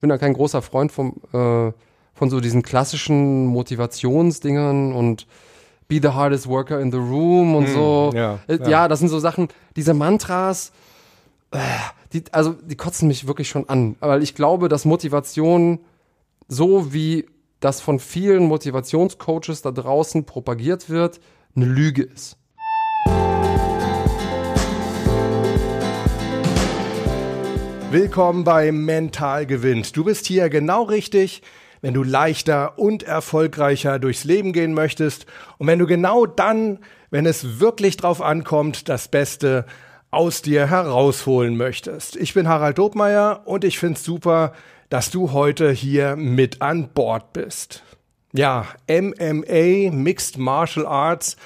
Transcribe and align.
bin 0.00 0.10
da 0.10 0.18
kein 0.18 0.32
großer 0.34 0.62
Freund 0.62 0.92
vom, 0.92 1.14
äh, 1.32 1.72
von 2.14 2.30
so 2.30 2.40
diesen 2.40 2.62
klassischen 2.62 3.46
Motivationsdingern 3.46 4.92
und 4.92 5.26
be 5.88 6.00
the 6.02 6.08
hardest 6.08 6.46
worker 6.48 6.80
in 6.80 6.90
the 6.92 6.98
room 6.98 7.54
und 7.54 7.66
Hm, 7.66 7.74
so. 7.74 8.10
ja, 8.14 8.38
Äh, 8.46 8.58
ja. 8.62 8.68
ja, 8.68 8.88
das 8.88 9.00
sind 9.00 9.08
so 9.08 9.18
Sachen, 9.18 9.48
diese 9.76 9.94
Mantras, 9.94 10.72
äh, 11.50 11.58
die, 12.12 12.24
also 12.32 12.52
die 12.52 12.76
kotzen 12.76 13.08
mich 13.08 13.26
wirklich 13.26 13.48
schon 13.48 13.68
an. 13.68 13.96
Weil 14.00 14.22
ich 14.22 14.34
glaube, 14.34 14.68
dass 14.68 14.84
Motivation 14.84 15.80
so 16.48 16.92
wie 16.92 17.26
das 17.60 17.80
von 17.80 17.98
vielen 17.98 18.44
Motivationscoaches 18.46 19.62
da 19.62 19.70
draußen 19.70 20.24
propagiert 20.24 20.88
wird, 20.88 21.20
eine 21.54 21.66
Lüge 21.66 22.02
ist. 22.02 22.36
Willkommen 27.92 28.44
bei 28.44 28.70
Mental 28.70 29.46
gewinnt. 29.46 29.96
Du 29.96 30.04
bist 30.04 30.24
hier 30.28 30.48
genau 30.48 30.84
richtig, 30.84 31.42
wenn 31.80 31.92
du 31.92 32.04
leichter 32.04 32.78
und 32.78 33.02
erfolgreicher 33.02 33.98
durchs 33.98 34.22
Leben 34.22 34.52
gehen 34.52 34.74
möchtest 34.74 35.26
und 35.58 35.66
wenn 35.66 35.80
du 35.80 35.86
genau 35.86 36.24
dann, 36.24 36.78
wenn 37.10 37.26
es 37.26 37.58
wirklich 37.58 37.96
drauf 37.96 38.22
ankommt, 38.22 38.88
das 38.88 39.08
Beste 39.08 39.66
aus 40.12 40.40
dir 40.40 40.68
herausholen 40.68 41.56
möchtest. 41.56 42.14
Ich 42.14 42.32
bin 42.32 42.46
Harald 42.46 42.78
Dobmeier 42.78 43.42
und 43.44 43.64
ich 43.64 43.80
find's 43.80 44.04
super, 44.04 44.52
dass 44.88 45.10
du 45.10 45.32
heute 45.32 45.72
hier 45.72 46.14
mit 46.14 46.62
an 46.62 46.90
Bord 46.94 47.32
bist. 47.32 47.82
Ja, 48.32 48.66
MMA, 48.88 49.90
Mixed 49.90 50.38
Martial 50.38 50.86
Arts, 50.86 51.36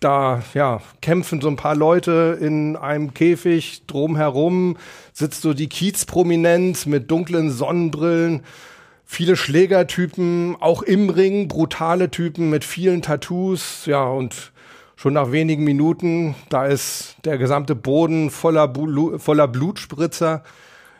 da 0.00 0.42
ja, 0.54 0.80
kämpfen 1.00 1.40
so 1.40 1.48
ein 1.48 1.56
paar 1.56 1.74
Leute 1.74 2.38
in 2.40 2.76
einem 2.76 3.14
Käfig 3.14 3.82
drumherum, 3.86 4.76
sitzt 5.12 5.42
so 5.42 5.54
die 5.54 5.68
Kiezprominenz 5.68 6.86
mit 6.86 7.10
dunklen 7.10 7.50
Sonnenbrillen, 7.50 8.42
viele 9.04 9.36
Schlägertypen, 9.36 10.56
auch 10.60 10.82
im 10.82 11.10
Ring, 11.10 11.48
brutale 11.48 12.10
Typen 12.10 12.50
mit 12.50 12.64
vielen 12.64 13.02
Tattoos, 13.02 13.86
ja, 13.86 14.04
und 14.04 14.52
schon 14.96 15.14
nach 15.14 15.32
wenigen 15.32 15.64
Minuten, 15.64 16.34
da 16.48 16.66
ist 16.66 17.16
der 17.24 17.38
gesamte 17.38 17.74
Boden 17.74 18.30
voller, 18.30 18.68
Blu 18.68 19.18
voller 19.18 19.48
Blutspritzer. 19.48 20.42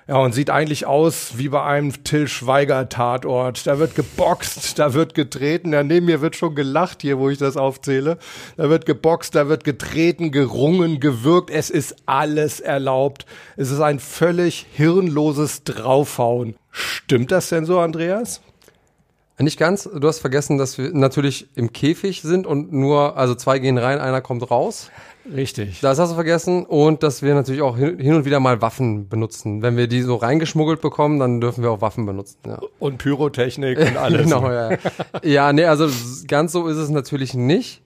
Ja, 0.08 0.16
und 0.16 0.32
sieht 0.32 0.48
eigentlich 0.48 0.86
aus 0.86 1.36
wie 1.36 1.50
bei 1.50 1.62
einem 1.62 2.02
Till 2.02 2.28
Schweiger 2.28 2.88
Tatort. 2.88 3.66
Da 3.66 3.78
wird 3.78 3.94
geboxt, 3.94 4.78
da 4.78 4.94
wird 4.94 5.12
getreten. 5.14 5.74
Ja, 5.74 5.82
neben 5.82 6.06
mir 6.06 6.22
wird 6.22 6.34
schon 6.34 6.54
gelacht 6.54 7.02
hier, 7.02 7.18
wo 7.18 7.28
ich 7.28 7.36
das 7.36 7.58
aufzähle. 7.58 8.16
Da 8.56 8.70
wird 8.70 8.86
geboxt, 8.86 9.34
da 9.34 9.50
wird 9.50 9.64
getreten, 9.64 10.32
gerungen, 10.32 10.98
gewürgt. 10.98 11.50
Es 11.50 11.68
ist 11.68 11.96
alles 12.06 12.58
erlaubt. 12.58 13.26
Es 13.58 13.70
ist 13.70 13.80
ein 13.80 13.98
völlig 13.98 14.64
hirnloses 14.72 15.64
Draufhauen. 15.64 16.56
Stimmt 16.70 17.30
das 17.30 17.50
denn 17.50 17.66
so, 17.66 17.78
Andreas? 17.78 18.40
Nicht 19.40 19.58
ganz. 19.58 19.84
Du 19.84 20.08
hast 20.08 20.20
vergessen, 20.20 20.56
dass 20.56 20.78
wir 20.78 20.90
natürlich 20.94 21.48
im 21.54 21.72
Käfig 21.72 22.22
sind 22.22 22.46
und 22.46 22.72
nur, 22.72 23.18
also 23.18 23.34
zwei 23.34 23.58
gehen 23.58 23.76
rein, 23.76 24.00
einer 24.00 24.22
kommt 24.22 24.50
raus. 24.50 24.90
Richtig. 25.32 25.80
Das 25.80 25.98
hast 25.98 26.10
du 26.10 26.14
vergessen. 26.14 26.64
Und 26.64 27.02
dass 27.02 27.22
wir 27.22 27.34
natürlich 27.34 27.62
auch 27.62 27.76
hin 27.76 28.14
und 28.14 28.24
wieder 28.24 28.40
mal 28.40 28.62
Waffen 28.62 29.08
benutzen. 29.08 29.62
Wenn 29.62 29.76
wir 29.76 29.86
die 29.86 30.02
so 30.02 30.16
reingeschmuggelt 30.16 30.80
bekommen, 30.80 31.18
dann 31.18 31.40
dürfen 31.40 31.62
wir 31.62 31.70
auch 31.70 31.80
Waffen 31.80 32.06
benutzen. 32.06 32.38
Ja. 32.46 32.60
Und 32.78 32.98
Pyrotechnik 32.98 33.78
und 33.78 33.96
alles. 33.98 34.24
Genau, 34.24 34.50
ja. 34.50 34.78
ja, 35.22 35.52
nee, 35.52 35.64
also 35.64 35.88
ganz 36.26 36.52
so 36.52 36.66
ist 36.66 36.76
es 36.76 36.88
natürlich 36.88 37.34
nicht. 37.34 37.82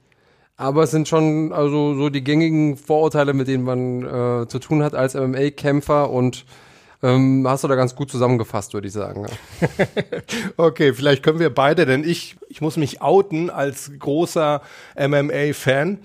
Aber 0.56 0.84
es 0.84 0.90
sind 0.90 1.08
schon 1.08 1.52
also 1.52 1.94
so 1.94 2.08
die 2.08 2.22
gängigen 2.22 2.76
Vorurteile, 2.76 3.32
mit 3.32 3.48
denen 3.48 3.64
man 3.64 4.02
äh, 4.42 4.48
zu 4.48 4.58
tun 4.58 4.82
hat 4.82 4.94
als 4.94 5.14
MMA-Kämpfer 5.14 6.10
und 6.10 6.44
ähm, 7.02 7.44
hast 7.48 7.64
du 7.64 7.68
da 7.68 7.74
ganz 7.74 7.96
gut 7.96 8.10
zusammengefasst, 8.10 8.74
würde 8.74 8.86
ich 8.86 8.92
sagen. 8.92 9.26
Ja. 9.26 9.68
Okay, 10.56 10.92
vielleicht 10.92 11.22
können 11.22 11.40
wir 11.40 11.52
beide, 11.52 11.86
denn 11.86 12.04
ich, 12.04 12.36
ich 12.48 12.60
muss 12.60 12.76
mich 12.76 13.02
outen 13.02 13.50
als 13.50 13.90
großer 13.98 14.62
MMA-Fan. 14.96 15.98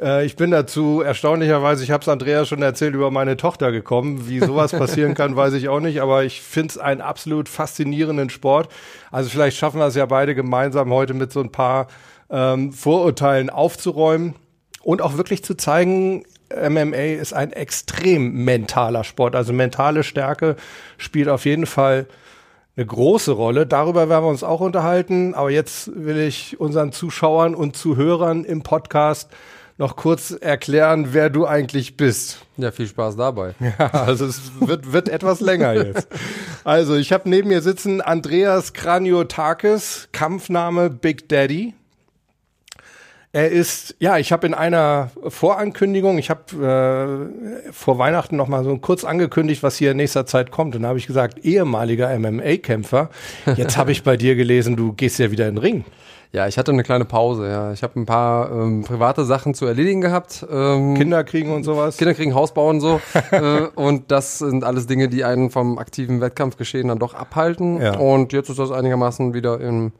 Äh, 0.00 0.24
ich 0.24 0.36
bin 0.36 0.50
dazu 0.50 1.02
erstaunlicherweise, 1.02 1.84
ich 1.84 1.90
habe 1.90 2.02
es 2.02 2.08
Andrea 2.08 2.44
schon 2.44 2.62
erzählt, 2.62 2.94
über 2.94 3.10
meine 3.10 3.36
Tochter 3.36 3.72
gekommen. 3.72 4.28
Wie 4.28 4.40
sowas 4.40 4.72
passieren 4.72 5.14
kann, 5.14 5.36
weiß 5.36 5.54
ich 5.54 5.68
auch 5.68 5.80
nicht, 5.80 6.00
aber 6.00 6.24
ich 6.24 6.40
finde 6.42 6.68
es 6.68 6.78
einen 6.78 7.00
absolut 7.00 7.48
faszinierenden 7.48 8.30
Sport. 8.30 8.68
Also 9.10 9.28
vielleicht 9.28 9.56
schaffen 9.56 9.78
wir 9.78 9.86
es 9.86 9.94
ja 9.94 10.06
beide 10.06 10.34
gemeinsam 10.34 10.92
heute 10.92 11.14
mit 11.14 11.32
so 11.32 11.40
ein 11.40 11.52
paar 11.52 11.88
ähm, 12.30 12.72
Vorurteilen 12.72 13.50
aufzuräumen 13.50 14.34
und 14.82 15.02
auch 15.02 15.16
wirklich 15.16 15.44
zu 15.44 15.54
zeigen, 15.54 16.24
MMA 16.52 17.20
ist 17.20 17.32
ein 17.32 17.52
extrem 17.52 18.44
mentaler 18.44 19.04
Sport. 19.04 19.36
Also 19.36 19.52
mentale 19.52 20.02
Stärke 20.02 20.56
spielt 20.98 21.28
auf 21.28 21.44
jeden 21.44 21.66
Fall 21.66 22.06
eine 22.76 22.86
große 22.86 23.30
Rolle. 23.30 23.66
Darüber 23.66 24.08
werden 24.08 24.24
wir 24.24 24.30
uns 24.30 24.42
auch 24.42 24.60
unterhalten. 24.60 25.34
Aber 25.34 25.50
jetzt 25.50 25.92
will 25.94 26.18
ich 26.18 26.58
unseren 26.58 26.90
Zuschauern 26.90 27.54
und 27.54 27.76
Zuhörern 27.76 28.44
im 28.44 28.62
Podcast 28.62 29.30
noch 29.80 29.96
kurz 29.96 30.30
erklären, 30.30 31.08
wer 31.12 31.30
du 31.30 31.46
eigentlich 31.46 31.96
bist. 31.96 32.42
ja, 32.58 32.70
viel 32.70 32.86
Spaß 32.86 33.16
dabei. 33.16 33.54
Ja, 33.78 33.86
also 33.86 34.26
es 34.26 34.52
wird, 34.60 34.92
wird 34.92 35.08
etwas 35.08 35.40
länger 35.40 35.72
jetzt. 35.72 36.08
Also 36.64 36.96
ich 36.96 37.12
habe 37.12 37.28
neben 37.30 37.48
mir 37.48 37.62
sitzen 37.62 38.00
Andreas 38.02 38.74
Kraniotakis, 38.74 40.08
Kampfname 40.12 40.90
Big 40.90 41.28
Daddy. 41.30 41.72
Er 43.32 43.50
ist, 43.50 43.94
ja, 44.00 44.18
ich 44.18 44.32
habe 44.32 44.46
in 44.46 44.54
einer 44.54 45.10
Vorankündigung, 45.26 46.18
ich 46.18 46.30
habe 46.30 47.30
äh, 47.66 47.72
vor 47.72 47.96
Weihnachten 47.96 48.36
noch 48.36 48.48
mal 48.48 48.64
so 48.64 48.76
kurz 48.76 49.04
angekündigt, 49.04 49.62
was 49.62 49.76
hier 49.76 49.92
in 49.92 49.96
nächster 49.96 50.26
Zeit 50.26 50.50
kommt. 50.50 50.74
Und 50.76 50.82
da 50.82 50.88
habe 50.88 50.98
ich 50.98 51.06
gesagt, 51.06 51.44
ehemaliger 51.44 52.10
MMA-Kämpfer. 52.18 53.08
Jetzt 53.56 53.78
habe 53.78 53.92
ich 53.92 54.02
bei 54.02 54.16
dir 54.16 54.34
gelesen, 54.34 54.76
du 54.76 54.92
gehst 54.92 55.18
ja 55.20 55.30
wieder 55.30 55.48
in 55.48 55.54
den 55.54 55.62
Ring. 55.62 55.84
Ja, 56.32 56.46
ich 56.46 56.58
hatte 56.58 56.70
eine 56.70 56.84
kleine 56.84 57.04
Pause, 57.04 57.48
ja. 57.48 57.72
Ich 57.72 57.82
habe 57.82 57.98
ein 57.98 58.06
paar 58.06 58.52
ähm, 58.52 58.84
private 58.84 59.24
Sachen 59.24 59.52
zu 59.52 59.66
erledigen 59.66 60.00
gehabt. 60.00 60.46
Ähm, 60.48 60.94
Kinder 60.94 61.24
kriegen 61.24 61.52
und 61.52 61.64
sowas. 61.64 61.96
Kinder 61.96 62.14
kriegen 62.14 62.34
Haus 62.34 62.54
bauen 62.54 62.80
so. 62.80 63.00
äh, 63.32 63.62
und 63.74 64.12
das 64.12 64.38
sind 64.38 64.62
alles 64.62 64.86
Dinge, 64.86 65.08
die 65.08 65.24
einen 65.24 65.50
vom 65.50 65.78
aktiven 65.78 66.20
Wettkampfgeschehen 66.20 66.86
dann 66.86 67.00
doch 67.00 67.14
abhalten. 67.14 67.80
Ja. 67.80 67.96
Und 67.96 68.32
jetzt 68.32 68.48
ist 68.48 68.60
das 68.60 68.70
einigermaßen 68.70 69.34
wieder 69.34 69.60
im, 69.60 69.90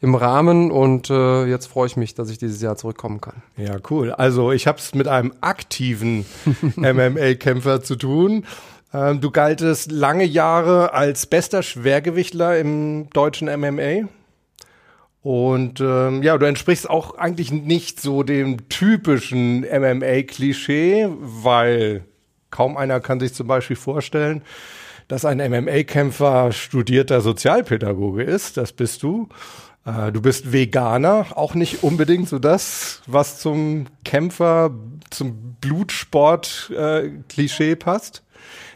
im 0.00 0.14
Rahmen 0.14 0.70
und 0.70 1.10
äh, 1.10 1.46
jetzt 1.46 1.66
freue 1.66 1.88
ich 1.88 1.96
mich, 1.96 2.14
dass 2.14 2.30
ich 2.30 2.38
dieses 2.38 2.62
Jahr 2.62 2.76
zurückkommen 2.76 3.20
kann. 3.20 3.42
Ja, 3.56 3.76
cool. 3.90 4.12
Also 4.12 4.52
ich 4.52 4.68
habe 4.68 4.78
es 4.78 4.94
mit 4.94 5.08
einem 5.08 5.32
aktiven 5.40 6.24
MMA-Kämpfer 6.76 7.82
zu 7.82 7.96
tun. 7.96 8.44
Ähm, 8.92 9.20
du 9.20 9.32
galtest 9.32 9.90
lange 9.90 10.24
Jahre 10.24 10.92
als 10.92 11.26
bester 11.26 11.64
Schwergewichtler 11.64 12.58
im 12.58 13.10
deutschen 13.10 13.48
MMA. 13.48 14.08
Und 15.24 15.80
ähm, 15.80 16.22
ja, 16.22 16.36
du 16.36 16.44
entsprichst 16.44 16.88
auch 16.90 17.16
eigentlich 17.16 17.50
nicht 17.50 17.98
so 17.98 18.22
dem 18.22 18.68
typischen 18.68 19.62
MMA-Klischee, 19.62 21.08
weil 21.18 22.04
kaum 22.50 22.76
einer 22.76 23.00
kann 23.00 23.20
sich 23.20 23.32
zum 23.32 23.46
Beispiel 23.46 23.76
vorstellen, 23.76 24.42
dass 25.08 25.24
ein 25.24 25.38
MMA-Kämpfer 25.38 26.52
studierter 26.52 27.22
Sozialpädagoge 27.22 28.22
ist. 28.22 28.58
Das 28.58 28.72
bist 28.72 29.02
du. 29.02 29.30
Äh, 29.86 30.12
Du 30.12 30.20
bist 30.20 30.52
Veganer, 30.52 31.28
auch 31.36 31.54
nicht 31.54 31.82
unbedingt 31.82 32.28
so 32.28 32.38
das, 32.38 33.00
was 33.06 33.38
zum 33.38 33.86
Kämpfer, 34.04 34.72
zum 35.08 35.56
Blutsport-Klischee 35.58 37.76
passt. 37.76 38.22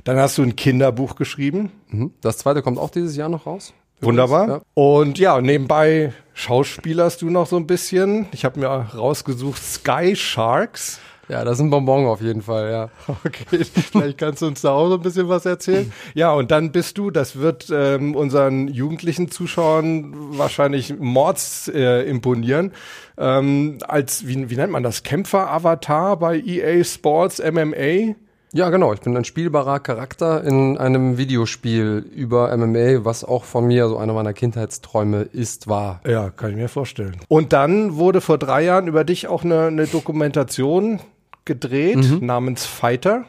Dann 0.05 0.17
hast 0.17 0.39
du 0.39 0.45
ein 0.45 0.57
Kinderbuch 0.57 1.17
geschrieben. 1.17 1.73
Mhm. 1.91 2.15
Das 2.23 2.39
zweite 2.39 2.63
kommt 2.63 2.79
auch 2.79 2.89
dieses 2.89 3.17
Jahr 3.17 3.29
noch 3.29 3.45
raus. 3.45 3.75
Wunderbar. 4.01 4.49
Ja. 4.49 4.61
Und 4.75 5.19
ja, 5.19 5.41
nebenbei 5.41 6.13
schauspielerst 6.35 7.23
du 7.23 7.31
noch 7.31 7.47
so 7.47 7.57
ein 7.57 7.67
bisschen. 7.67 8.27
Ich 8.33 8.45
habe 8.45 8.61
mir 8.61 8.69
rausgesucht 8.69 9.63
Sky 9.63 10.15
Sharks. 10.15 11.01
Ja, 11.29 11.45
das 11.45 11.59
ist 11.59 11.61
ein 11.61 11.69
Bonbon 11.69 12.07
auf 12.07 12.23
jeden 12.23 12.41
Fall, 12.41 12.71
ja. 12.71 12.91
Okay, 13.25 13.63
vielleicht 13.65 14.17
kannst 14.17 14.41
du 14.41 14.47
uns 14.47 14.63
da 14.63 14.71
auch 14.71 14.89
so 14.89 14.95
ein 14.95 15.03
bisschen 15.03 15.29
was 15.29 15.45
erzählen. 15.45 15.93
Ja, 16.15 16.33
und 16.33 16.51
dann 16.51 16.73
bist 16.73 16.97
du, 16.97 17.11
das 17.11 17.37
wird 17.37 17.69
ähm, 17.71 18.15
unseren 18.15 18.69
jugendlichen 18.69 19.31
Zuschauern 19.31 20.39
wahrscheinlich 20.39 20.99
mords 20.99 21.69
äh, 21.69 22.09
imponieren, 22.09 22.73
ähm, 23.19 23.79
als, 23.87 24.27
wie, 24.27 24.49
wie 24.49 24.57
nennt 24.57 24.73
man 24.73 24.83
das, 24.83 25.03
Kämpfer-Avatar 25.03 26.19
bei 26.19 26.39
EA 26.39 26.83
Sports 26.83 27.43
MMA. 27.45 28.15
Ja, 28.53 28.71
genau. 28.71 28.95
Ich 28.95 29.01
bin 29.01 29.17
ein 29.17 29.25
spielbarer 29.25 29.79
Charakter 29.81 30.43
in 30.43 30.79
einem 30.79 31.19
Videospiel 31.19 32.05
über 32.15 32.57
MMA, 32.57 33.05
was 33.05 33.25
auch 33.25 33.45
von 33.45 33.67
mir 33.67 33.89
so 33.89 33.99
einer 33.99 34.15
meiner 34.15 34.33
Kindheitsträume 34.33 35.23
ist, 35.23 35.69
war. 35.69 36.01
Ja, 36.07 36.31
kann 36.31 36.51
ich 36.51 36.57
mir 36.57 36.69
vorstellen. 36.69 37.17
Und 37.29 37.53
dann 37.53 37.97
wurde 37.97 38.21
vor 38.21 38.39
drei 38.39 38.65
Jahren 38.65 38.87
über 38.87 39.05
dich 39.05 39.29
auch 39.29 39.45
eine, 39.45 39.67
eine 39.67 39.87
Dokumentation 39.87 41.01
gedreht 41.45 42.23
namens 42.23 42.65
Fighter. 42.65 43.25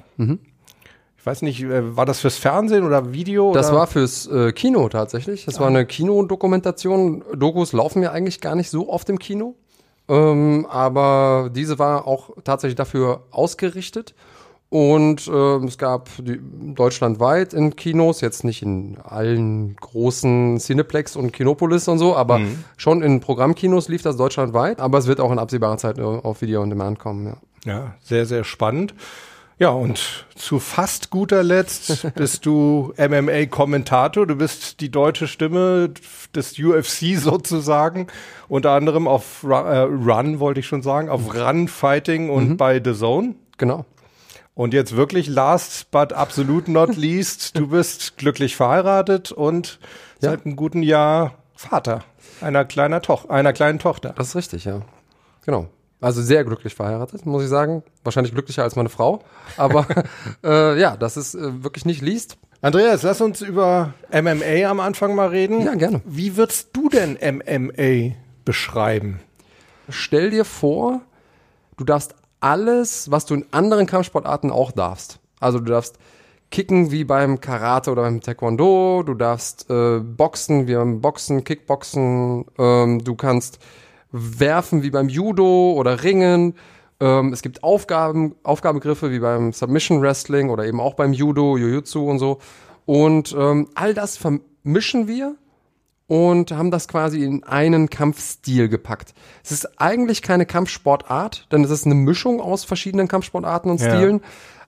Ich 1.18 1.26
weiß 1.26 1.42
nicht, 1.42 1.64
äh, 1.64 1.98
war 1.98 2.06
das 2.06 2.22
fürs 2.22 2.38
Fernsehen 2.38 2.86
oder 2.86 3.12
Video? 3.12 3.52
Das 3.52 3.70
oder? 3.70 3.80
war 3.80 3.88
fürs 3.88 4.26
äh, 4.28 4.54
Kino 4.54 4.88
tatsächlich. 4.88 5.46
Das 5.46 5.60
war 5.60 5.68
eine 5.68 5.86
Kinodokumentation. 5.86 7.24
Dokus 7.36 7.74
laufen 7.74 8.02
ja 8.02 8.12
eigentlich 8.12 8.40
gar 8.40 8.56
nicht 8.56 8.70
so 8.70 8.90
oft 8.90 9.10
im 9.10 9.20
Kino. 9.20 9.56
Ähm, 10.08 10.66
aber 10.70 11.52
diese 11.54 11.78
war 11.78 12.08
auch 12.08 12.32
tatsächlich 12.46 12.78
dafür 12.78 13.24
ausgerichtet. 13.32 14.16
Und 14.72 15.28
äh, 15.28 15.56
es 15.66 15.80
gab 15.80 16.10
die, 16.20 16.40
deutschlandweit 16.76 17.54
in 17.56 17.76
Kinos, 17.76 18.22
jetzt 18.22 18.44
nicht 18.44 18.62
in 18.62 18.98
allen 19.04 19.76
großen 19.78 20.60
Cineplex 20.60 21.16
und 21.16 21.32
Kinopolis 21.34 21.88
und 21.88 21.98
so, 21.98 22.16
aber 22.16 22.38
Mhm. 22.40 22.64
schon 22.78 23.02
in 23.02 23.20
Programmkinos 23.20 23.90
lief 23.90 24.04
das 24.04 24.16
deutschlandweit. 24.16 24.80
Aber 24.80 25.00
es 25.00 25.08
wird 25.08 25.20
auch 25.22 25.32
in 25.32 25.40
absehbarer 25.40 25.78
Zeit 25.78 26.00
auf 26.00 26.42
Video 26.42 26.62
on 26.62 26.70
Demand 26.70 27.00
kommen. 27.00 27.26
Ja. 27.26 27.38
Ja, 27.66 27.94
sehr, 28.02 28.26
sehr 28.26 28.44
spannend. 28.44 28.94
Ja, 29.58 29.72
und 29.72 30.26
zu 30.36 30.60
fast 30.60 31.10
guter 31.10 31.44
Letzt 31.44 32.08
bist 32.16 32.46
du 32.46 32.94
MMA-Kommentator. 32.98 34.26
Du 34.26 34.36
bist 34.36 34.80
die 34.80 34.90
deutsche 34.90 35.28
Stimme 35.28 35.92
des 36.34 36.58
UFC 36.58 37.18
sozusagen. 37.18 38.08
Unter 38.48 38.72
anderem 38.72 39.08
auf 39.08 39.44
Ru 39.44 39.52
äh, 39.52 39.80
Run, 39.80 40.40
wollte 40.40 40.60
ich 40.62 40.68
schon 40.68 40.82
sagen, 40.84 41.10
auf 41.10 41.34
Run 41.36 41.68
Fighting 41.68 42.30
und 42.30 42.56
bei 42.56 42.80
The 42.82 42.94
Zone. 42.94 43.36
Genau. 43.58 43.84
Und 44.60 44.74
jetzt 44.74 44.98
wirklich 44.98 45.28
last 45.28 45.90
but 45.90 46.12
absolute 46.12 46.70
not 46.70 46.98
least, 46.98 47.58
du 47.58 47.68
bist 47.68 48.18
glücklich 48.18 48.58
verheiratet 48.58 49.32
und 49.32 49.80
Ja. 50.20 50.32
seit 50.32 50.46
einem 50.46 50.58
guten 50.58 50.84
Jahr 50.84 51.36
Vater 51.56 52.04
einer, 52.42 52.66
kleiner 52.66 53.02
Toch 53.02 53.30
einer 53.30 53.54
kleinen 53.54 53.80
Tochter. 53.80 54.14
Das 54.18 54.28
ist 54.28 54.36
richtig, 54.36 54.66
ja. 54.66 54.82
Genau. 55.46 55.70
Also 56.02 56.22
sehr 56.22 56.44
glücklich 56.44 56.76
verheiratet, 56.76 57.26
muss 57.26 57.42
ich 57.44 57.48
sagen. 57.48 57.84
Wahrscheinlich 58.04 58.34
glücklicher 58.34 58.64
als 58.64 58.76
meine 58.76 58.90
Frau. 58.90 59.24
Aber 59.56 59.88
äh, 60.44 60.78
ja, 60.78 60.98
das 60.98 61.16
ist 61.16 61.36
äh, 61.36 61.64
wirklich 61.64 61.86
nicht 61.86 62.02
liest. 62.02 62.38
Andreas, 62.62 63.04
lass 63.04 63.22
uns 63.22 63.40
über 63.40 63.94
MMA 64.12 64.70
am 64.70 64.82
Anfang 64.82 65.16
mal 65.16 65.30
reden. 65.30 65.62
Ja, 65.62 65.76
gerne. 65.76 66.02
Wie 66.04 66.36
würdest 66.36 66.72
du 66.74 66.90
denn 66.90 67.14
MMA 67.14 68.14
beschreiben? 68.44 69.22
Stell 69.88 70.32
dir 70.32 70.44
vor, 70.44 71.00
du 71.78 71.86
darfst 71.86 72.14
alles, 72.40 73.12
was 73.12 73.26
du 73.26 73.36
in 73.36 73.46
anderen 73.52 73.86
Kampfsportarten 73.86 74.52
auch 74.52 74.72
darfst. 74.72 75.20
Also 75.40 75.60
du 75.60 75.66
darfst 75.66 75.98
kicken 76.52 76.92
wie 76.92 77.04
beim 77.04 77.40
Karate 77.40 77.92
oder 77.92 78.04
beim 78.04 78.22
Taekwondo, 78.22 79.04
du 79.04 79.14
darfst 79.14 79.70
äh, 79.70 80.00
boxen 80.00 80.68
wie 80.68 80.76
beim 80.76 81.02
Boxen, 81.02 81.44
Kickboxen, 81.44 82.46
ähm, 82.58 83.04
du 83.04 83.16
kannst 83.16 83.60
werfen 84.12 84.82
wie 84.82 84.90
beim 84.90 85.10
Judo 85.10 85.74
oder 85.74 86.04
Ringen. 86.04 86.56
Ähm, 87.00 87.32
es 87.32 87.42
gibt 87.42 87.64
Aufgaben, 87.64 88.36
Aufgabengriffe 88.44 89.12
wie 89.12 89.20
beim 89.20 89.54
Submission 89.54 90.02
Wrestling 90.02 90.50
oder 90.50 90.66
eben 90.66 90.80
auch 90.80 90.96
beim 90.96 91.14
Judo, 91.14 91.58
Jujutsu 91.58 92.10
und 92.10 92.20
so. 92.20 92.40
Und 92.86 93.36
ähm, 93.38 93.68
all 93.76 93.94
das 93.94 94.18
vermischen 94.18 95.08
wir 95.08 95.36
und 96.10 96.52
haben 96.52 96.72
das 96.72 96.88
quasi 96.88 97.24
in 97.24 97.44
einen 97.44 97.90
Kampfstil 97.90 98.68
gepackt. 98.68 99.14
Es 99.44 99.52
ist 99.52 99.80
eigentlich 99.80 100.22
keine 100.24 100.46
Kampfsportart, 100.48 101.48
denn 101.52 101.64
es 101.64 101.70
ist 101.70 101.86
eine 101.86 101.94
Mischung 101.96 102.42
aus 102.42 102.64
verschiedenen 102.66 103.08
Kampfsportarten 103.08 103.70
und 103.72 103.80
Ja. 103.80 103.90
Stilen. 103.96 104.22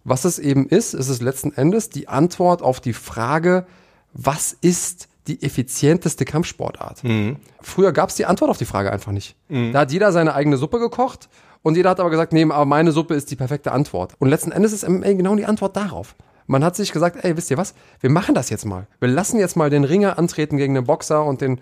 Was 0.03 0.23
es 0.23 0.39
eben 0.39 0.67
ist, 0.67 0.93
ist 0.93 1.09
es 1.09 1.19
letzten 1.19 1.51
Endes 1.51 1.89
die 1.89 2.07
Antwort 2.07 2.61
auf 2.61 2.79
die 2.79 2.93
Frage, 2.93 3.65
was 4.13 4.53
ist 4.61 5.07
die 5.27 5.41
effizienteste 5.41 6.25
Kampfsportart? 6.25 7.01
Früher 7.61 7.91
gab 7.91 8.09
es 8.09 8.15
die 8.15 8.25
Antwort 8.25 8.51
auf 8.51 8.57
die 8.57 8.65
Frage 8.65 8.91
einfach 8.91 9.11
nicht. 9.11 9.35
Da 9.49 9.79
hat 9.81 9.91
jeder 9.91 10.11
seine 10.11 10.35
eigene 10.35 10.57
Suppe 10.57 10.79
gekocht 10.79 11.27
und 11.63 11.75
jeder 11.75 11.89
hat 11.89 11.99
aber 11.99 12.09
gesagt, 12.11 12.33
nee, 12.33 12.43
aber 12.43 12.65
meine 12.65 12.91
Suppe 12.91 13.15
ist 13.15 13.31
die 13.31 13.35
perfekte 13.35 13.71
Antwort. 13.71 14.13
Und 14.19 14.29
letzten 14.29 14.51
Endes 14.51 14.73
ist 14.73 14.87
MMA 14.87 15.13
genau 15.13 15.35
die 15.35 15.45
Antwort 15.45 15.75
darauf. 15.75 16.15
Man 16.47 16.63
hat 16.63 16.75
sich 16.75 16.91
gesagt, 16.91 17.23
ey, 17.23 17.37
wisst 17.37 17.51
ihr 17.51 17.57
was? 17.57 17.73
Wir 17.99 18.09
machen 18.09 18.35
das 18.35 18.49
jetzt 18.49 18.65
mal. 18.65 18.87
Wir 18.99 19.09
lassen 19.09 19.39
jetzt 19.39 19.55
mal 19.55 19.69
den 19.69 19.83
Ringer 19.83 20.17
antreten 20.17 20.57
gegen 20.57 20.73
den 20.73 20.85
Boxer 20.85 21.23
und 21.25 21.41
den 21.41 21.59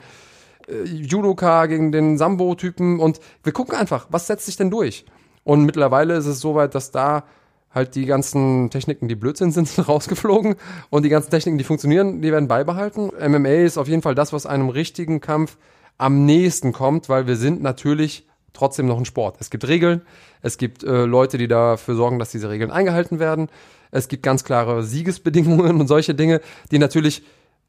äh, 0.67 0.83
Judoka 0.83 1.65
gegen 1.65 1.91
den 1.91 2.17
Sambo-Typen 2.17 2.99
und 2.99 3.19
wir 3.43 3.53
gucken 3.53 3.75
einfach, 3.75 4.07
was 4.09 4.27
setzt 4.27 4.45
sich 4.45 4.57
denn 4.57 4.71
durch? 4.71 5.05
Und 5.43 5.65
mittlerweile 5.65 6.15
ist 6.15 6.25
es 6.25 6.39
soweit, 6.39 6.75
dass 6.75 6.91
da 6.91 7.23
halt 7.71 7.95
die 7.95 8.05
ganzen 8.05 8.69
Techniken, 8.69 9.07
die 9.07 9.15
Blödsinn 9.15 9.51
sind, 9.51 9.67
sind 9.69 9.87
rausgeflogen 9.87 10.55
und 10.89 11.03
die 11.03 11.09
ganzen 11.09 11.31
Techniken, 11.31 11.57
die 11.57 11.63
funktionieren, 11.63 12.21
die 12.21 12.31
werden 12.31 12.47
beibehalten. 12.47 13.11
MMA 13.19 13.63
ist 13.63 13.77
auf 13.77 13.87
jeden 13.87 14.01
Fall 14.01 14.15
das, 14.15 14.33
was 14.33 14.45
einem 14.45 14.69
richtigen 14.69 15.21
Kampf 15.21 15.57
am 15.97 16.25
nächsten 16.25 16.71
kommt, 16.71 17.09
weil 17.09 17.27
wir 17.27 17.35
sind 17.35 17.61
natürlich 17.61 18.28
trotzdem 18.53 18.85
noch 18.87 18.97
ein 18.97 19.05
Sport. 19.05 19.37
Es 19.39 19.49
gibt 19.49 19.67
Regeln, 19.67 20.01
es 20.41 20.57
gibt 20.57 20.83
äh, 20.83 21.05
Leute, 21.05 21.37
die 21.37 21.47
dafür 21.47 21.95
sorgen, 21.95 22.19
dass 22.19 22.31
diese 22.31 22.49
Regeln 22.49 22.71
eingehalten 22.71 23.19
werden. 23.19 23.49
Es 23.91 24.07
gibt 24.07 24.23
ganz 24.23 24.43
klare 24.43 24.83
Siegesbedingungen 24.83 25.79
und 25.79 25.87
solche 25.87 26.13
Dinge, 26.15 26.41
die 26.71 26.79
natürlich 26.79 27.23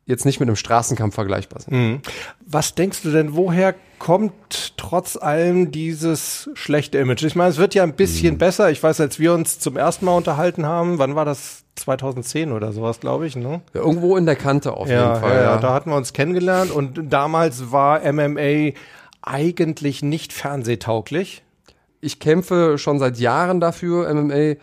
jetzt 0.07 0.25
nicht 0.25 0.41
mit 0.41 0.49
einem 0.49 0.57
Straßenkampf 0.57 1.15
vergleichbar 1.15 1.61
sind. 1.61 2.01
Was 2.45 2.75
denkst 2.75 3.03
du 3.03 3.13
denn, 3.13 3.37
woher 3.37 3.75
kommt 3.99 4.77
trotz 4.77 5.17
allem 5.17 5.71
dieses 5.71 6.51
schlechte 6.55 6.99
Image? 6.99 7.23
Ich 7.23 7.37
meine, 7.37 7.51
es 7.51 7.59
wird 7.59 7.75
ja 7.75 7.85
ein 7.85 7.95
bisschen 7.95 8.37
besser. 8.39 8.71
Ich 8.71 8.83
weiß, 8.83 9.01
als 9.01 9.19
wir 9.21 9.33
uns 9.35 9.59
zum 9.61 9.77
ersten 9.77 10.07
Mal 10.07 10.17
unterhalten 10.17 10.67
haben, 10.67 10.99
wann 10.99 11.15
war 11.15 11.25
das? 11.25 11.65
2010 11.77 12.53
oder 12.53 12.73
sowas, 12.73 13.01
glaube 13.01 13.27
ich, 13.27 13.37
ne? 13.37 13.63
Ja, 13.73 13.81
irgendwo 13.81 14.19
in 14.19 14.27
der 14.27 14.37
Kante 14.37 14.75
auf 14.75 14.87
Ja, 14.89 15.13
jeden 15.15 15.21
Fall. 15.23 15.35
ja, 15.37 15.43
ja, 15.43 15.57
da 15.59 15.73
hatten 15.73 15.89
wir 15.89 15.97
uns 15.97 16.13
kennengelernt 16.13 16.71
und 16.71 17.11
damals 17.11 17.73
war 17.73 18.01
MMA 18.13 18.73
eigentlich 19.23 20.03
nicht 20.03 20.33
fernsehtauglich. 20.33 21.43
ich 22.03 22.19
kämpfe 22.19 22.79
schon 22.79 22.99
seit 22.99 23.19
Jahren 23.19 23.61
dafür, 23.61 24.13
MMA 24.15 24.55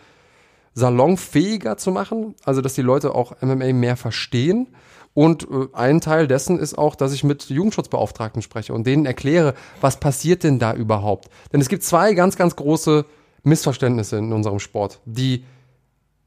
salonfähiger 0.74 1.78
zu 1.78 1.92
machen, 1.92 2.36
also 2.44 2.62
dass 2.62 2.74
die 2.74 2.82
Leute 2.82 3.16
auch 3.16 3.42
MMA 3.42 3.74
mehr 3.74 3.98
verstehen. 3.98 4.68
Und 5.14 5.48
äh, 5.50 5.68
ein 5.74 6.02
Teil 6.02 6.28
dessen 6.28 6.60
ist 6.60 6.78
auch, 6.78 6.96
dass 6.96 7.14
ich 7.14 7.24
mit 7.24 7.50
Jugendschutzbeauftragten 7.50 8.44
spreche 8.44 8.74
und 8.74 8.86
denen 8.86 9.08
erkläre, 9.08 9.56
was 9.82 10.00
passiert 10.00 10.44
denn 10.44 10.60
da 10.60 10.74
überhaupt. 10.74 11.30
Denn 11.52 11.62
es 11.62 11.70
gibt 11.70 11.84
zwei 11.84 12.14
ganz, 12.14 12.38
ganz 12.38 12.56
große 12.56 13.06
Missverständnisse 13.42 14.18
in 14.18 14.32
unserem 14.32 14.60
Sport, 14.60 15.00
die 15.06 15.44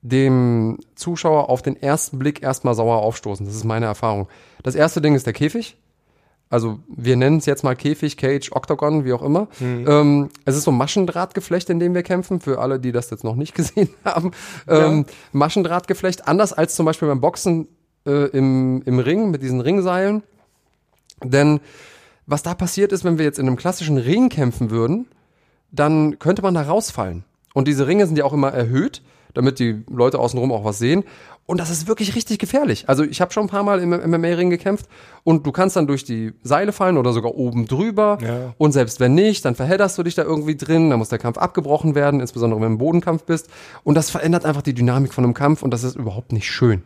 dem 0.02 0.78
Zuschauer 0.96 1.48
auf 1.48 1.62
den 1.62 1.80
ersten 1.80 2.18
Blick 2.18 2.42
erstmal 2.42 2.74
sauer 2.74 2.98
aufstoßen. 2.98 3.46
Das 3.46 3.54
ist 3.54 3.64
meine 3.64 3.86
Erfahrung. 3.86 4.28
Das 4.64 4.74
erste 4.74 5.00
Ding 5.00 5.14
ist 5.14 5.26
der 5.26 5.34
Käfig. 5.34 5.76
Also 6.50 6.80
wir 6.88 7.16
nennen 7.16 7.38
es 7.38 7.46
jetzt 7.46 7.62
mal 7.62 7.76
Käfig, 7.76 8.16
Cage, 8.16 8.50
Octagon, 8.50 9.04
wie 9.04 9.12
auch 9.12 9.22
immer. 9.22 9.46
Ähm, 9.88 10.30
es 10.44 10.56
ist 10.56 10.64
so 10.64 10.72
ein 10.72 10.76
Maschendrahtgeflecht, 10.76 11.70
in 11.70 11.78
dem 11.78 11.94
wir 11.94 12.02
kämpfen, 12.02 12.40
für 12.40 12.58
alle, 12.58 12.80
die 12.80 12.90
das 12.90 13.08
jetzt 13.10 13.22
noch 13.22 13.36
nicht 13.36 13.54
gesehen 13.54 13.88
haben. 14.04 14.32
Ähm, 14.66 15.06
Maschendrahtgeflecht, 15.32 16.26
anders 16.26 16.52
als 16.52 16.74
zum 16.74 16.86
Beispiel 16.86 17.06
beim 17.06 17.20
Boxen 17.20 17.68
äh, 18.04 18.26
im, 18.30 18.82
im 18.84 18.98
Ring 18.98 19.30
mit 19.30 19.42
diesen 19.42 19.60
Ringseilen. 19.60 20.24
Denn 21.22 21.60
was 22.26 22.42
da 22.42 22.54
passiert 22.54 22.90
ist, 22.92 23.04
wenn 23.04 23.18
wir 23.18 23.24
jetzt 23.24 23.38
in 23.38 23.46
einem 23.46 23.56
klassischen 23.56 23.96
Ring 23.96 24.28
kämpfen 24.28 24.70
würden, 24.70 25.06
dann 25.70 26.18
könnte 26.18 26.42
man 26.42 26.54
da 26.54 26.62
rausfallen. 26.62 27.24
Und 27.54 27.68
diese 27.68 27.86
Ringe 27.86 28.06
sind 28.06 28.18
ja 28.18 28.24
auch 28.24 28.32
immer 28.32 28.52
erhöht, 28.52 29.02
damit 29.34 29.60
die 29.60 29.84
Leute 29.88 30.18
außenrum 30.18 30.50
auch 30.50 30.64
was 30.64 30.78
sehen. 30.78 31.04
Und 31.50 31.58
das 31.58 31.68
ist 31.68 31.88
wirklich 31.88 32.14
richtig 32.14 32.38
gefährlich. 32.38 32.84
Also 32.88 33.02
ich 33.02 33.20
habe 33.20 33.32
schon 33.32 33.46
ein 33.46 33.48
paar 33.48 33.64
Mal 33.64 33.80
im 33.80 33.90
MMA-Ring 33.90 34.50
gekämpft 34.50 34.86
und 35.24 35.44
du 35.44 35.50
kannst 35.50 35.74
dann 35.74 35.88
durch 35.88 36.04
die 36.04 36.32
Seile 36.44 36.70
fallen 36.70 36.96
oder 36.96 37.12
sogar 37.12 37.34
oben 37.34 37.66
drüber. 37.66 38.18
Ja. 38.22 38.54
Und 38.56 38.70
selbst 38.70 39.00
wenn 39.00 39.16
nicht, 39.16 39.44
dann 39.44 39.56
verhedderst 39.56 39.98
du 39.98 40.04
dich 40.04 40.14
da 40.14 40.22
irgendwie 40.22 40.54
drin, 40.54 40.90
dann 40.90 41.00
muss 41.00 41.08
der 41.08 41.18
Kampf 41.18 41.38
abgebrochen 41.38 41.96
werden, 41.96 42.20
insbesondere 42.20 42.60
wenn 42.60 42.68
du 42.68 42.72
im 42.74 42.78
Bodenkampf 42.78 43.24
bist. 43.24 43.48
Und 43.82 43.96
das 43.96 44.10
verändert 44.10 44.44
einfach 44.44 44.62
die 44.62 44.74
Dynamik 44.74 45.12
von 45.12 45.24
einem 45.24 45.34
Kampf 45.34 45.64
und 45.64 45.72
das 45.72 45.82
ist 45.82 45.96
überhaupt 45.96 46.30
nicht 46.30 46.48
schön. 46.48 46.84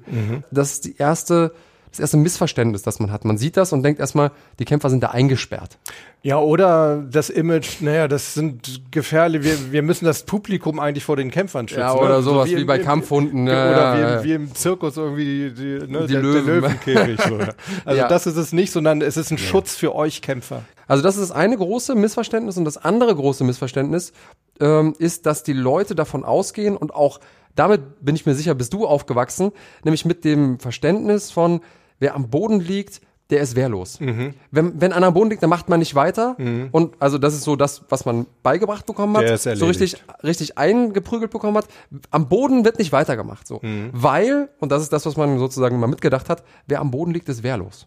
Das 0.50 0.72
ist 0.72 0.86
die 0.86 0.96
erste, 0.96 1.52
das 1.94 2.00
erste 2.00 2.16
Missverständnis, 2.16 2.82
das 2.82 3.00
man 3.00 3.10
hat. 3.12 3.24
Man 3.24 3.38
sieht 3.38 3.56
das 3.56 3.72
und 3.72 3.82
denkt 3.82 4.00
erstmal, 4.00 4.30
die 4.58 4.64
Kämpfer 4.64 4.90
sind 4.90 5.02
da 5.02 5.08
eingesperrt. 5.08 5.78
Ja, 6.22 6.38
oder 6.38 7.02
das 7.10 7.30
Image, 7.30 7.80
naja, 7.80 8.08
das 8.08 8.34
sind 8.34 8.80
gefährlich, 8.90 9.42
wir, 9.44 9.72
wir 9.72 9.82
müssen 9.82 10.04
das 10.04 10.24
Publikum 10.24 10.80
eigentlich 10.80 11.04
vor 11.04 11.16
den 11.16 11.30
Kämpfern 11.30 11.68
schützen. 11.68 11.80
Ja, 11.80 11.94
ne? 11.94 12.00
oder 12.00 12.22
sowas 12.22 12.48
wie 12.48 12.54
im- 12.54 12.66
bei 12.66 12.78
im- 12.78 12.84
Kampfhunden, 12.84 13.46
ja, 13.46 13.70
oder 13.70 13.98
ja, 13.98 14.24
wie, 14.24 14.28
wie 14.28 14.32
im 14.34 14.54
Zirkus 14.54 14.96
irgendwie 14.96 15.50
die, 15.50 15.54
die, 15.54 15.92
ne, 15.92 16.06
Die 16.06 16.12
der, 16.14 16.22
Löwen. 16.22 16.46
der 16.46 16.54
Löwenkäfig. 16.54 17.20
So, 17.22 17.38
ja. 17.38 17.48
Also 17.84 18.02
das 18.08 18.26
ist 18.26 18.36
es 18.36 18.52
nicht, 18.52 18.72
sondern 18.72 19.02
es 19.02 19.16
ist 19.16 19.30
ein 19.30 19.38
Schutz 19.38 19.76
für 19.76 19.94
euch 19.94 20.22
Kämpfer. 20.22 20.62
Also 20.86 21.02
das 21.02 21.16
ist 21.16 21.30
das 21.30 21.32
eine 21.32 21.56
große 21.56 21.94
Missverständnis 21.94 22.56
und 22.56 22.64
das 22.64 22.76
andere 22.78 23.14
große 23.14 23.44
Missverständnis 23.44 24.12
ähm, 24.60 24.94
ist, 24.98 25.26
dass 25.26 25.42
die 25.42 25.52
Leute 25.52 25.94
davon 25.94 26.24
ausgehen 26.24 26.76
und 26.76 26.94
auch 26.94 27.20
damit 27.54 28.04
bin 28.04 28.16
ich 28.16 28.26
mir 28.26 28.34
sicher, 28.34 28.54
bist 28.54 28.72
du 28.72 28.84
aufgewachsen, 28.86 29.52
nämlich 29.84 30.04
mit 30.04 30.24
dem 30.24 30.58
Verständnis 30.58 31.30
von, 31.30 31.60
wer 32.04 32.14
am 32.14 32.28
Boden 32.28 32.60
liegt, 32.60 33.00
der 33.30 33.40
ist 33.40 33.56
wehrlos. 33.56 33.98
Mhm. 33.98 34.34
Wenn, 34.50 34.78
wenn 34.78 34.92
einer 34.92 35.06
am 35.06 35.14
Boden 35.14 35.30
liegt, 35.30 35.42
dann 35.42 35.48
macht 35.48 35.70
man 35.70 35.78
nicht 35.78 35.94
weiter. 35.94 36.36
Und 36.70 36.94
also 37.00 37.16
das 37.16 37.32
ist 37.32 37.44
so 37.44 37.56
das, 37.56 37.82
was 37.88 38.04
man 38.04 38.26
beigebracht 38.42 38.84
bekommen 38.84 39.16
hat, 39.16 39.40
so 39.40 39.66
richtig, 39.66 39.96
richtig 40.22 40.58
eingeprügelt 40.58 41.30
bekommen 41.30 41.56
hat. 41.56 41.66
Am 42.10 42.28
Boden 42.28 42.66
wird 42.66 42.78
nicht 42.78 42.92
weitergemacht, 42.92 43.46
so. 43.46 43.60
Mhm. 43.62 43.88
Weil, 43.92 44.50
und 44.60 44.70
das 44.70 44.82
ist 44.82 44.92
das, 44.92 45.06
was 45.06 45.16
man 45.16 45.38
sozusagen 45.38 45.80
mal 45.80 45.86
mitgedacht 45.86 46.28
hat, 46.28 46.44
wer 46.66 46.80
am 46.80 46.90
Boden 46.90 47.12
liegt, 47.12 47.28
ist 47.30 47.42
wehrlos. 47.42 47.86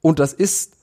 Und 0.00 0.20
das 0.20 0.32
ist 0.32 0.76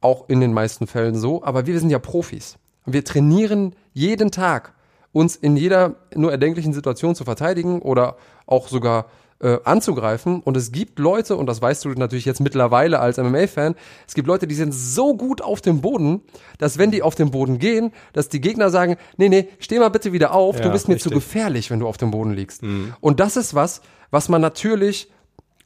auch 0.00 0.28
in 0.28 0.40
den 0.40 0.52
meisten 0.52 0.86
Fällen 0.86 1.16
so, 1.16 1.42
aber 1.42 1.66
wir 1.66 1.78
sind 1.80 1.90
ja 1.90 1.98
Profis. 1.98 2.56
Wir 2.86 3.04
trainieren 3.04 3.74
jeden 3.92 4.30
Tag, 4.30 4.74
uns 5.12 5.34
in 5.34 5.56
jeder 5.56 5.96
nur 6.14 6.30
erdenklichen 6.30 6.72
Situation 6.72 7.16
zu 7.16 7.24
verteidigen 7.24 7.82
oder 7.82 8.16
auch 8.46 8.68
sogar 8.68 9.06
äh, 9.42 9.58
anzugreifen. 9.64 10.40
Und 10.40 10.56
es 10.56 10.72
gibt 10.72 10.98
Leute, 10.98 11.36
und 11.36 11.46
das 11.46 11.60
weißt 11.60 11.84
du 11.84 11.90
natürlich 11.90 12.24
jetzt 12.24 12.40
mittlerweile 12.40 13.00
als 13.00 13.18
MMA-Fan, 13.18 13.74
es 14.06 14.14
gibt 14.14 14.28
Leute, 14.28 14.46
die 14.46 14.54
sind 14.54 14.72
so 14.72 15.16
gut 15.16 15.42
auf 15.42 15.60
dem 15.60 15.80
Boden, 15.80 16.22
dass 16.58 16.78
wenn 16.78 16.90
die 16.90 17.02
auf 17.02 17.14
den 17.14 17.30
Boden 17.30 17.58
gehen, 17.58 17.92
dass 18.12 18.28
die 18.28 18.40
Gegner 18.40 18.70
sagen, 18.70 18.96
nee, 19.16 19.28
nee, 19.28 19.48
steh 19.58 19.78
mal 19.78 19.90
bitte 19.90 20.12
wieder 20.12 20.32
auf, 20.32 20.56
Ja, 20.58 20.62
du 20.62 20.70
bist 20.70 20.88
mir 20.88 20.94
richtig. 20.94 21.10
zu 21.10 21.14
gefährlich, 21.14 21.70
wenn 21.70 21.80
du 21.80 21.88
auf 21.88 21.96
dem 21.96 22.10
Boden 22.12 22.32
liegst. 22.32 22.62
Und 23.00 23.20
das 23.20 23.36
ist 23.36 23.54
was, 23.54 23.82
was 24.10 24.28
man 24.28 24.40
natürlich 24.40 25.10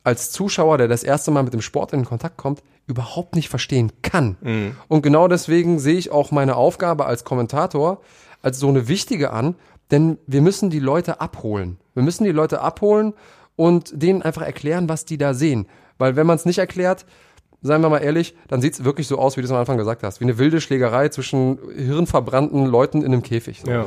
als 0.04 0.30
Zuschauer, 0.30 0.78
der 0.78 0.88
das 0.88 1.02
erste 1.02 1.30
Mal 1.30 1.42
mit 1.42 1.52
dem 1.52 1.61
Sport 1.62 1.92
in 1.92 2.04
Kontakt 2.04 2.37
kommt, 2.37 2.62
überhaupt 2.87 3.35
nicht 3.35 3.49
verstehen 3.49 3.90
kann. 4.02 4.76
Und 4.88 5.02
genau 5.02 5.26
deswegen 5.28 5.78
sehe 5.80 5.97
ich 5.99 6.11
auch 6.12 6.30
meine 6.30 6.56
Aufgabe 6.56 7.06
als 7.06 7.25
Kommentator 7.25 8.00
als 8.40 8.59
so 8.61 8.68
eine 8.68 8.87
wichtige 8.87 9.33
an, 9.33 9.56
denn 9.90 10.18
wir 10.26 10.40
müssen 10.40 10.71
die 10.71 10.78
Leute 10.78 11.21
abholen. 11.21 11.78
Wir 11.95 12.02
müssen 12.04 12.25
die 12.25 12.30
Leute 12.33 12.61
abholen 12.61 13.12
und 13.56 13.90
denen 14.00 14.22
einfach 14.22 14.42
erklären, 14.42 14.88
was 14.88 15.04
die 15.04 15.18
da 15.18 15.34
sehen. 15.34 15.66
Weil 15.98 16.16
wenn 16.16 16.26
man 16.26 16.36
es 16.36 16.44
nicht 16.44 16.58
erklärt, 16.58 17.06
seien 17.62 17.80
wir 17.80 17.88
mal 17.88 17.98
ehrlich, 17.98 18.36
dann 18.48 18.60
sieht 18.60 18.75
es 18.75 18.84
wirklich 18.84 19.08
so 19.08 19.18
aus, 19.18 19.36
wie 19.36 19.40
du 19.40 19.46
es 19.46 19.50
am 19.50 19.58
Anfang 19.58 19.78
gesagt 19.78 20.02
hast, 20.02 20.20
wie 20.20 20.25
eine 20.25 20.38
wilde 20.38 20.60
Schlägerei 20.60 21.08
zwischen 21.08 21.58
hirnverbrannten 21.75 22.66
Leuten 22.66 22.98
in 22.98 23.06
einem 23.06 23.22
Käfig. 23.22 23.62
So. 23.64 23.70
Ja. 23.70 23.86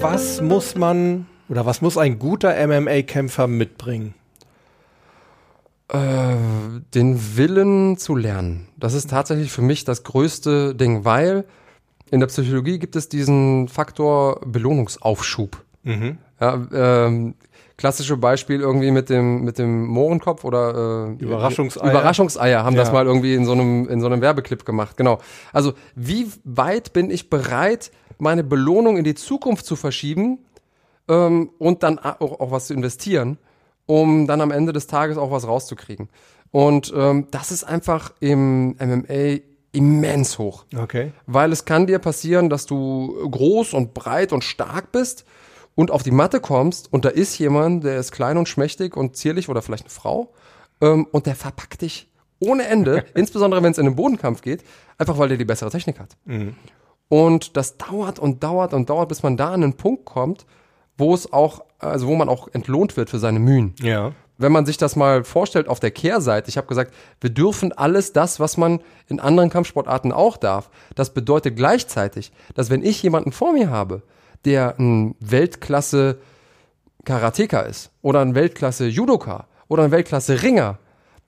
Was 0.00 0.40
muss 0.40 0.76
man 0.76 1.26
oder 1.48 1.66
was 1.66 1.82
muss 1.82 1.98
ein 1.98 2.18
guter 2.18 2.54
MMA-Kämpfer 2.66 3.46
mitbringen? 3.46 4.14
Äh, 5.88 6.36
den 6.94 7.36
Willen 7.36 7.96
zu 7.96 8.14
lernen. 8.14 8.68
Das 8.76 8.94
ist 8.94 9.10
tatsächlich 9.10 9.50
für 9.50 9.62
mich 9.62 9.84
das 9.84 10.04
größte 10.04 10.74
Ding, 10.74 11.04
weil 11.04 11.44
in 12.10 12.20
der 12.20 12.26
Psychologie 12.28 12.78
gibt 12.78 12.96
es 12.96 13.08
diesen 13.08 13.68
Faktor 13.68 14.40
Belohnungsaufschub. 14.46 15.62
Ja, 15.84 16.60
ähm, 16.72 17.34
klassische 17.76 18.16
Beispiel 18.18 18.60
irgendwie 18.60 18.90
mit 18.90 19.08
dem 19.08 19.42
mit 19.44 19.58
dem 19.58 19.86
Mohrenkopf 19.86 20.44
oder 20.44 21.16
äh, 21.18 21.22
Überraschungseier. 21.22 21.90
Überraschungseier 21.90 22.64
haben 22.64 22.76
das 22.76 22.88
Ja. 22.88 22.94
mal 22.94 23.06
irgendwie 23.06 23.34
in 23.34 23.46
so 23.46 23.52
einem 23.52 23.88
in 23.88 24.00
so 24.00 24.06
einem 24.06 24.20
Werbeclip 24.20 24.64
gemacht. 24.66 24.96
Genau. 24.98 25.18
Also 25.52 25.72
wie 25.94 26.26
weit 26.44 26.92
bin 26.92 27.10
ich 27.10 27.30
bereit, 27.30 27.90
meine 28.18 28.44
Belohnung 28.44 28.98
in 28.98 29.04
die 29.04 29.14
Zukunft 29.14 29.64
zu 29.64 29.76
verschieben 29.76 30.38
ähm, 31.08 31.50
und 31.58 31.82
dann 31.82 31.98
auch, 31.98 32.40
auch 32.40 32.50
was 32.50 32.66
zu 32.66 32.74
investieren, 32.74 33.38
um 33.86 34.26
dann 34.26 34.42
am 34.42 34.50
Ende 34.50 34.74
des 34.74 34.86
Tages 34.86 35.16
auch 35.16 35.30
was 35.30 35.46
rauszukriegen. 35.48 36.10
Und 36.50 36.92
ähm, 36.94 37.28
das 37.30 37.50
ist 37.52 37.64
einfach 37.64 38.12
im 38.20 38.70
MMA 38.78 39.38
immens 39.72 40.38
hoch. 40.38 40.64
Okay. 40.76 41.12
Weil 41.26 41.52
es 41.52 41.64
kann 41.64 41.86
dir 41.86 41.98
passieren, 41.98 42.50
dass 42.50 42.66
du 42.66 43.28
groß 43.30 43.74
und 43.74 43.94
breit 43.94 44.32
und 44.32 44.44
stark 44.44 44.92
bist 44.92 45.24
und 45.74 45.90
auf 45.90 46.02
die 46.02 46.10
Matte 46.10 46.40
kommst 46.40 46.92
und 46.92 47.04
da 47.04 47.08
ist 47.08 47.38
jemand, 47.38 47.84
der 47.84 47.98
ist 47.98 48.12
klein 48.12 48.36
und 48.36 48.48
schmächtig 48.48 48.96
und 48.96 49.16
zierlich 49.16 49.48
oder 49.48 49.62
vielleicht 49.62 49.84
eine 49.84 49.90
Frau 49.90 50.32
ähm, 50.80 51.06
und 51.12 51.26
der 51.26 51.36
verpackt 51.36 51.82
dich 51.82 52.10
ohne 52.40 52.66
Ende, 52.66 53.04
insbesondere 53.14 53.62
wenn 53.62 53.72
es 53.72 53.78
in 53.78 53.84
den 53.84 53.96
Bodenkampf 53.96 54.42
geht, 54.42 54.64
einfach 54.98 55.18
weil 55.18 55.28
der 55.28 55.38
die 55.38 55.44
bessere 55.44 55.70
Technik 55.70 56.00
hat. 56.00 56.16
Und 57.08 57.56
das 57.56 57.76
dauert 57.76 58.18
und 58.18 58.42
dauert 58.42 58.72
und 58.72 58.88
dauert, 58.88 59.08
bis 59.08 59.22
man 59.22 59.36
da 59.36 59.52
an 59.52 59.64
einen 59.64 59.74
Punkt 59.74 60.04
kommt, 60.04 60.46
wo 60.96 61.14
es 61.14 61.32
auch, 61.32 61.64
also 61.78 62.06
wo 62.06 62.14
man 62.14 62.28
auch 62.28 62.48
entlohnt 62.52 62.96
wird 62.96 63.10
für 63.10 63.18
seine 63.18 63.40
Mühen 63.40 63.74
Ja. 63.80 64.12
Wenn 64.40 64.52
man 64.52 64.64
sich 64.64 64.78
das 64.78 64.96
mal 64.96 65.22
vorstellt 65.22 65.68
auf 65.68 65.80
der 65.80 65.90
Kehrseite, 65.90 66.48
ich 66.48 66.56
habe 66.56 66.66
gesagt, 66.66 66.94
wir 67.20 67.30
dürfen 67.30 67.72
alles 67.72 68.12
das, 68.12 68.40
was 68.40 68.56
man 68.56 68.80
in 69.06 69.20
anderen 69.20 69.50
Kampfsportarten 69.50 70.12
auch 70.12 70.38
darf. 70.38 70.70
Das 70.94 71.12
bedeutet 71.12 71.56
gleichzeitig, 71.56 72.32
dass 72.54 72.70
wenn 72.70 72.82
ich 72.82 73.02
jemanden 73.02 73.32
vor 73.32 73.52
mir 73.52 73.70
habe, 73.70 74.02
der 74.46 74.78
ein 74.78 75.14
Weltklasse 75.20 76.18
Karateka 77.04 77.60
ist 77.60 77.90
oder 78.00 78.20
ein 78.20 78.34
Weltklasse 78.34 78.86
Judoka 78.86 79.46
oder 79.68 79.84
ein 79.84 79.90
Weltklasse 79.90 80.42
Ringer, 80.42 80.78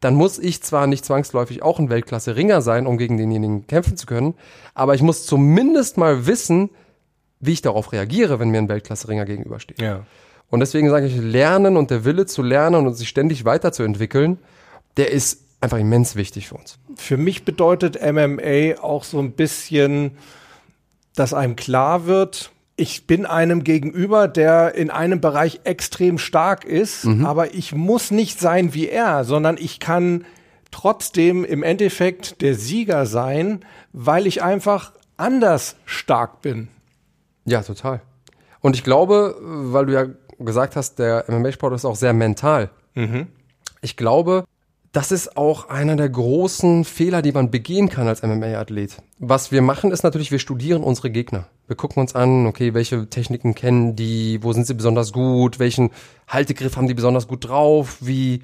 dann 0.01 0.15
muss 0.15 0.39
ich 0.39 0.63
zwar 0.63 0.87
nicht 0.87 1.05
zwangsläufig 1.05 1.63
auch 1.63 1.79
ein 1.79 1.91
Weltklasse 1.91 2.35
Ringer 2.35 2.63
sein, 2.63 2.87
um 2.87 2.97
gegen 2.97 3.19
denjenigen 3.19 3.67
kämpfen 3.67 3.97
zu 3.99 4.07
können, 4.07 4.35
aber 4.75 4.95
ich 4.95 5.03
muss 5.03 5.27
zumindest 5.27 5.99
mal 5.99 6.27
wissen, 6.27 6.71
wie 7.41 7.53
ich 7.53 7.63
darauf 7.63 7.93
reagiere, 7.93 8.41
wenn 8.41 8.49
mir 8.49 8.59
ein 8.59 8.69
Weltklasse 8.69 9.09
Ringer 9.09 9.27
gegenübersteht. 9.27 9.81
Ja. 9.83 10.07
Und 10.53 10.61
deswegen 10.61 10.91
sage 10.91 11.07
ich, 11.07 11.17
Lernen 11.17 11.79
und 11.79 11.91
der 11.91 12.05
Wille 12.05 12.27
zu 12.27 12.43
lernen 12.43 12.87
und 12.87 12.93
sich 12.93 13.09
ständig 13.09 13.47
weiterzuentwickeln, 13.47 14.39
der 14.99 15.11
ist 15.11 15.47
einfach 15.63 15.79
immens 15.79 16.15
wichtig 16.15 16.49
für 16.49 16.57
uns. 16.57 16.79
Für 16.95 17.17
mich 17.17 17.47
bedeutet 17.47 17.99
MMA 18.03 18.83
auch 18.83 19.05
so 19.05 19.19
ein 19.19 19.33
bisschen, 19.33 20.19
dass 21.17 21.33
einem 21.33 21.57
klar 21.57 22.05
wird, 22.05 22.51
ich 22.77 23.07
bin 23.07 23.25
einem 23.25 23.65
gegenüber, 23.65 24.29
der 24.29 24.75
in 24.75 24.91
einem 24.91 25.23
Bereich 25.23 25.61
extrem 25.65 26.19
stark 26.19 26.67
ist, 26.67 27.07
aber 27.07 27.55
ich 27.55 27.75
muss 27.75 28.11
nicht 28.11 28.39
sein 28.39 28.75
wie 28.75 28.91
er, 28.91 29.25
sondern 29.25 29.57
ich 29.59 29.81
kann 29.81 30.27
trotzdem 30.71 31.47
im 31.47 31.63
Endeffekt 31.63 32.43
der 32.43 32.57
Sieger 32.57 33.07
sein, 33.07 33.61
weil 33.95 34.27
ich 34.27 34.43
einfach 34.43 34.93
anders 35.17 35.77
stark 35.87 36.43
bin. 36.43 36.69
Ja, 37.47 37.63
total. 37.63 38.03
Und 38.61 38.77
ich 38.77 38.85
glaube, 38.85 39.37
weil 39.41 39.87
du 39.87 39.93
ja 39.95 40.07
gesagt 40.45 40.77
hast, 40.77 40.99
der 40.99 41.25
MMA-Sport 41.29 41.75
ist 41.75 41.85
auch 41.85 41.97
sehr 41.97 42.13
mental. 42.13 42.71
Ich 43.81 43.97
glaube, 43.97 44.45
das 44.93 45.11
ist 45.11 45.39
auch 45.39 45.71
einer 45.71 45.97
der 45.97 46.11
großen 46.11 46.85
Fehler, 46.85 47.23
die 47.23 47.33
man 47.33 47.51
begehen 47.51 47.89
kann 47.89 48.09
als 48.09 48.23
MMA-Athlet. 48.23 48.99
Was 49.19 49.51
wir 49.51 49.63
machen, 49.63 49.91
ist 49.91 50.03
natürlich, 50.03 50.31
wir 50.31 50.39
studieren 50.39 50.83
unsere 50.83 51.11
Gegner. 51.11 51.47
Wir 51.67 51.77
gucken 51.77 52.01
uns 52.01 52.15
an, 52.15 52.47
okay, 52.47 52.75
welche 52.75 53.09
Techniken 53.09 53.55
kennen 53.55 53.97
die, 53.97 54.43
wo 54.43 54.53
sind 54.53 54.67
sie 54.67 54.75
besonders 54.75 55.13
gut, 55.13 55.59
welchen 55.59 55.91
Haltegriff 56.29 56.77
haben 56.77 56.89
die 56.89 56.95
besonders 56.95 57.27
gut 57.27 57.49
drauf, 57.49 57.97
wie 58.01 58.43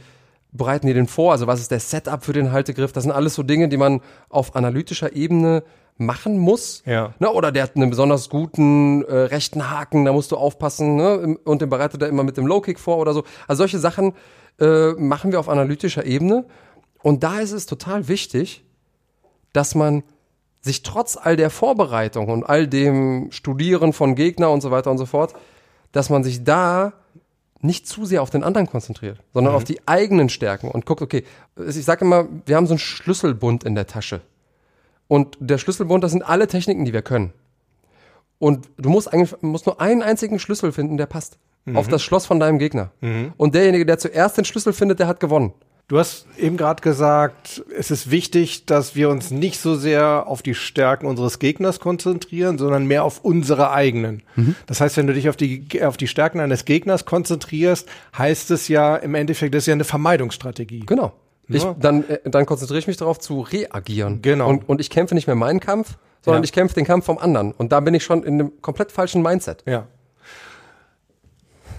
bereiten 0.52 0.86
die 0.86 0.94
den 0.94 1.06
vor, 1.06 1.32
also 1.32 1.46
was 1.46 1.60
ist 1.60 1.70
der 1.70 1.80
Setup 1.80 2.24
für 2.24 2.32
den 2.32 2.52
Haltegriff. 2.52 2.92
Das 2.92 3.02
sind 3.02 3.12
alles 3.12 3.34
so 3.34 3.42
Dinge, 3.42 3.68
die 3.68 3.76
man 3.76 4.00
auf 4.30 4.56
analytischer 4.56 5.14
Ebene 5.14 5.62
machen 5.98 6.38
muss. 6.38 6.82
Ja. 6.86 7.12
Ne, 7.18 7.30
oder 7.30 7.52
der 7.52 7.64
hat 7.64 7.76
einen 7.76 7.90
besonders 7.90 8.28
guten 8.30 9.04
äh, 9.04 9.14
rechten 9.14 9.70
Haken, 9.70 10.04
da 10.04 10.12
musst 10.12 10.32
du 10.32 10.36
aufpassen, 10.36 10.96
ne? 10.96 11.36
Und 11.44 11.60
den 11.60 11.68
bereitet 11.68 12.00
er 12.00 12.08
immer 12.08 12.22
mit 12.22 12.36
dem 12.36 12.46
Low 12.46 12.60
Kick 12.60 12.78
vor 12.78 12.98
oder 12.98 13.12
so. 13.12 13.24
Also 13.46 13.58
solche 13.58 13.78
Sachen 13.78 14.14
äh, 14.60 14.92
machen 14.92 15.32
wir 15.32 15.40
auf 15.40 15.48
analytischer 15.48 16.06
Ebene. 16.06 16.46
Und 17.02 17.22
da 17.22 17.40
ist 17.40 17.52
es 17.52 17.66
total 17.66 18.08
wichtig, 18.08 18.64
dass 19.52 19.74
man 19.74 20.02
sich 20.60 20.82
trotz 20.82 21.16
all 21.16 21.36
der 21.36 21.50
Vorbereitung 21.50 22.28
und 22.28 22.44
all 22.44 22.66
dem 22.66 23.30
Studieren 23.30 23.92
von 23.92 24.14
Gegner 24.14 24.50
und 24.50 24.60
so 24.60 24.70
weiter 24.70 24.90
und 24.90 24.98
so 24.98 25.06
fort, 25.06 25.34
dass 25.92 26.10
man 26.10 26.24
sich 26.24 26.44
da 26.44 26.92
nicht 27.60 27.86
zu 27.86 28.04
sehr 28.04 28.22
auf 28.22 28.30
den 28.30 28.44
anderen 28.44 28.68
konzentriert, 28.68 29.18
sondern 29.34 29.54
auf 29.54 29.64
die 29.64 29.80
eigenen 29.86 30.28
Stärken 30.28 30.70
und 30.70 30.86
guckt, 30.86 31.02
okay, 31.02 31.24
ich 31.56 31.84
sage 31.84 32.04
immer, 32.04 32.26
wir 32.46 32.56
haben 32.56 32.66
so 32.66 32.74
einen 32.74 32.78
Schlüsselbund 32.78 33.64
in 33.64 33.74
der 33.74 33.86
Tasche. 33.86 34.20
Und 35.08 35.36
der 35.40 35.58
Schlüsselbund, 35.58 36.04
das 36.04 36.12
sind 36.12 36.22
alle 36.22 36.46
Techniken, 36.46 36.84
die 36.84 36.92
wir 36.92 37.02
können. 37.02 37.32
Und 38.38 38.68
du 38.76 38.88
musst 38.90 39.12
eigentlich 39.12 39.34
musst 39.42 39.66
nur 39.66 39.80
einen 39.80 40.02
einzigen 40.02 40.38
Schlüssel 40.38 40.70
finden, 40.70 40.96
der 40.96 41.06
passt. 41.06 41.38
Auf 41.74 41.86
das 41.86 42.02
Schloss 42.02 42.24
von 42.24 42.40
deinem 42.40 42.58
Gegner. 42.58 42.92
Und 43.36 43.54
derjenige, 43.54 43.84
der 43.84 43.98
zuerst 43.98 44.38
den 44.38 44.46
Schlüssel 44.46 44.72
findet, 44.72 45.00
der 45.00 45.06
hat 45.06 45.20
gewonnen. 45.20 45.52
Du 45.88 45.98
hast 45.98 46.26
eben 46.38 46.58
gerade 46.58 46.82
gesagt, 46.82 47.62
es 47.76 47.90
ist 47.90 48.10
wichtig, 48.10 48.66
dass 48.66 48.94
wir 48.94 49.08
uns 49.08 49.30
nicht 49.30 49.58
so 49.58 49.74
sehr 49.74 50.26
auf 50.26 50.42
die 50.42 50.54
Stärken 50.54 51.06
unseres 51.06 51.38
Gegners 51.38 51.80
konzentrieren, 51.80 52.58
sondern 52.58 52.86
mehr 52.86 53.04
auf 53.04 53.24
unsere 53.24 53.70
eigenen. 53.70 54.22
Das 54.66 54.80
heißt, 54.80 54.98
wenn 54.98 55.06
du 55.06 55.14
dich 55.14 55.28
auf 55.30 55.36
die, 55.36 55.66
auf 55.82 55.96
die 55.96 56.06
Stärken 56.06 56.40
eines 56.40 56.66
Gegners 56.66 57.06
konzentrierst, 57.06 57.88
heißt 58.16 58.50
es 58.50 58.68
ja 58.68 58.96
im 58.96 59.14
Endeffekt, 59.14 59.54
das 59.54 59.62
ist 59.62 59.66
ja 59.66 59.74
eine 59.74 59.84
Vermeidungsstrategie. 59.84 60.80
Genau. 60.86 61.12
Ich, 61.48 61.62
Ja. 61.62 61.74
dann, 61.78 62.08
äh, 62.08 62.18
dann 62.30 62.44
konzentriere 62.46 62.78
ich 62.78 62.86
mich 62.86 62.96
darauf 62.98 63.18
zu 63.18 63.40
reagieren. 63.40 64.20
Genau. 64.22 64.48
Und, 64.50 64.68
und 64.68 64.80
ich 64.80 64.90
kämpfe 64.90 65.14
nicht 65.14 65.26
mehr 65.26 65.36
meinen 65.36 65.60
Kampf, 65.60 65.96
sondern 66.22 66.42
Ja. 66.42 66.44
ich 66.44 66.52
kämpfe 66.52 66.74
den 66.74 66.84
Kampf 66.84 67.06
vom 67.06 67.18
anderen. 67.18 67.52
Und 67.52 67.72
da 67.72 67.80
bin 67.80 67.94
ich 67.94 68.04
schon 68.04 68.22
in 68.22 68.34
einem 68.34 68.52
komplett 68.60 68.92
falschen 68.92 69.22
Mindset. 69.22 69.62
Ja. 69.66 69.86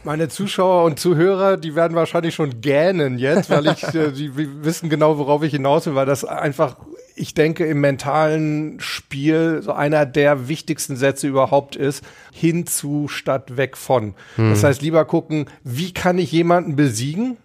Meine 0.06 0.30
Zuschauer 0.30 0.86
und 0.86 0.98
Zuhörer, 0.98 1.58
die 1.58 1.76
werden 1.76 1.94
wahrscheinlich 1.96 2.34
schon 2.34 2.62
gähnen 2.62 3.20
jetzt, 3.20 3.50
weil 3.50 3.68
ich, 3.68 3.84
äh, 3.94 4.12
die 4.14 4.32
wissen 4.64 4.90
genau, 4.90 5.18
worauf 5.18 5.44
ich 5.44 5.52
hinaus 5.52 5.86
will, 5.86 5.94
weil 5.96 6.06
das 6.06 6.24
einfach, 6.24 6.78
ich 7.16 7.34
denke, 7.34 7.66
im 7.66 7.82
mentalen 7.82 8.80
Spiel 8.80 9.62
so 9.62 9.74
einer 9.74 10.06
der 10.06 10.48
wichtigsten 10.48 10.96
Sätze 10.96 11.28
überhaupt 11.28 11.76
ist, 11.76 12.02
hinzu 12.32 13.10
statt 13.10 13.58
weg 13.58 13.76
von. 13.76 14.14
Das 14.38 14.64
heißt, 14.64 14.82
lieber 14.82 15.04
gucken, 15.04 15.48
wie 15.66 15.94
kann 15.94 16.18
ich 16.18 16.32
jemanden 16.32 16.78
besiegen 16.78 17.36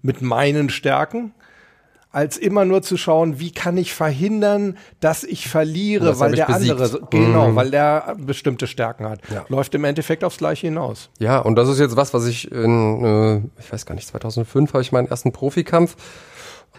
mit 0.00 0.22
meinen 0.22 0.70
Stärken, 0.70 1.34
als 2.10 2.38
immer 2.38 2.64
nur 2.64 2.82
zu 2.82 2.96
schauen, 2.96 3.38
wie 3.38 3.50
kann 3.50 3.76
ich 3.76 3.92
verhindern, 3.92 4.78
dass 5.00 5.24
ich 5.24 5.48
verliere, 5.48 6.06
Das 6.06 6.20
weil 6.20 6.32
der 6.32 6.46
besiegt. 6.46 6.70
andere, 6.72 7.00
genau, 7.10 7.54
weil 7.54 7.70
der 7.70 8.16
bestimmte 8.18 8.66
Stärken 8.66 9.06
hat. 9.08 9.20
Ja. 9.30 9.44
Läuft 9.48 9.74
im 9.74 9.84
Endeffekt 9.84 10.24
aufs 10.24 10.38
Gleiche 10.38 10.68
hinaus. 10.68 11.10
Ja, 11.18 11.38
und 11.38 11.56
das 11.56 11.68
ist 11.68 11.78
jetzt 11.78 11.96
was, 11.96 12.14
was 12.14 12.26
ich 12.26 12.50
in, 12.50 13.04
äh, 13.04 13.60
ich 13.60 13.70
weiß 13.72 13.84
gar 13.84 13.94
nicht, 13.94 14.08
2005 14.08 14.72
habe 14.72 14.82
ich 14.82 14.90
meinen 14.92 15.08
ersten 15.08 15.32
Profikampf. 15.32 15.96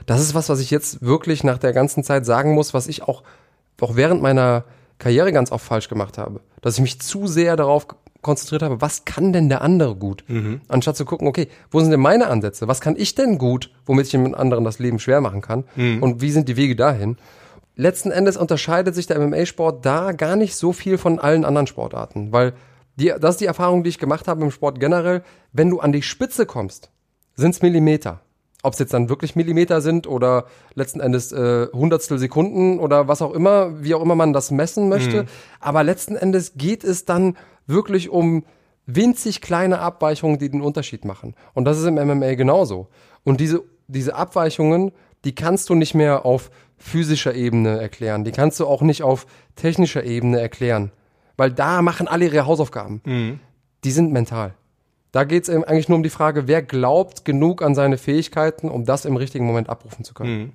Das 0.06 0.22
ist 0.22 0.34
was, 0.34 0.50
was 0.50 0.60
ich 0.60 0.72
jetzt 0.72 1.02
wirklich 1.04 1.44
nach 1.44 1.58
der 1.58 1.74
ganzen 1.74 2.04
Zeit 2.04 2.26
sagen 2.26 2.54
muss, 2.54 2.74
was 2.74 2.88
ich 2.88 3.04
auch, 3.04 3.24
auch 3.82 3.96
während 3.96 4.22
meiner 4.22 4.64
Karriere 4.98 5.32
ganz 5.32 5.52
oft 5.52 5.66
falsch 5.66 5.90
gemacht 5.90 6.18
habe. 6.18 6.42
Dass 6.62 6.76
ich 6.76 6.82
mich 6.82 7.00
zu 7.02 7.28
sehr 7.28 7.56
darauf 7.56 7.88
konzentriert 8.22 8.64
habe, 8.64 8.82
was 8.82 9.06
kann 9.06 9.32
denn 9.32 9.50
der 9.50 9.62
andere 9.62 9.96
gut? 9.96 10.24
Mhm. 10.28 10.62
Anstatt 10.68 10.98
zu 10.98 11.06
gucken, 11.06 11.28
okay, 11.28 11.48
wo 11.72 11.80
sind 11.80 11.92
denn 11.92 12.00
meine 12.00 12.28
Ansätze? 12.28 12.68
Was 12.68 12.82
kann 12.82 12.96
ich 12.98 13.16
denn 13.16 13.38
gut, 13.38 13.72
womit 13.86 14.06
ich 14.06 14.12
dem 14.12 14.36
anderen 14.36 14.64
das 14.64 14.80
Leben 14.80 15.00
schwer 15.00 15.22
machen 15.22 15.42
kann? 15.42 15.64
Mhm. 15.76 16.04
Und 16.04 16.22
wie 16.22 16.32
sind 16.32 16.50
die 16.50 16.58
Wege 16.58 16.76
dahin? 16.76 17.18
Letzten 17.76 18.12
Endes 18.12 18.36
unterscheidet 18.36 18.94
sich 18.94 19.08
der 19.08 19.20
MMA-Sport 19.20 19.86
da 19.86 20.12
gar 20.12 20.36
nicht 20.36 20.56
so 20.56 20.74
viel 20.74 20.98
von 20.98 21.18
allen 21.18 21.46
anderen 21.46 21.68
Sportarten, 21.68 22.34
weil 22.34 22.54
die, 22.98 23.14
das 23.18 23.36
ist 23.36 23.42
die 23.42 23.46
Erfahrung, 23.46 23.84
die 23.84 23.90
ich 23.90 24.00
gemacht 24.00 24.28
habe 24.28 24.44
im 24.44 24.52
Sport 24.52 24.82
generell. 24.82 25.24
Wenn 25.54 25.70
du 25.70 25.80
an 25.80 25.94
die 25.94 26.02
Spitze 26.02 26.46
kommst, 26.46 26.92
sind's 27.36 27.62
Millimeter. 27.62 28.20
Ob 28.62 28.74
es 28.74 28.80
jetzt 28.80 28.94
dann 28.94 29.08
wirklich 29.08 29.38
Millimeter 29.38 29.80
sind 29.80 30.06
oder 30.06 30.48
letzten 30.74 31.00
Endes 31.00 31.32
äh, 31.32 31.68
Hundertstel 31.72 32.20
Sekunden 32.20 32.80
oder 32.80 33.08
was 33.08 33.22
auch 33.22 33.34
immer, 33.34 33.82
wie 33.82 33.96
auch 33.96 34.02
immer 34.02 34.16
man 34.16 34.34
das 34.34 34.52
messen 34.52 34.90
möchte. 34.90 35.24
Mhm. 35.24 35.28
Aber 35.62 35.86
letzten 35.86 36.18
Endes 36.18 36.56
geht 36.58 36.84
es 36.84 37.06
dann 37.06 37.38
wirklich 37.70 38.10
um 38.10 38.44
winzig 38.86 39.42
kleine 39.42 39.80
Abweichungen, 39.80 40.40
die 40.40 40.50
den 40.50 40.62
Unterschied 40.62 41.06
machen. 41.06 41.36
Und 41.54 41.66
das 41.66 41.78
ist 41.78 41.86
im 41.86 41.96
MMA 41.96 42.34
genauso. 42.34 42.88
Und 43.24 43.40
diese, 43.40 43.64
diese 43.88 44.16
Abweichungen, 44.16 44.92
die 45.26 45.36
kannst 45.36 45.70
du 45.70 45.76
nicht 45.76 45.94
mehr 45.94 46.26
auf 46.26 46.50
physischer 46.78 47.36
Ebene 47.36 47.80
erklären. 47.80 48.24
Die 48.24 48.32
kannst 48.32 48.60
du 48.60 48.66
auch 48.66 48.82
nicht 48.82 49.04
auf 49.04 49.28
technischer 49.56 50.04
Ebene 50.04 50.40
erklären. 50.40 50.92
Weil 51.38 51.52
da 51.52 51.82
machen 51.82 52.08
alle 52.08 52.26
ihre 52.26 52.46
Hausaufgaben. 52.46 53.02
Mhm. 53.06 53.40
Die 53.84 53.92
sind 53.92 54.12
mental. 54.12 54.54
Da 55.12 55.24
geht 55.24 55.44
es 55.44 55.50
eigentlich 55.50 55.90
nur 55.90 55.98
um 55.98 56.04
die 56.04 56.10
Frage, 56.10 56.48
wer 56.48 56.62
glaubt 56.62 57.26
genug 57.26 57.62
an 57.62 57.76
seine 57.76 57.98
Fähigkeiten, 57.98 58.70
um 58.70 58.86
das 58.86 59.06
im 59.06 59.16
richtigen 59.16 59.46
Moment 59.46 59.70
abrufen 59.70 60.04
zu 60.06 60.14
können. 60.14 60.38
Mhm. 60.38 60.52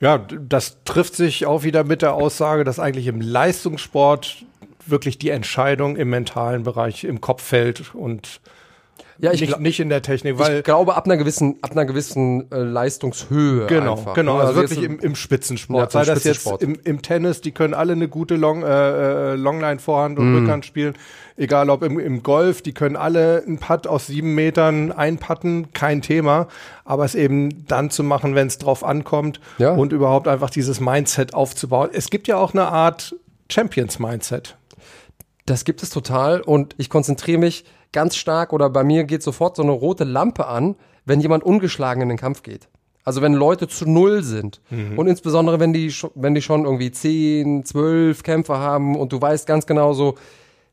Ja, 0.00 0.18
das 0.18 0.84
trifft 0.84 1.14
sich 1.14 1.46
auch 1.46 1.62
wieder 1.62 1.84
mit 1.84 2.02
der 2.02 2.14
Aussage, 2.14 2.64
dass 2.64 2.78
eigentlich 2.78 3.06
im 3.06 3.20
Leistungssport 3.20 4.44
wirklich 4.90 5.18
die 5.18 5.30
Entscheidung 5.30 5.96
im 5.96 6.10
mentalen 6.10 6.62
Bereich 6.62 7.04
im 7.04 7.20
Kopf 7.20 7.42
fällt 7.42 7.94
und 7.94 8.40
ja, 9.18 9.32
ich 9.32 9.40
nicht, 9.40 9.60
nicht 9.60 9.80
in 9.80 9.88
der 9.88 10.02
Technik, 10.02 10.38
weil 10.38 10.58
ich 10.58 10.64
glaube 10.64 10.94
ab 10.94 11.06
einer 11.06 11.16
gewissen 11.16 11.56
ab 11.62 11.72
einer 11.72 11.86
gewissen 11.86 12.50
äh, 12.52 12.58
Leistungshöhe 12.58 13.66
genau 13.66 13.92
einfach, 13.92 14.14
genau 14.14 14.34
ne? 14.34 14.40
also, 14.40 14.60
also 14.60 14.70
wirklich 14.70 14.84
im, 14.84 14.98
im 15.00 15.14
Spitzensport 15.14 15.94
ja, 15.94 16.04
sei 16.04 16.12
das 16.12 16.24
jetzt 16.24 16.46
im, 16.60 16.78
im 16.84 17.00
Tennis 17.00 17.40
die 17.40 17.52
können 17.52 17.72
alle 17.72 17.92
eine 17.92 18.08
gute 18.08 18.36
Long 18.36 18.62
äh, 18.62 19.32
äh 19.32 19.34
Longline 19.36 19.78
Vorhand 19.78 20.18
und 20.18 20.32
mm. 20.32 20.36
Rückhand 20.36 20.66
spielen 20.66 20.94
egal 21.36 21.70
ob 21.70 21.82
im, 21.82 21.98
im 21.98 22.22
Golf 22.22 22.60
die 22.60 22.74
können 22.74 22.96
alle 22.96 23.42
einen 23.46 23.58
Putt 23.58 23.86
aus 23.86 24.06
sieben 24.06 24.34
Metern 24.34 24.92
einpatten 24.92 25.72
kein 25.72 26.02
Thema 26.02 26.48
aber 26.84 27.04
es 27.04 27.14
eben 27.14 27.66
dann 27.66 27.90
zu 27.90 28.02
machen 28.02 28.34
wenn 28.34 28.48
es 28.48 28.58
drauf 28.58 28.84
ankommt 28.84 29.40
ja. 29.58 29.72
und 29.72 29.92
überhaupt 29.92 30.28
einfach 30.28 30.50
dieses 30.50 30.80
Mindset 30.80 31.32
aufzubauen 31.32 31.88
es 31.92 32.10
gibt 32.10 32.28
ja 32.28 32.36
auch 32.36 32.52
eine 32.52 32.66
Art 32.68 33.16
Champions 33.48 33.98
Mindset 33.98 34.56
das 35.46 35.64
gibt 35.64 35.82
es 35.82 35.90
total 35.90 36.40
und 36.40 36.74
ich 36.76 36.90
konzentriere 36.90 37.38
mich 37.38 37.64
ganz 37.92 38.16
stark 38.16 38.52
oder 38.52 38.68
bei 38.68 38.84
mir 38.84 39.04
geht 39.04 39.22
sofort 39.22 39.56
so 39.56 39.62
eine 39.62 39.72
rote 39.72 40.04
Lampe 40.04 40.46
an, 40.46 40.74
wenn 41.04 41.20
jemand 41.20 41.44
ungeschlagen 41.44 42.02
in 42.02 42.08
den 42.08 42.18
Kampf 42.18 42.42
geht. 42.42 42.68
Also 43.04 43.22
wenn 43.22 43.34
Leute 43.34 43.68
zu 43.68 43.88
null 43.88 44.24
sind 44.24 44.60
mhm. 44.70 44.98
und 44.98 45.06
insbesondere 45.06 45.60
wenn 45.60 45.72
die, 45.72 45.94
wenn 46.16 46.34
die 46.34 46.42
schon 46.42 46.64
irgendwie 46.64 46.90
zehn, 46.90 47.64
zwölf 47.64 48.24
Kämpfer 48.24 48.58
haben 48.58 48.96
und 48.96 49.12
du 49.12 49.20
weißt 49.20 49.46
ganz 49.46 49.66
genau 49.66 49.92
so, 49.92 50.16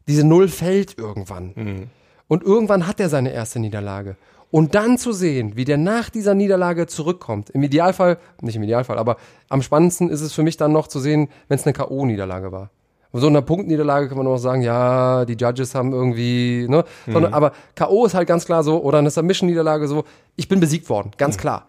diese 0.07 0.25
Null 0.25 0.47
fällt 0.47 0.97
irgendwann. 0.97 1.53
Mhm. 1.55 1.83
Und 2.27 2.43
irgendwann 2.43 2.87
hat 2.87 2.99
er 2.99 3.09
seine 3.09 3.31
erste 3.31 3.59
Niederlage. 3.59 4.17
Und 4.49 4.73
dann 4.73 4.97
zu 4.97 5.13
sehen, 5.13 5.55
wie 5.55 5.65
der 5.65 5.77
nach 5.77 6.09
dieser 6.09 6.33
Niederlage 6.33 6.87
zurückkommt. 6.87 7.51
Im 7.51 7.61
Idealfall, 7.63 8.17
nicht 8.41 8.55
im 8.55 8.63
Idealfall, 8.63 8.97
aber 8.97 9.17
am 9.49 9.61
spannendsten 9.61 10.09
ist 10.09 10.21
es 10.21 10.33
für 10.33 10.43
mich 10.43 10.57
dann 10.57 10.71
noch 10.71 10.87
zu 10.87 10.99
sehen, 10.99 11.29
wenn 11.47 11.59
es 11.59 11.65
eine 11.65 11.73
K.O.-Niederlage 11.73 12.51
war 12.51 12.71
so 13.19 13.27
einer 13.27 13.41
Punktniederlage 13.41 14.09
kann 14.09 14.17
man 14.17 14.27
auch 14.27 14.37
sagen, 14.37 14.63
ja, 14.63 15.25
die 15.25 15.35
Judges 15.35 15.75
haben 15.75 15.93
irgendwie, 15.93 16.65
ne? 16.67 16.83
Sondern, 17.05 17.31
mhm. 17.31 17.35
Aber 17.35 17.51
K.O. 17.75 18.05
ist 18.05 18.15
halt 18.15 18.27
ganz 18.27 18.45
klar 18.45 18.63
so, 18.63 18.81
oder 18.81 18.97
eine 18.97 19.11
Submission-Niederlage 19.11 19.87
so, 19.87 20.03
ich 20.35 20.47
bin 20.47 20.59
besiegt 20.59 20.89
worden, 20.89 21.11
ganz 21.17 21.37
mhm. 21.37 21.41
klar. 21.41 21.67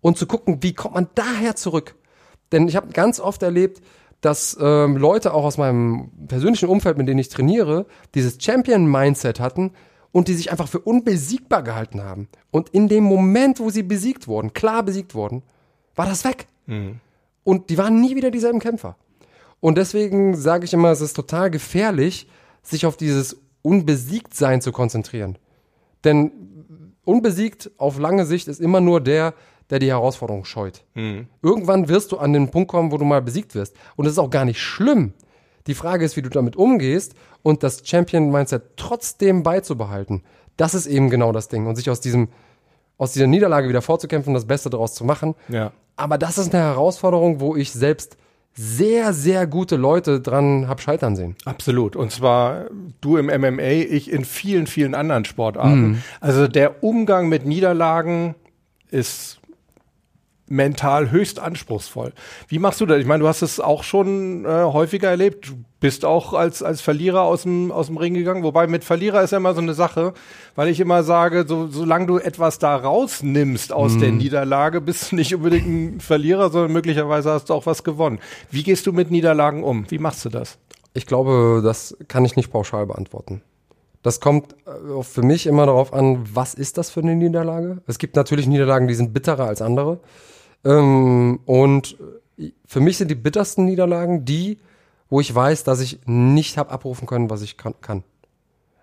Und 0.00 0.16
zu 0.16 0.26
gucken, 0.26 0.62
wie 0.62 0.72
kommt 0.72 0.94
man 0.94 1.08
daher 1.14 1.54
zurück? 1.54 1.96
Denn 2.52 2.68
ich 2.68 2.76
habe 2.76 2.88
ganz 2.92 3.20
oft 3.20 3.42
erlebt, 3.42 3.82
dass 4.20 4.56
ähm, 4.60 4.96
Leute 4.96 5.34
auch 5.34 5.44
aus 5.44 5.58
meinem 5.58 6.10
persönlichen 6.28 6.68
Umfeld, 6.68 6.96
mit 6.96 7.08
denen 7.08 7.18
ich 7.18 7.28
trainiere, 7.28 7.86
dieses 8.14 8.38
Champion-Mindset 8.40 9.40
hatten 9.40 9.72
und 10.12 10.28
die 10.28 10.34
sich 10.34 10.50
einfach 10.50 10.68
für 10.68 10.78
unbesiegbar 10.78 11.62
gehalten 11.62 12.02
haben. 12.02 12.28
Und 12.50 12.70
in 12.70 12.88
dem 12.88 13.04
Moment, 13.04 13.60
wo 13.60 13.68
sie 13.68 13.82
besiegt 13.82 14.28
wurden, 14.28 14.54
klar 14.54 14.82
besiegt 14.82 15.14
wurden, 15.14 15.42
war 15.94 16.06
das 16.06 16.24
weg. 16.24 16.46
Mhm. 16.66 17.00
Und 17.44 17.68
die 17.68 17.76
waren 17.76 18.00
nie 18.00 18.16
wieder 18.16 18.30
dieselben 18.30 18.60
Kämpfer. 18.60 18.96
Und 19.66 19.76
deswegen 19.78 20.36
sage 20.36 20.64
ich 20.64 20.72
immer, 20.72 20.92
es 20.92 21.00
ist 21.00 21.14
total 21.14 21.50
gefährlich, 21.50 22.28
sich 22.62 22.86
auf 22.86 22.96
dieses 22.96 23.36
Unbesiegtsein 23.62 24.60
zu 24.60 24.70
konzentrieren. 24.70 25.38
Denn 26.04 26.30
unbesiegt 27.04 27.72
auf 27.76 27.98
lange 27.98 28.26
Sicht 28.26 28.46
ist 28.46 28.60
immer 28.60 28.80
nur 28.80 29.00
der, 29.00 29.34
der 29.68 29.80
die 29.80 29.88
Herausforderung 29.88 30.44
scheut. 30.44 30.84
Mhm. 30.94 31.26
Irgendwann 31.42 31.88
wirst 31.88 32.12
du 32.12 32.18
an 32.18 32.32
den 32.32 32.52
Punkt 32.52 32.70
kommen, 32.70 32.92
wo 32.92 32.96
du 32.96 33.04
mal 33.04 33.20
besiegt 33.20 33.56
wirst. 33.56 33.74
Und 33.96 34.04
das 34.04 34.12
ist 34.12 34.20
auch 34.20 34.30
gar 34.30 34.44
nicht 34.44 34.60
schlimm. 34.60 35.14
Die 35.66 35.74
Frage 35.74 36.04
ist, 36.04 36.16
wie 36.16 36.22
du 36.22 36.30
damit 36.30 36.54
umgehst 36.54 37.16
und 37.42 37.64
das 37.64 37.82
Champion-Mindset 37.84 38.76
trotzdem 38.76 39.42
beizubehalten. 39.42 40.22
Das 40.56 40.74
ist 40.74 40.86
eben 40.86 41.10
genau 41.10 41.32
das 41.32 41.48
Ding. 41.48 41.66
Und 41.66 41.74
sich 41.74 41.90
aus 41.90 42.00
diesem, 42.00 42.28
aus 42.98 43.14
dieser 43.14 43.26
Niederlage 43.26 43.68
wieder 43.68 43.82
vorzukämpfen, 43.82 44.32
das 44.32 44.46
Beste 44.46 44.70
daraus 44.70 44.94
zu 44.94 45.04
machen. 45.04 45.34
Ja. 45.48 45.72
Aber 45.96 46.18
das 46.18 46.38
ist 46.38 46.54
eine 46.54 46.62
Herausforderung, 46.62 47.40
wo 47.40 47.56
ich 47.56 47.72
selbst 47.72 48.16
sehr, 48.58 49.12
sehr 49.12 49.46
gute 49.46 49.76
Leute 49.76 50.20
dran 50.20 50.66
hab 50.66 50.80
scheitern 50.80 51.14
sehen. 51.14 51.36
Absolut. 51.44 51.94
Und 51.94 52.10
zwar 52.10 52.64
du 53.02 53.18
im 53.18 53.26
MMA, 53.26 53.62
ich 53.62 54.10
in 54.10 54.24
vielen, 54.24 54.66
vielen 54.66 54.94
anderen 54.94 55.26
Sportarten. 55.26 55.88
Mhm. 55.88 56.02
Also 56.20 56.48
der 56.48 56.82
Umgang 56.82 57.28
mit 57.28 57.44
Niederlagen 57.44 58.34
ist 58.90 59.40
mental 60.48 61.10
höchst 61.10 61.38
anspruchsvoll. 61.38 62.12
Wie 62.48 62.58
machst 62.58 62.80
du 62.80 62.86
das? 62.86 62.98
Ich 62.98 63.06
meine, 63.06 63.22
du 63.22 63.28
hast 63.28 63.42
es 63.42 63.60
auch 63.60 63.82
schon 63.82 64.44
äh, 64.44 64.48
häufiger 64.48 65.10
erlebt. 65.10 65.48
Du 65.48 65.54
bist 65.80 66.04
auch 66.04 66.32
als, 66.32 66.62
als 66.62 66.80
Verlierer 66.80 67.22
aus 67.22 67.42
dem, 67.42 67.70
aus 67.72 67.86
dem 67.86 67.96
Ring 67.96 68.14
gegangen. 68.14 68.42
Wobei 68.42 68.66
mit 68.66 68.84
Verlierer 68.84 69.22
ist 69.22 69.32
ja 69.32 69.38
immer 69.38 69.54
so 69.54 69.60
eine 69.60 69.74
Sache, 69.74 70.14
weil 70.54 70.68
ich 70.68 70.80
immer 70.80 71.02
sage, 71.02 71.44
so, 71.46 71.66
solange 71.68 72.06
du 72.06 72.18
etwas 72.18 72.58
da 72.58 72.76
rausnimmst 72.76 73.72
aus 73.72 73.94
mhm. 73.94 74.00
der 74.00 74.12
Niederlage, 74.12 74.80
bist 74.80 75.12
du 75.12 75.16
nicht 75.16 75.34
unbedingt 75.34 75.66
ein 75.66 76.00
Verlierer, 76.00 76.50
sondern 76.50 76.72
möglicherweise 76.72 77.30
hast 77.32 77.50
du 77.50 77.54
auch 77.54 77.66
was 77.66 77.84
gewonnen. 77.84 78.20
Wie 78.50 78.62
gehst 78.62 78.86
du 78.86 78.92
mit 78.92 79.10
Niederlagen 79.10 79.64
um? 79.64 79.90
Wie 79.90 79.98
machst 79.98 80.24
du 80.24 80.28
das? 80.28 80.58
Ich 80.94 81.06
glaube, 81.06 81.60
das 81.62 81.96
kann 82.08 82.24
ich 82.24 82.36
nicht 82.36 82.50
pauschal 82.50 82.86
beantworten. 82.86 83.42
Das 84.02 84.20
kommt 84.20 84.54
äh, 84.66 85.02
für 85.02 85.22
mich 85.22 85.46
immer 85.46 85.66
darauf 85.66 85.92
an, 85.92 86.24
was 86.32 86.54
ist 86.54 86.78
das 86.78 86.90
für 86.90 87.00
eine 87.00 87.16
Niederlage? 87.16 87.82
Es 87.86 87.98
gibt 87.98 88.14
natürlich 88.14 88.46
Niederlagen, 88.46 88.86
die 88.86 88.94
sind 88.94 89.12
bitterer 89.12 89.46
als 89.46 89.60
andere. 89.60 89.98
Ähm, 90.66 91.40
und 91.46 91.96
für 92.66 92.80
mich 92.80 92.98
sind 92.98 93.10
die 93.10 93.14
bittersten 93.14 93.64
Niederlagen 93.64 94.24
die, 94.24 94.58
wo 95.08 95.20
ich 95.20 95.32
weiß, 95.32 95.64
dass 95.64 95.80
ich 95.80 96.00
nicht 96.06 96.58
habe 96.58 96.70
abrufen 96.70 97.06
können, 97.06 97.30
was 97.30 97.42
ich 97.42 97.56
kann. 97.56 97.74
kann. 97.80 98.02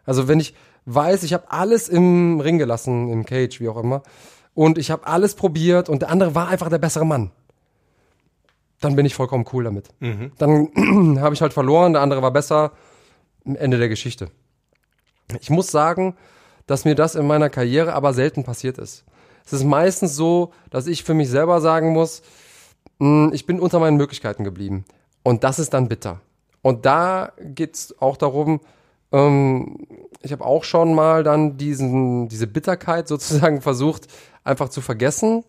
Also 0.05 0.27
wenn 0.27 0.39
ich 0.39 0.55
weiß, 0.85 1.23
ich 1.23 1.33
habe 1.33 1.51
alles 1.51 1.89
im 1.89 2.39
Ring 2.39 2.57
gelassen, 2.57 3.09
im 3.09 3.25
Cage, 3.25 3.59
wie 3.59 3.69
auch 3.69 3.77
immer, 3.77 4.01
und 4.53 4.77
ich 4.77 4.91
habe 4.91 5.07
alles 5.07 5.35
probiert 5.35 5.89
und 5.89 6.01
der 6.01 6.09
andere 6.09 6.35
war 6.35 6.47
einfach 6.47 6.69
der 6.69 6.77
bessere 6.77 7.05
Mann, 7.05 7.31
dann 8.79 8.95
bin 8.95 9.05
ich 9.05 9.15
vollkommen 9.15 9.45
cool 9.53 9.63
damit. 9.63 9.89
Mhm. 9.99 10.31
Dann 10.37 11.17
habe 11.21 11.33
ich 11.33 11.41
halt 11.41 11.53
verloren, 11.53 11.93
der 11.93 12.01
andere 12.01 12.21
war 12.21 12.31
besser, 12.31 12.71
Ende 13.43 13.77
der 13.77 13.89
Geschichte. 13.89 14.29
Ich 15.41 15.49
muss 15.49 15.71
sagen, 15.71 16.15
dass 16.67 16.85
mir 16.85 16.95
das 16.95 17.15
in 17.15 17.27
meiner 17.27 17.49
Karriere 17.49 17.93
aber 17.93 18.13
selten 18.13 18.43
passiert 18.43 18.77
ist. 18.77 19.03
Es 19.45 19.53
ist 19.53 19.63
meistens 19.63 20.15
so, 20.15 20.51
dass 20.69 20.87
ich 20.87 21.03
für 21.03 21.13
mich 21.13 21.29
selber 21.29 21.61
sagen 21.61 21.93
muss, 21.93 22.21
mh, 22.99 23.27
hm, 23.27 23.33
ich 23.33 23.45
bin 23.45 23.59
unter 23.59 23.79
meinen 23.79 23.97
Möglichkeiten 23.97 24.43
geblieben. 24.43 24.85
Und 25.23 25.43
das 25.43 25.59
ist 25.59 25.73
dann 25.73 25.87
bitter. 25.87 26.21
Und 26.61 26.85
da 26.85 27.33
geht's 27.39 27.95
auch 27.99 28.17
darum, 28.17 28.61
ähm, 29.11 29.87
ich 30.21 30.31
habe 30.31 30.45
auch 30.45 30.63
schon 30.63 30.93
mal 30.93 31.23
dann 31.23 31.57
diesen, 31.57 32.27
diese 32.29 32.47
Bitterkeit 32.47 33.07
sozusagen 33.07 33.61
versucht, 33.61 34.07
einfach 34.43 34.69
zu 34.69 34.81
vergessen. 34.81 35.43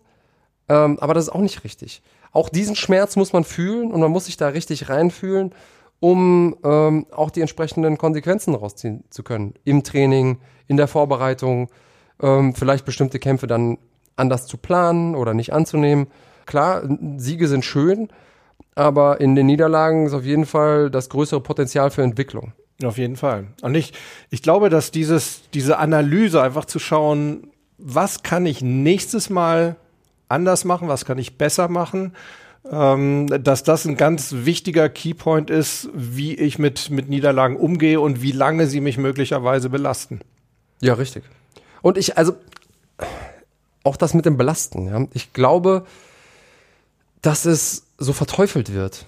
Ähm, 0.69 0.97
aber 0.99 1.13
das 1.13 1.25
ist 1.25 1.33
auch 1.33 1.41
nicht 1.41 1.63
richtig. 1.63 2.01
Auch 2.31 2.49
diesen 2.49 2.75
Schmerz 2.75 3.15
muss 3.15 3.33
man 3.33 3.43
fühlen 3.43 3.91
und 3.91 4.01
man 4.01 4.11
muss 4.11 4.25
sich 4.25 4.35
da 4.37 4.49
richtig 4.49 4.89
reinfühlen, 4.89 5.53
um 6.01 6.55
ähm, 6.63 7.05
auch 7.11 7.29
die 7.29 7.41
entsprechenden 7.41 7.97
Konsequenzen 7.97 8.55
rausziehen 8.55 9.05
zu 9.09 9.23
können. 9.23 9.53
Im 9.63 9.83
Training, 9.83 10.39
in 10.67 10.75
der 10.75 10.87
Vorbereitung, 10.87 11.69
ähm, 12.21 12.53
vielleicht 12.53 12.85
bestimmte 12.85 13.19
Kämpfe 13.19 13.47
dann 13.47 13.77
anders 14.15 14.47
zu 14.47 14.57
planen 14.57 15.15
oder 15.15 15.33
nicht 15.33 15.53
anzunehmen. 15.53 16.07
Klar, 16.45 16.83
Siege 17.17 17.47
sind 17.47 17.65
schön, 17.65 18.09
aber 18.75 19.19
in 19.19 19.35
den 19.35 19.47
Niederlagen 19.47 20.05
ist 20.05 20.13
auf 20.13 20.25
jeden 20.25 20.45
Fall 20.45 20.89
das 20.89 21.09
größere 21.09 21.41
Potenzial 21.41 21.91
für 21.91 22.03
Entwicklung. 22.03 22.53
Auf 22.83 22.97
jeden 22.97 23.15
Fall. 23.15 23.47
Und 23.61 23.75
ich, 23.75 23.93
ich 24.29 24.41
glaube, 24.41 24.69
dass 24.69 24.91
dieses, 24.91 25.49
diese 25.53 25.77
Analyse 25.79 26.41
einfach 26.41 26.65
zu 26.65 26.79
schauen, 26.79 27.47
was 27.77 28.23
kann 28.23 28.45
ich 28.45 28.61
nächstes 28.61 29.29
Mal 29.29 29.77
anders 30.27 30.65
machen, 30.65 30.87
was 30.87 31.05
kann 31.05 31.17
ich 31.17 31.37
besser 31.37 31.69
machen, 31.69 32.13
ähm, 32.69 33.27
dass 33.43 33.63
das 33.63 33.85
ein 33.85 33.95
ganz 33.95 34.33
wichtiger 34.39 34.89
Keypoint 34.89 35.49
ist, 35.49 35.89
wie 35.93 36.35
ich 36.35 36.59
mit, 36.59 36.89
mit 36.89 37.09
Niederlagen 37.09 37.55
umgehe 37.57 38.01
und 38.01 38.21
wie 38.21 38.31
lange 38.31 38.67
sie 38.67 38.81
mich 38.81 38.97
möglicherweise 38.97 39.69
belasten. 39.69 40.19
Ja, 40.81 40.95
richtig. 40.95 41.23
Und 41.85 41.99
ich, 41.99 42.17
also, 42.17 42.33
auch 43.83 43.95
das 43.95 44.15
mit 44.15 44.25
dem 44.25 44.37
Belasten, 44.37 44.87
ja. 44.87 45.05
Ich 45.13 45.33
glaube, 45.33 45.85
dass 47.21 47.45
es 47.45 47.85
so 47.99 48.11
verteufelt 48.11 48.73
wird. 48.73 49.05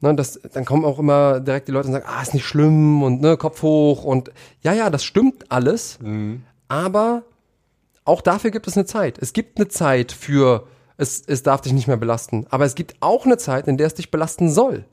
Ne, 0.00 0.12
das, 0.16 0.40
dann 0.52 0.64
kommen 0.64 0.84
auch 0.84 0.98
immer 0.98 1.38
direkt 1.38 1.68
die 1.68 1.72
Leute 1.72 1.86
und 1.86 1.92
sagen, 1.92 2.06
ah, 2.08 2.20
ist 2.20 2.34
nicht 2.34 2.44
schlimm 2.44 3.04
und 3.04 3.20
ne, 3.20 3.36
Kopf 3.36 3.62
hoch 3.62 4.02
und 4.02 4.32
ja, 4.62 4.72
ja, 4.72 4.90
das 4.90 5.04
stimmt 5.04 5.52
alles, 5.52 6.00
mhm. 6.00 6.42
aber 6.66 7.22
auch 8.04 8.20
dafür 8.20 8.50
gibt 8.50 8.66
es 8.66 8.76
eine 8.76 8.84
Zeit. 8.84 9.18
Es 9.20 9.32
gibt 9.32 9.58
eine 9.58 9.68
Zeit 9.68 10.10
für, 10.10 10.66
es, 10.96 11.22
es 11.24 11.44
darf 11.44 11.60
dich 11.60 11.72
nicht 11.72 11.86
mehr 11.86 11.98
belasten, 11.98 12.48
aber 12.50 12.64
es 12.64 12.74
gibt 12.74 12.96
auch 12.98 13.26
eine 13.26 13.38
Zeit, 13.38 13.68
in 13.68 13.76
der 13.76 13.86
es 13.86 13.94
dich 13.94 14.10
belasten 14.10 14.50
soll. 14.50 14.86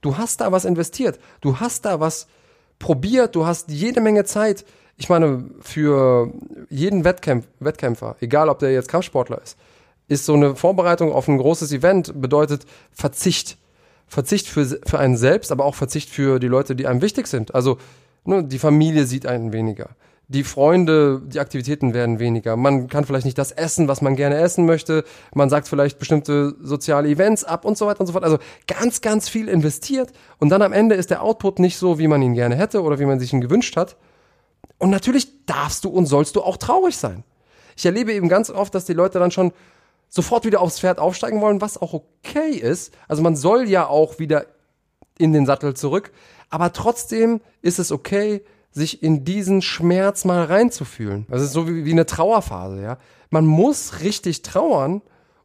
Du 0.00 0.16
hast 0.16 0.40
da 0.40 0.50
was 0.50 0.64
investiert, 0.64 1.18
du 1.42 1.60
hast 1.60 1.84
da 1.84 2.00
was 2.00 2.26
probiert, 2.78 3.34
du 3.34 3.44
hast 3.44 3.68
jede 3.68 4.00
Menge 4.00 4.24
Zeit. 4.24 4.64
Ich 4.96 5.08
meine, 5.08 5.44
für 5.60 6.32
jeden 6.70 7.04
Wettkämpf, 7.04 7.46
Wettkämpfer, 7.60 8.16
egal 8.20 8.48
ob 8.48 8.60
der 8.60 8.72
jetzt 8.72 8.88
Kampfsportler 8.88 9.40
ist, 9.42 9.58
ist 10.06 10.24
so 10.24 10.34
eine 10.34 10.54
Vorbereitung 10.54 11.12
auf 11.12 11.28
ein 11.28 11.38
großes 11.38 11.72
Event 11.72 12.20
bedeutet 12.20 12.64
Verzicht 12.92 13.58
Verzicht 14.06 14.46
für, 14.46 14.64
für 14.64 14.98
einen 14.98 15.16
selbst, 15.16 15.50
aber 15.50 15.64
auch 15.64 15.74
Verzicht 15.74 16.10
für 16.10 16.38
die 16.38 16.46
Leute, 16.46 16.76
die 16.76 16.86
einem 16.86 17.02
wichtig 17.02 17.26
sind. 17.26 17.54
Also 17.54 17.78
ne, 18.24 18.44
die 18.44 18.58
Familie 18.58 19.06
sieht 19.06 19.26
einen 19.26 19.52
weniger. 19.52 19.90
Die 20.28 20.44
Freunde, 20.44 21.20
die 21.26 21.38
Aktivitäten 21.38 21.92
werden 21.92 22.18
weniger. 22.18 22.56
Man 22.56 22.88
kann 22.88 23.04
vielleicht 23.04 23.26
nicht 23.26 23.36
das 23.36 23.52
essen, 23.52 23.88
was 23.88 24.00
man 24.00 24.16
gerne 24.16 24.36
essen 24.36 24.64
möchte. 24.64 25.04
Man 25.34 25.50
sagt 25.50 25.68
vielleicht 25.68 25.98
bestimmte 25.98 26.54
soziale 26.62 27.08
Events 27.08 27.44
ab 27.44 27.66
und 27.66 27.76
so 27.76 27.86
weiter 27.86 28.00
und 28.00 28.06
so 28.06 28.12
fort. 28.12 28.24
Also 28.24 28.38
ganz, 28.66 29.02
ganz 29.02 29.28
viel 29.28 29.48
investiert. 29.48 30.12
Und 30.38 30.48
dann 30.48 30.62
am 30.62 30.72
Ende 30.72 30.94
ist 30.94 31.10
der 31.10 31.22
Output 31.22 31.58
nicht 31.58 31.76
so, 31.76 31.98
wie 31.98 32.08
man 32.08 32.22
ihn 32.22 32.34
gerne 32.34 32.56
hätte 32.56 32.82
oder 32.82 32.98
wie 32.98 33.04
man 33.04 33.20
sich 33.20 33.32
ihn 33.32 33.42
gewünscht 33.42 33.76
hat. 33.76 33.96
Und 34.78 34.90
natürlich 34.90 35.44
darfst 35.46 35.84
du 35.84 35.88
und 35.88 36.06
sollst 36.06 36.36
du 36.36 36.42
auch 36.42 36.56
traurig 36.56 36.96
sein. 36.96 37.24
Ich 37.76 37.86
erlebe 37.86 38.12
eben 38.12 38.28
ganz 38.28 38.50
oft, 38.50 38.74
dass 38.74 38.84
die 38.84 38.92
Leute 38.92 39.18
dann 39.18 39.30
schon 39.30 39.52
sofort 40.08 40.44
wieder 40.44 40.60
aufs 40.60 40.78
Pferd 40.80 40.98
aufsteigen 40.98 41.40
wollen, 41.40 41.60
was 41.60 41.80
auch 41.80 41.92
okay 41.92 42.50
ist. 42.50 42.92
Also 43.08 43.22
man 43.22 43.36
soll 43.36 43.68
ja 43.68 43.86
auch 43.86 44.18
wieder 44.18 44.46
in 45.18 45.32
den 45.32 45.46
Sattel 45.46 45.74
zurück, 45.74 46.12
aber 46.50 46.72
trotzdem 46.72 47.40
ist 47.62 47.78
es 47.78 47.90
okay, 47.90 48.44
sich 48.70 49.02
in 49.02 49.24
diesen 49.24 49.62
Schmerz 49.62 50.24
mal 50.24 50.44
reinzufühlen. 50.44 51.26
Ist 51.30 51.52
so 51.52 51.68
wie, 51.68 51.84
wie 51.84 51.92
eine 51.92 52.06
Trauerphase, 52.06 52.82
ja. 52.82 52.98
Man 53.30 53.46
muss 53.46 54.00
richtig 54.00 54.42
trauern, 54.42 55.02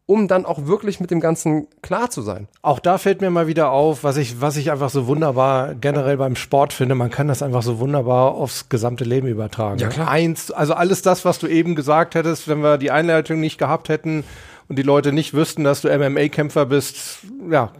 um 0.09 0.27
dann 0.27 0.43
auch 0.43 0.65
wirklich 0.65 0.99
mit 0.99 1.11
dem 1.11 1.19
Ganzen 1.19 1.67
klar 1.83 2.09
zu 2.09 2.23
sein. 2.23 2.47
Auch 2.63 2.79
da 2.79 2.97
fällt 2.97 3.21
mir 3.21 3.29
mal 3.29 3.45
wieder 3.45 3.69
auf, 3.69 4.03
was 4.03 4.17
ich, 4.17 4.41
was 4.41 4.57
ich 4.57 4.71
einfach 4.71 4.89
so 4.89 5.05
wunderbar 5.05 5.75
generell 5.75 6.17
beim 6.17 6.35
Sport 6.35 6.73
finde. 6.73 6.95
Man 6.95 7.11
kann 7.11 7.27
das 7.27 7.43
einfach 7.43 7.61
so 7.61 7.77
wunderbar 7.77 8.31
aufs 8.31 8.69
gesamte 8.69 9.03
Leben 9.03 9.27
übertragen. 9.27 9.77
Ja, 9.77 9.87
klar. 9.87 10.09
Eins, 10.09 10.49
also 10.49 10.73
alles 10.73 11.03
das, 11.03 11.25
was 11.25 11.37
du 11.37 11.45
eben 11.45 11.75
gesagt 11.75 12.15
hättest, 12.15 12.47
wenn 12.47 12.63
wir 12.63 12.79
die 12.79 12.89
Einleitung 12.89 13.39
nicht 13.39 13.59
gehabt 13.59 13.87
hätten, 13.87 14.23
und 14.67 14.77
die 14.77 14.83
Leute 14.83 15.11
nicht 15.11 15.33
wüssten, 15.33 15.63
dass 15.63 15.81
du 15.81 15.89
MMA-Kämpfer 15.89 16.67
bist, 16.67 17.19
ja, 17.49 17.71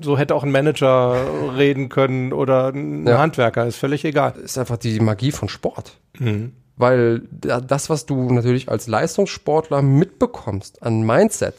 so 0.00 0.16
hätte 0.16 0.36
auch 0.36 0.44
ein 0.44 0.52
Manager 0.52 1.16
reden 1.56 1.88
können 1.88 2.32
oder 2.32 2.68
ein 2.68 3.04
ja. 3.04 3.18
Handwerker, 3.18 3.66
ist 3.66 3.78
völlig 3.78 4.04
egal. 4.04 4.34
Ist 4.44 4.56
einfach 4.56 4.76
die 4.76 5.00
Magie 5.00 5.32
von 5.32 5.48
Sport. 5.48 5.98
Mhm. 6.20 6.52
Weil 6.76 7.22
das, 7.30 7.88
was 7.88 8.06
du 8.06 8.32
natürlich 8.32 8.68
als 8.68 8.86
Leistungssportler 8.86 9.80
mitbekommst 9.80 10.82
an 10.82 11.06
Mindset, 11.06 11.54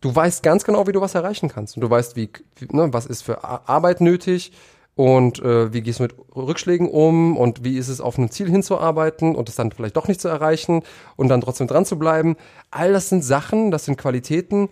du 0.00 0.14
weißt 0.14 0.42
ganz 0.42 0.64
genau, 0.64 0.86
wie 0.86 0.92
du 0.92 1.00
was 1.00 1.14
erreichen 1.14 1.48
kannst. 1.48 1.76
Und 1.76 1.82
du 1.82 1.90
weißt, 1.90 2.16
wie, 2.16 2.30
ne, 2.70 2.92
was 2.92 3.06
ist 3.06 3.22
für 3.22 3.44
Arbeit 3.44 4.00
nötig, 4.00 4.52
und 4.96 5.42
äh, 5.42 5.72
wie 5.72 5.82
gehst 5.82 5.98
du 5.98 6.04
mit 6.04 6.14
Rückschlägen 6.34 6.88
um 6.88 7.36
und 7.36 7.64
wie 7.64 7.78
ist 7.78 7.88
es 7.88 8.00
auf 8.00 8.16
ein 8.16 8.30
Ziel 8.30 8.48
hinzuarbeiten 8.48 9.34
und 9.34 9.48
es 9.48 9.56
dann 9.56 9.72
vielleicht 9.72 9.96
doch 9.96 10.06
nicht 10.06 10.20
zu 10.20 10.28
erreichen 10.28 10.82
und 11.16 11.28
dann 11.28 11.40
trotzdem 11.40 11.66
dran 11.66 11.84
zu 11.84 11.98
bleiben. 11.98 12.36
All 12.70 12.92
das 12.92 13.08
sind 13.08 13.24
Sachen, 13.24 13.70
das 13.70 13.86
sind 13.86 13.96
Qualitäten, 13.96 14.68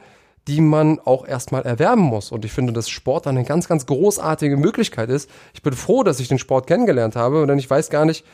die 0.48 0.61
man 0.61 1.00
auch 1.00 1.26
erstmal 1.26 1.62
erwerben 1.62 2.02
muss. 2.02 2.31
Und 2.31 2.44
ich 2.44 2.52
finde, 2.52 2.72
dass 2.72 2.88
Sport 2.88 3.26
eine 3.26 3.44
ganz, 3.44 3.68
ganz 3.68 3.87
großartige 3.87 4.57
Möglichkeit 4.57 5.09
ist. 5.09 5.28
Ich 5.55 5.62
bin 5.62 5.72
froh, 5.72 6.02
dass 6.02 6.20
ich 6.20 6.28
den 6.28 6.38
Sport 6.38 6.66
kennengelernt 6.66 7.16
habe, 7.16 7.46
denn 7.46 7.59
ich 7.59 7.68
weiß 7.68 7.90
gar 7.90 8.05
nicht, 8.05 8.24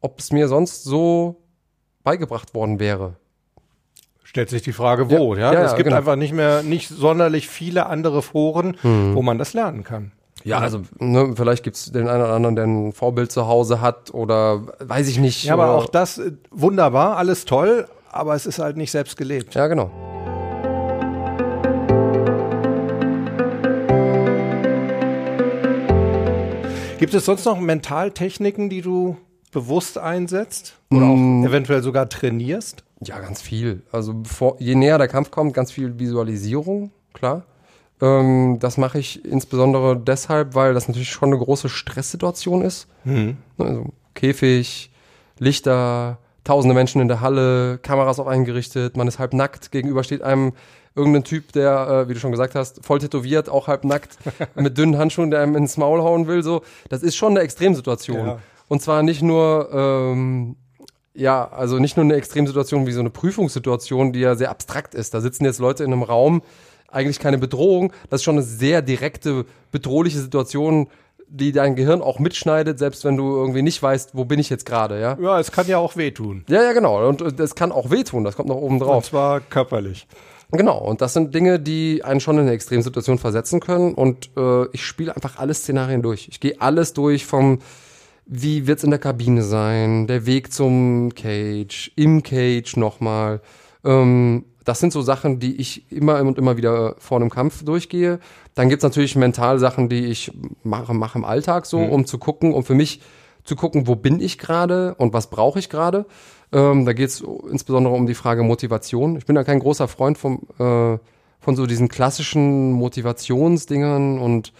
ob 0.00 0.18
es 0.18 0.32
mir 0.32 0.48
sonst 0.48 0.84
so 0.84 1.36
beigebracht 2.04 2.54
worden 2.54 2.80
wäre. 2.80 3.16
Stellt 4.22 4.50
sich 4.50 4.62
die 4.62 4.72
Frage, 4.72 5.10
wo, 5.10 5.34
ja? 5.34 5.52
ja? 5.52 5.60
ja 5.60 5.64
es 5.66 5.74
gibt 5.74 5.84
genau. 5.84 5.96
einfach 5.96 6.16
nicht 6.16 6.34
mehr, 6.34 6.62
nicht 6.62 6.88
sonderlich 6.88 7.48
viele 7.48 7.86
andere 7.86 8.22
Foren, 8.22 8.76
hm. 8.82 9.14
wo 9.14 9.22
man 9.22 9.38
das 9.38 9.54
lernen 9.54 9.84
kann. 9.84 10.12
Ja, 10.44 10.58
also 10.58 10.82
ne, 10.98 11.32
vielleicht 11.34 11.64
gibt's 11.64 11.90
den 11.90 12.08
einen 12.08 12.22
oder 12.22 12.34
anderen, 12.34 12.54
der 12.54 12.64
ein 12.64 12.92
Vorbild 12.92 13.32
zu 13.32 13.48
Hause 13.48 13.80
hat 13.80 14.14
oder 14.14 14.66
weiß 14.80 15.08
ich 15.08 15.18
nicht. 15.18 15.44
Ja, 15.44 15.54
aber 15.54 15.70
auch 15.70 15.86
das 15.86 16.18
äh, 16.18 16.32
wunderbar, 16.50 17.16
alles 17.16 17.44
toll, 17.44 17.88
aber 18.10 18.34
es 18.34 18.46
ist 18.46 18.58
halt 18.58 18.76
nicht 18.76 18.90
selbst 18.90 19.16
gelebt. 19.16 19.54
Ja, 19.54 19.66
genau. 19.66 19.90
Gibt 26.98 27.14
es 27.14 27.24
sonst 27.24 27.44
noch 27.44 27.58
Mentaltechniken, 27.58 28.68
die 28.68 28.82
du 28.82 29.16
bewusst 29.50 29.98
einsetzt 29.98 30.74
oder 30.90 31.06
mm. 31.06 31.44
auch 31.44 31.48
eventuell 31.48 31.82
sogar 31.82 32.08
trainierst? 32.08 32.84
Ja, 33.00 33.18
ganz 33.20 33.40
viel. 33.40 33.82
Also 33.92 34.14
bevor, 34.14 34.56
je 34.58 34.74
näher 34.74 34.98
der 34.98 35.08
Kampf 35.08 35.30
kommt, 35.30 35.54
ganz 35.54 35.70
viel 35.70 35.98
Visualisierung, 35.98 36.90
klar. 37.12 37.44
Ähm, 38.00 38.58
das 38.60 38.76
mache 38.76 38.98
ich 38.98 39.24
insbesondere 39.24 39.96
deshalb, 39.96 40.54
weil 40.54 40.74
das 40.74 40.88
natürlich 40.88 41.10
schon 41.10 41.32
eine 41.32 41.38
große 41.38 41.68
Stresssituation 41.68 42.62
ist. 42.62 42.86
Mhm. 43.04 43.36
Also 43.58 43.86
Käfig, 44.14 44.90
Lichter, 45.38 46.18
tausende 46.44 46.74
Menschen 46.74 47.00
in 47.00 47.08
der 47.08 47.20
Halle, 47.20 47.78
Kameras 47.78 48.18
auch 48.18 48.26
eingerichtet, 48.26 48.96
man 48.96 49.06
ist 49.06 49.18
halb 49.18 49.34
nackt, 49.34 49.70
gegenüber 49.70 50.02
steht 50.02 50.22
einem 50.22 50.52
irgendein 50.94 51.24
Typ, 51.24 51.52
der, 51.52 51.88
äh, 51.88 52.08
wie 52.08 52.14
du 52.14 52.20
schon 52.20 52.32
gesagt 52.32 52.54
hast, 52.54 52.84
voll 52.84 52.98
tätowiert, 52.98 53.48
auch 53.48 53.68
halb 53.68 53.84
nackt, 53.84 54.18
mit 54.54 54.76
dünnen 54.78 54.98
Handschuhen, 54.98 55.30
der 55.30 55.40
einem 55.40 55.56
ins 55.56 55.76
Maul 55.76 56.00
hauen 56.00 56.26
will. 56.26 56.42
So, 56.42 56.62
das 56.88 57.02
ist 57.02 57.16
schon 57.16 57.32
eine 57.32 57.40
Extremsituation. 57.40 58.26
Ja. 58.26 58.38
Und 58.68 58.82
zwar 58.82 59.02
nicht 59.02 59.22
nur 59.22 59.70
ähm, 59.72 60.56
ja, 61.18 61.48
also 61.50 61.78
nicht 61.78 61.96
nur 61.96 62.04
eine 62.04 62.14
Extremsituation 62.14 62.86
wie 62.86 62.92
so 62.92 63.00
eine 63.00 63.10
Prüfungssituation, 63.10 64.12
die 64.12 64.20
ja 64.20 64.36
sehr 64.36 64.50
abstrakt 64.50 64.94
ist. 64.94 65.14
Da 65.14 65.20
sitzen 65.20 65.44
jetzt 65.44 65.58
Leute 65.58 65.84
in 65.84 65.92
einem 65.92 66.04
Raum, 66.04 66.42
eigentlich 66.90 67.18
keine 67.18 67.38
Bedrohung. 67.38 67.92
Das 68.08 68.20
ist 68.20 68.24
schon 68.24 68.36
eine 68.36 68.44
sehr 68.44 68.82
direkte, 68.82 69.44
bedrohliche 69.72 70.20
Situation, 70.20 70.88
die 71.28 71.52
dein 71.52 71.76
Gehirn 71.76 72.00
auch 72.00 72.20
mitschneidet, 72.20 72.78
selbst 72.78 73.04
wenn 73.04 73.16
du 73.16 73.36
irgendwie 73.36 73.62
nicht 73.62 73.82
weißt, 73.82 74.10
wo 74.14 74.24
bin 74.24 74.38
ich 74.38 74.48
jetzt 74.48 74.64
gerade, 74.64 74.98
ja? 74.98 75.18
Ja, 75.20 75.38
es 75.38 75.52
kann 75.52 75.66
ja 75.66 75.76
auch 75.76 75.96
wehtun. 75.96 76.44
Ja, 76.48 76.62
ja, 76.62 76.72
genau. 76.72 77.06
Und 77.06 77.20
es 77.38 77.54
kann 77.54 77.70
auch 77.70 77.90
wehtun, 77.90 78.24
das 78.24 78.36
kommt 78.36 78.48
noch 78.48 78.56
oben 78.56 78.78
drauf. 78.78 78.96
Und 78.96 79.04
zwar 79.04 79.40
körperlich. 79.40 80.06
Genau, 80.50 80.78
und 80.78 81.02
das 81.02 81.12
sind 81.12 81.34
Dinge, 81.34 81.60
die 81.60 82.02
einen 82.02 82.20
schon 82.20 82.36
in 82.36 82.42
eine 82.42 82.52
Extremsituation 82.52 83.18
versetzen 83.18 83.60
können. 83.60 83.92
Und 83.92 84.30
äh, 84.38 84.66
ich 84.72 84.86
spiele 84.86 85.14
einfach 85.14 85.38
alle 85.38 85.52
Szenarien 85.52 86.00
durch. 86.00 86.28
Ich 86.30 86.40
gehe 86.40 86.58
alles 86.60 86.94
durch 86.94 87.26
vom, 87.26 87.58
wie 88.28 88.66
wird's 88.66 88.84
in 88.84 88.90
der 88.90 88.98
Kabine 88.98 89.42
sein, 89.42 90.06
der 90.06 90.26
Weg 90.26 90.52
zum 90.52 91.14
Cage, 91.14 91.90
im 91.96 92.22
Cage 92.22 92.76
nochmal, 92.76 93.40
ähm, 93.84 94.44
das 94.64 94.80
sind 94.80 94.92
so 94.92 95.00
Sachen, 95.00 95.38
die 95.38 95.56
ich 95.56 95.90
immer 95.90 96.20
und 96.20 96.36
immer 96.36 96.58
wieder 96.58 96.94
vor 96.98 97.18
einem 97.18 97.30
Kampf 97.30 97.64
durchgehe. 97.64 98.20
Dann 98.54 98.68
gibt's 98.68 98.82
natürlich 98.82 99.16
mental 99.16 99.58
Sachen, 99.58 99.88
die 99.88 100.04
ich 100.06 100.30
mache, 100.62 100.92
mache 100.92 101.16
im 101.16 101.24
Alltag 101.24 101.64
so, 101.64 101.78
mhm. 101.78 101.90
um 101.90 102.06
zu 102.06 102.18
gucken, 102.18 102.52
um 102.52 102.62
für 102.62 102.74
mich 102.74 103.00
zu 103.44 103.56
gucken, 103.56 103.86
wo 103.86 103.96
bin 103.96 104.20
ich 104.20 104.36
gerade 104.36 104.94
und 104.96 105.14
was 105.14 105.30
brauche 105.30 105.58
ich 105.58 105.70
gerade. 105.70 106.04
Ähm, 106.52 106.84
da 106.84 106.92
geht's 106.92 107.24
insbesondere 107.50 107.94
um 107.94 108.06
die 108.06 108.14
Frage 108.14 108.42
Motivation. 108.42 109.16
Ich 109.16 109.24
bin 109.24 109.36
da 109.36 109.42
kein 109.42 109.60
großer 109.60 109.88
Freund 109.88 110.18
vom, 110.18 110.42
äh, 110.58 110.98
von 111.40 111.56
so 111.56 111.64
diesen 111.64 111.88
klassischen 111.88 112.72
Motivationsdingern 112.72 114.18
und 114.18 114.52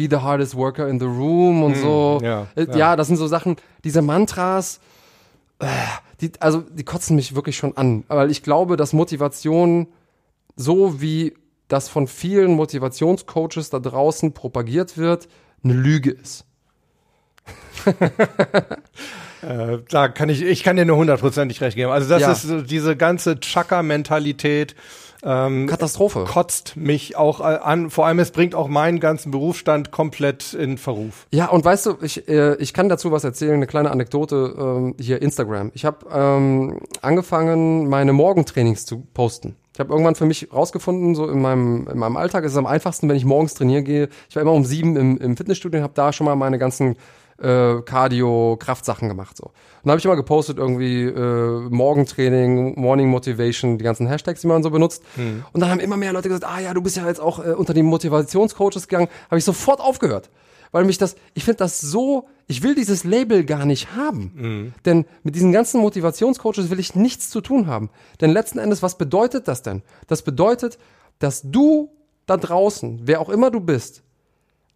be 0.00 0.08
the 0.16 0.22
hardest 0.22 0.54
worker 0.54 0.88
in 0.88 0.98
the 0.98 1.06
room 1.06 1.62
und 1.62 1.76
mhm, 1.76 1.82
so. 1.82 2.20
Ja, 2.22 2.46
äh, 2.54 2.64
ja. 2.64 2.76
ja, 2.76 2.96
das 2.96 3.08
sind 3.08 3.16
so 3.16 3.26
Sachen, 3.26 3.56
diese 3.84 4.02
Mantras, 4.02 4.80
die, 6.20 6.32
also 6.40 6.60
die 6.60 6.84
kotzen 6.84 7.16
mich 7.16 7.34
wirklich 7.34 7.56
schon 7.56 7.76
an, 7.76 8.04
weil 8.08 8.30
ich 8.30 8.42
glaube, 8.42 8.76
dass 8.76 8.92
Motivation 8.92 9.88
so 10.56 11.00
wie 11.00 11.34
das 11.68 11.88
von 11.88 12.06
vielen 12.06 12.52
Motivationscoaches 12.52 13.70
da 13.70 13.78
draußen 13.78 14.32
propagiert 14.32 14.98
wird, 14.98 15.28
eine 15.62 15.74
Lüge 15.74 16.10
ist. 16.10 16.44
äh, 19.42 19.78
da 19.88 20.08
kann 20.08 20.28
ich, 20.28 20.42
ich 20.42 20.62
kann 20.62 20.76
dir 20.76 20.84
nur 20.84 20.96
hundertprozentig 20.96 21.60
recht 21.60 21.76
geben. 21.76 21.90
Also 21.90 22.08
das 22.08 22.22
ja. 22.22 22.32
ist 22.32 22.42
so 22.42 22.60
diese 22.60 22.96
ganze 22.96 23.38
Chaka-Mentalität, 23.38 24.74
ähm, 25.22 25.66
Katastrophe. 25.66 26.24
Kotzt 26.26 26.76
mich 26.76 27.16
auch 27.16 27.40
äh, 27.40 27.44
an. 27.44 27.90
Vor 27.90 28.06
allem, 28.06 28.18
es 28.18 28.30
bringt 28.30 28.54
auch 28.54 28.68
meinen 28.68 29.00
ganzen 29.00 29.30
Berufsstand 29.30 29.90
komplett 29.90 30.54
in 30.54 30.78
Verruf. 30.78 31.26
Ja, 31.32 31.48
und 31.48 31.64
weißt 31.64 31.86
du, 31.86 31.96
ich, 32.02 32.28
äh, 32.28 32.54
ich 32.56 32.72
kann 32.72 32.88
dazu 32.88 33.12
was 33.12 33.24
erzählen, 33.24 33.54
eine 33.54 33.66
kleine 33.66 33.90
Anekdote 33.90 34.54
ähm, 34.58 34.94
hier 34.98 35.22
Instagram. 35.22 35.70
Ich 35.74 35.84
habe 35.84 36.06
ähm, 36.12 36.80
angefangen, 37.02 37.88
meine 37.88 38.12
Morgentrainings 38.12 38.86
zu 38.86 39.06
posten. 39.14 39.56
Ich 39.72 39.80
Ich 39.80 39.82
habe 39.82 39.94
irgendwann 39.94 40.14
für 40.14 40.26
mich 40.26 40.52
rausgefunden, 40.52 41.14
so 41.14 41.26
in 41.26 41.40
meinem, 41.40 41.88
in 41.90 41.98
meinem 41.98 42.18
Alltag 42.18 42.44
ist 42.44 42.52
es 42.52 42.58
am 42.58 42.66
einfachsten, 42.66 43.08
wenn 43.08 43.16
ich 43.16 43.24
morgens 43.24 43.54
trainieren 43.54 43.82
gehe. 43.84 44.10
Ich 44.28 44.36
war 44.36 44.42
immer 44.42 44.52
um 44.52 44.66
sieben 44.66 44.94
im, 44.96 45.16
im 45.16 45.38
Fitnessstudio 45.38 45.78
und 45.78 45.84
habe 45.84 45.94
da 45.94 46.12
schon 46.12 46.26
mal 46.26 46.36
meine 46.36 46.58
ganzen 46.58 46.96
äh, 47.40 47.80
Cardio-Kraftsachen 47.82 49.08
gemacht. 49.08 49.36
So. 49.36 49.44
Und 49.44 49.54
dann 49.84 49.92
habe 49.92 49.98
ich 49.98 50.04
immer 50.04 50.16
gepostet, 50.16 50.58
irgendwie 50.58 51.04
äh, 51.04 51.68
Morgentraining, 51.70 52.78
Morning 52.78 53.08
Motivation, 53.08 53.78
die 53.78 53.84
ganzen 53.84 54.06
Hashtags, 54.06 54.42
die 54.42 54.46
man 54.46 54.62
so 54.62 54.70
benutzt. 54.70 55.02
Hm. 55.16 55.44
Und 55.52 55.60
dann 55.60 55.70
haben 55.70 55.80
immer 55.80 55.96
mehr 55.96 56.12
Leute 56.12 56.28
gesagt, 56.28 56.44
ah 56.44 56.60
ja, 56.60 56.74
du 56.74 56.82
bist 56.82 56.96
ja 56.96 57.06
jetzt 57.06 57.20
auch 57.20 57.44
äh, 57.44 57.52
unter 57.52 57.74
die 57.74 57.82
Motivationscoaches 57.82 58.88
gegangen. 58.88 59.08
Habe 59.26 59.38
ich 59.38 59.44
sofort 59.44 59.80
aufgehört. 59.80 60.30
Weil 60.72 60.84
mich 60.84 60.98
das, 60.98 61.16
ich 61.34 61.44
finde 61.44 61.58
das 61.58 61.80
so, 61.80 62.28
ich 62.46 62.62
will 62.62 62.76
dieses 62.76 63.02
Label 63.02 63.44
gar 63.44 63.64
nicht 63.64 63.96
haben. 63.96 64.32
Hm. 64.36 64.74
Denn 64.84 65.06
mit 65.22 65.34
diesen 65.34 65.50
ganzen 65.50 65.80
Motivationscoaches 65.80 66.70
will 66.70 66.78
ich 66.78 66.94
nichts 66.94 67.30
zu 67.30 67.40
tun 67.40 67.66
haben. 67.66 67.90
Denn 68.20 68.30
letzten 68.30 68.58
Endes, 68.58 68.82
was 68.82 68.96
bedeutet 68.96 69.48
das 69.48 69.62
denn? 69.62 69.82
Das 70.06 70.22
bedeutet, 70.22 70.78
dass 71.18 71.42
du 71.42 71.90
da 72.26 72.36
draußen, 72.36 73.00
wer 73.04 73.20
auch 73.20 73.30
immer 73.30 73.50
du 73.50 73.60
bist, 73.60 74.02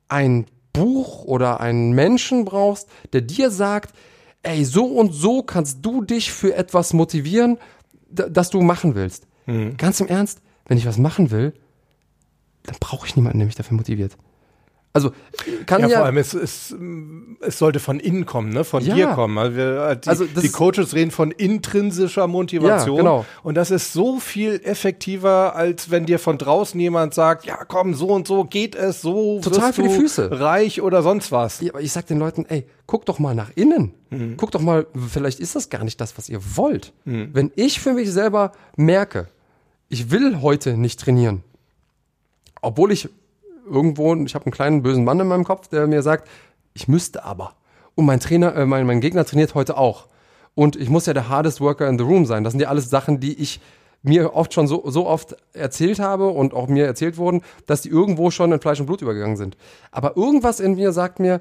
ein 0.08 0.46
Buch 0.74 1.24
oder 1.24 1.60
einen 1.60 1.92
Menschen 1.92 2.44
brauchst, 2.44 2.88
der 3.14 3.22
dir 3.22 3.50
sagt, 3.50 3.94
ey, 4.42 4.64
so 4.66 4.84
und 4.84 5.14
so 5.14 5.42
kannst 5.42 5.78
du 5.86 6.02
dich 6.02 6.30
für 6.30 6.54
etwas 6.54 6.92
motivieren, 6.92 7.56
das 8.10 8.50
du 8.50 8.60
machen 8.60 8.94
willst. 8.94 9.26
Ganz 9.78 10.00
im 10.00 10.08
Ernst, 10.08 10.42
wenn 10.66 10.76
ich 10.76 10.84
was 10.86 10.98
machen 10.98 11.30
will, 11.30 11.54
dann 12.64 12.76
brauche 12.80 13.06
ich 13.06 13.16
niemanden, 13.16 13.38
der 13.38 13.46
mich 13.46 13.54
dafür 13.56 13.76
motiviert. 13.76 14.16
Also, 14.96 15.10
kann 15.66 15.80
Ja, 15.82 15.88
ja, 15.88 15.96
vor 15.98 16.06
allem, 16.06 16.18
es, 16.18 16.34
es, 16.34 16.72
es 17.40 17.58
sollte 17.58 17.80
von 17.80 17.98
innen 17.98 18.26
kommen, 18.26 18.50
ne? 18.50 18.62
von 18.62 18.80
Ja. 18.84 18.94
dir 18.94 19.06
kommen. 19.08 19.36
Also, 19.38 19.56
wir, 19.56 19.88
äh, 19.88 19.96
die, 19.98 20.08
Also 20.08 20.24
die 20.24 20.48
Coaches 20.50 20.94
reden 20.94 21.10
von 21.10 21.32
intrinsischer 21.32 22.28
Motivation. 22.28 22.98
Ja, 22.98 23.02
genau. 23.02 23.26
Und 23.42 23.56
das 23.56 23.72
ist 23.72 23.92
so 23.92 24.20
viel 24.20 24.60
effektiver, 24.62 25.56
als 25.56 25.90
wenn 25.90 26.06
dir 26.06 26.20
von 26.20 26.38
draußen 26.38 26.78
jemand 26.78 27.12
sagt, 27.12 27.44
ja 27.44 27.64
komm, 27.64 27.94
so 27.94 28.06
und 28.10 28.28
so 28.28 28.44
geht 28.44 28.76
es, 28.76 29.02
so 29.02 29.40
Total 29.40 29.62
wirst 29.62 29.74
für 29.74 29.82
die 29.82 29.88
Füße. 29.88 30.40
reich 30.40 30.80
oder 30.80 31.02
sonst 31.02 31.32
was. 31.32 31.60
Ja, 31.60 31.72
aber 31.72 31.80
ich 31.80 31.90
sag 31.90 32.06
den 32.06 32.20
Leuten, 32.20 32.46
ey, 32.48 32.64
guck 32.86 33.04
doch 33.04 33.18
mal 33.18 33.34
nach 33.34 33.50
innen. 33.56 33.94
Guck 34.36 34.52
doch 34.52 34.60
mal, 34.60 34.86
vielleicht 35.08 35.40
ist 35.40 35.56
das 35.56 35.70
gar 35.70 35.82
nicht 35.82 36.00
das, 36.00 36.16
was 36.16 36.28
ihr 36.28 36.38
wollt. 36.54 36.92
Wenn 37.04 37.50
ich 37.56 37.80
für 37.80 37.94
mich 37.94 38.12
selber 38.12 38.52
merke, 38.76 39.26
ich 39.88 40.12
will 40.12 40.40
heute 40.40 40.76
nicht 40.76 41.00
trainieren, 41.00 41.42
obwohl 42.62 42.92
ich 42.92 43.08
irgendwo, 43.66 44.14
ich 44.14 44.34
habe 44.34 44.46
einen 44.46 44.52
kleinen 44.52 44.82
bösen 44.82 45.04
Mann 45.04 45.20
in 45.20 45.26
meinem 45.26 45.44
Kopf, 45.44 45.68
der 45.68 45.86
mir 45.86 46.02
sagt, 46.02 46.28
ich 46.74 46.88
müsste 46.88 47.24
aber. 47.24 47.54
Und 47.94 48.06
mein 48.06 48.20
Trainer, 48.20 48.54
äh, 48.56 48.66
mein, 48.66 48.86
mein 48.86 49.00
Gegner 49.00 49.24
trainiert 49.24 49.54
heute 49.54 49.76
auch. 49.76 50.06
Und 50.54 50.76
ich 50.76 50.88
muss 50.88 51.06
ja 51.06 51.12
der 51.12 51.28
hardest 51.28 51.60
worker 51.60 51.88
in 51.88 51.98
the 51.98 52.04
room 52.04 52.26
sein. 52.26 52.44
Das 52.44 52.52
sind 52.52 52.60
ja 52.60 52.68
alles 52.68 52.90
Sachen, 52.90 53.20
die 53.20 53.40
ich 53.40 53.60
mir 54.02 54.34
oft 54.34 54.52
schon 54.52 54.66
so, 54.66 54.88
so 54.90 55.06
oft 55.06 55.34
erzählt 55.54 55.98
habe 55.98 56.28
und 56.28 56.52
auch 56.52 56.68
mir 56.68 56.84
erzählt 56.84 57.16
wurden, 57.16 57.42
dass 57.66 57.82
die 57.82 57.88
irgendwo 57.88 58.30
schon 58.30 58.52
in 58.52 58.60
Fleisch 58.60 58.78
und 58.78 58.86
Blut 58.86 59.02
übergegangen 59.02 59.36
sind. 59.36 59.56
Aber 59.90 60.16
irgendwas 60.16 60.60
in 60.60 60.74
mir 60.74 60.92
sagt 60.92 61.20
mir, 61.20 61.40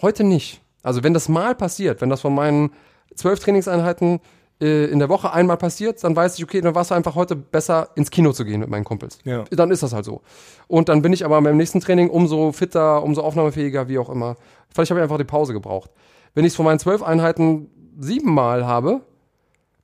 heute 0.00 0.22
nicht. 0.22 0.60
Also 0.82 1.02
wenn 1.02 1.14
das 1.14 1.28
mal 1.28 1.54
passiert, 1.54 2.00
wenn 2.00 2.10
das 2.10 2.20
von 2.20 2.34
meinen 2.34 2.70
zwölf 3.16 3.40
Trainingseinheiten 3.40 4.20
äh, 4.60 4.86
in 4.86 4.98
der 4.98 5.08
Woche 5.08 5.32
einmal 5.32 5.56
passiert, 5.56 6.02
dann 6.02 6.16
weiß 6.16 6.38
ich, 6.38 6.44
okay, 6.44 6.60
dann 6.60 6.74
war 6.74 6.82
es 6.82 6.92
einfach 6.92 7.14
heute 7.14 7.36
besser, 7.36 7.90
ins 7.94 8.10
Kino 8.10 8.32
zu 8.32 8.44
gehen 8.44 8.60
mit 8.60 8.70
meinen 8.70 8.84
Kumpels. 8.84 9.18
Ja. 9.24 9.44
Dann 9.50 9.70
ist 9.70 9.82
das 9.82 9.92
halt 9.92 10.04
so. 10.04 10.22
Und 10.66 10.88
dann 10.88 11.02
bin 11.02 11.12
ich 11.12 11.24
aber 11.24 11.40
beim 11.40 11.56
nächsten 11.56 11.80
Training 11.80 12.10
umso 12.10 12.52
fitter, 12.52 13.02
umso 13.02 13.22
aufnahmefähiger, 13.22 13.88
wie 13.88 13.98
auch 13.98 14.08
immer. 14.08 14.36
Vielleicht 14.70 14.90
habe 14.90 15.00
ich 15.00 15.02
einfach 15.02 15.18
die 15.18 15.24
Pause 15.24 15.52
gebraucht. 15.52 15.90
Wenn 16.34 16.44
ich 16.44 16.52
es 16.52 16.56
von 16.56 16.64
meinen 16.64 16.78
zwölf 16.78 17.02
Einheiten 17.02 17.70
siebenmal 17.98 18.66
habe, 18.66 19.02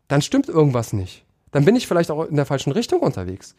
dann 0.08 0.22
stimmt 0.22 0.48
irgendwas 0.48 0.92
nicht. 0.92 1.24
Dann 1.50 1.64
bin 1.64 1.76
ich 1.76 1.86
vielleicht 1.86 2.10
auch 2.10 2.24
in 2.24 2.36
der 2.36 2.46
falschen 2.46 2.72
Richtung 2.72 3.00
unterwegs. 3.00 3.54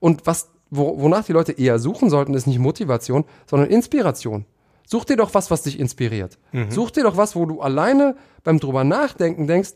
Und 0.00 0.26
was, 0.26 0.50
wo, 0.70 1.00
wonach 1.00 1.24
die 1.24 1.32
Leute 1.32 1.52
eher 1.52 1.78
suchen 1.78 2.10
sollten, 2.10 2.34
ist 2.34 2.46
nicht 2.46 2.58
Motivation, 2.58 3.24
sondern 3.46 3.70
Inspiration. 3.70 4.44
Such 4.86 5.04
dir 5.04 5.16
doch 5.16 5.34
was, 5.34 5.50
was 5.50 5.62
dich 5.62 5.78
inspiriert. 5.78 6.38
Such 6.70 6.90
dir 6.90 7.02
doch 7.02 7.18
was, 7.18 7.36
wo 7.36 7.44
du 7.44 7.60
alleine 7.60 8.16
beim 8.44 8.58
drüber 8.58 8.84
nachdenken 8.84 9.46
denkst, 9.46 9.72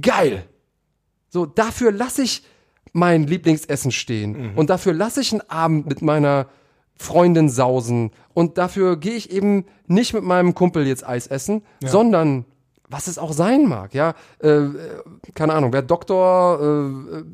geil. 0.00 0.44
So, 1.28 1.46
dafür 1.46 1.92
lasse 1.92 2.22
ich 2.22 2.44
mein 2.92 3.26
Lieblingsessen 3.26 3.90
stehen. 3.90 4.54
Und 4.56 4.70
dafür 4.70 4.92
lasse 4.92 5.20
ich 5.20 5.32
einen 5.32 5.48
Abend 5.48 5.86
mit 5.86 6.02
meiner 6.02 6.46
Freundin 6.94 7.48
sausen. 7.48 8.10
Und 8.34 8.58
dafür 8.58 8.96
gehe 8.98 9.14
ich 9.14 9.30
eben 9.30 9.64
nicht 9.86 10.12
mit 10.12 10.24
meinem 10.24 10.54
Kumpel 10.54 10.86
jetzt 10.86 11.06
Eis 11.06 11.26
essen, 11.26 11.62
sondern 11.80 12.44
was 12.92 13.06
es 13.06 13.18
auch 13.18 13.32
sein 13.32 13.66
mag, 13.66 13.94
ja, 13.94 14.14
äh, 14.42 14.48
äh, 14.48 14.70
keine 15.34 15.54
Ahnung, 15.54 15.72
wer 15.72 15.82
Doktor, 15.82 16.60
äh, 16.60 17.16
äh, 17.16 17.24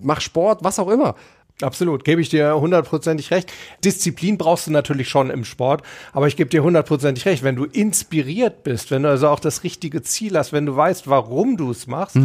mach 0.00 0.20
Sport, 0.20 0.64
was 0.64 0.78
auch 0.78 0.88
immer. 0.88 1.14
Absolut, 1.60 2.04
gebe 2.04 2.20
ich 2.20 2.28
dir 2.28 2.58
hundertprozentig 2.58 3.30
recht. 3.30 3.52
Disziplin 3.84 4.38
brauchst 4.38 4.66
du 4.66 4.70
natürlich 4.72 5.08
schon 5.08 5.30
im 5.30 5.44
Sport, 5.44 5.82
aber 6.12 6.26
ich 6.26 6.36
gebe 6.36 6.50
dir 6.50 6.62
hundertprozentig 6.62 7.24
recht. 7.26 7.42
Wenn 7.44 7.56
du 7.56 7.64
inspiriert 7.64 8.64
bist, 8.64 8.90
wenn 8.90 9.02
du 9.04 9.10
also 9.10 9.28
auch 9.28 9.38
das 9.40 9.62
richtige 9.62 10.02
Ziel 10.02 10.36
hast, 10.36 10.52
wenn 10.52 10.66
du 10.66 10.74
weißt, 10.74 11.08
warum 11.08 11.56
du 11.56 11.70
es 11.70 11.86
machst, 11.86 12.16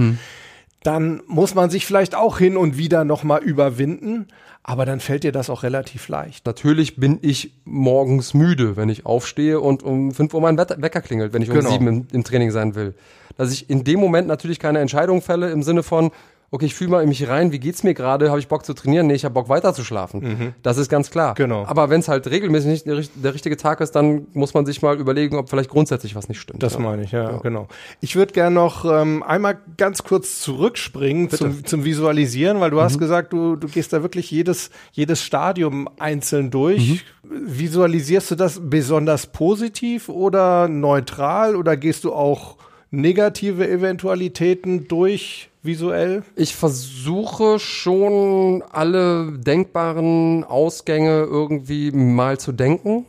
dann 0.83 1.21
muss 1.27 1.53
man 1.53 1.69
sich 1.69 1.85
vielleicht 1.85 2.15
auch 2.15 2.37
hin 2.39 2.57
und 2.57 2.77
wieder 2.77 3.03
nochmal 3.03 3.43
überwinden, 3.43 4.27
aber 4.63 4.85
dann 4.85 4.99
fällt 4.99 5.23
dir 5.23 5.31
das 5.31 5.49
auch 5.49 5.63
relativ 5.63 6.07
leicht. 6.07 6.45
Natürlich 6.45 6.97
bin 6.97 7.19
ich 7.21 7.53
morgens 7.65 8.33
müde, 8.33 8.75
wenn 8.75 8.89
ich 8.89 9.05
aufstehe 9.05 9.59
und 9.59 9.83
um 9.83 10.11
5 10.11 10.33
Uhr 10.33 10.41
mein 10.41 10.57
Wecker 10.57 11.01
klingelt, 11.01 11.33
wenn 11.33 11.41
ich 11.41 11.49
um 11.49 11.55
Genau. 11.55 11.71
7 11.71 11.87
im, 11.87 12.07
im 12.11 12.23
Training 12.23 12.51
sein 12.51 12.75
will. 12.75 12.93
Dass 13.37 13.51
ich 13.51 13.69
in 13.69 13.83
dem 13.83 13.99
Moment 13.99 14.27
natürlich 14.27 14.59
keine 14.59 14.79
Entscheidung 14.79 15.21
fälle 15.21 15.51
im 15.51 15.63
Sinne 15.63 15.83
von, 15.83 16.11
okay, 16.49 16.65
ich 16.65 16.75
fühle 16.75 16.91
mal 16.91 17.03
in 17.03 17.09
mich 17.09 17.27
rein, 17.27 17.51
wie 17.51 17.59
geht's 17.59 17.83
mir 17.83 17.93
gerade, 17.93 18.29
habe 18.29 18.39
ich 18.39 18.47
Bock 18.47 18.65
zu 18.65 18.73
trainieren? 18.73 19.07
Nee, 19.07 19.15
ich 19.15 19.25
habe 19.25 19.33
Bock 19.33 19.49
weiter 19.49 19.73
zu 19.73 19.83
schlafen. 19.83 20.53
Das 20.63 20.77
ist 20.77 20.89
ganz 20.89 21.09
klar. 21.11 21.31
Mhm. 21.31 21.35
Genau. 21.35 21.65
Aber 21.65 21.89
wenn 21.89 21.99
es 21.99 22.07
halt 22.07 22.27
regelmäßig 22.27 22.69
nicht 22.69 22.87
der, 22.87 23.03
der 23.15 23.33
richtige 23.33 23.57
Tag 23.57 23.81
ist, 23.81 23.91
dann 23.91 24.27
muss 24.33 24.53
man 24.53 24.65
sich 24.65 24.81
mal 24.81 24.97
überlegen, 24.97 25.35
ob 25.35 25.49
vielleicht 25.49 25.69
grundsätzlich 25.69 26.15
was 26.15 26.29
nicht 26.29 26.39
stimmt. 26.39 26.63
Das 26.63 26.73
ja. 26.73 26.79
meine 26.79 27.03
ich, 27.03 27.11
ja, 27.11 27.37
genau. 27.39 27.67
Ich 27.99 28.15
würde 28.15 28.33
gerne 28.33 28.55
noch 28.55 28.85
ähm, 28.85 29.23
einmal 29.23 29.57
ganz 29.77 30.03
kurz 30.03 30.39
zurückspringen 30.41 31.29
zum, 31.29 31.65
zum 31.65 31.83
Visualisieren, 31.83 32.61
weil 32.61 32.71
du 32.71 32.81
hast 32.81 32.97
gesagt, 32.97 33.33
du, 33.33 33.55
du 33.57 33.67
gehst 33.67 33.91
da 33.91 34.01
wirklich 34.01 34.31
jedes, 34.31 34.69
jedes 34.93 35.21
Stadium 35.21 35.89
einzeln 35.99 36.49
durch. 36.49 37.03
Visualisierst 37.23 38.31
du 38.31 38.35
das 38.35 38.61
besonders 38.63 39.27
positiv 39.27 40.07
oder 40.07 40.69
neutral 40.69 41.57
oder 41.57 41.75
gehst 41.75 42.05
du 42.05 42.13
auch 42.13 42.55
negative 42.89 43.69
Eventualitäten 43.69 44.87
durch 44.87 45.49
visuell? 45.67 46.23
Ich 46.35 46.55
versuche 46.55 47.59
schon 47.59 48.63
alle 48.71 49.33
denkbaren 49.33 50.43
Ausgänge 50.43 51.21
irgendwie 51.29 51.91
mal 51.91 52.39
zu 52.39 52.51
denken, 52.51 53.05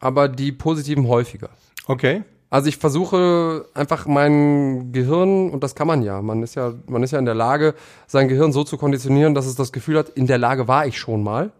aber 0.00 0.28
die 0.28 0.52
positiven 0.52 1.06
häufiger. 1.08 1.50
Okay. 1.86 2.22
Also 2.48 2.68
ich 2.68 2.78
versuche 2.78 3.66
einfach 3.74 4.06
mein 4.06 4.92
Gehirn, 4.92 5.50
und 5.50 5.62
das 5.62 5.74
kann 5.74 5.88
man 5.88 6.02
ja, 6.02 6.22
man 6.22 6.42
ist 6.42 6.54
ja, 6.54 6.72
man 6.86 7.02
ist 7.02 7.10
ja 7.10 7.18
in 7.18 7.24
der 7.24 7.34
Lage, 7.34 7.74
sein 8.06 8.28
Gehirn 8.28 8.52
so 8.52 8.62
zu 8.62 8.78
konditionieren, 8.78 9.34
dass 9.34 9.46
es 9.46 9.56
das 9.56 9.72
Gefühl 9.72 9.98
hat, 9.98 10.08
in 10.10 10.26
der 10.26 10.38
Lage 10.38 10.68
war 10.68 10.86
ich 10.86 10.96
schon 10.96 11.22
mal. 11.22 11.50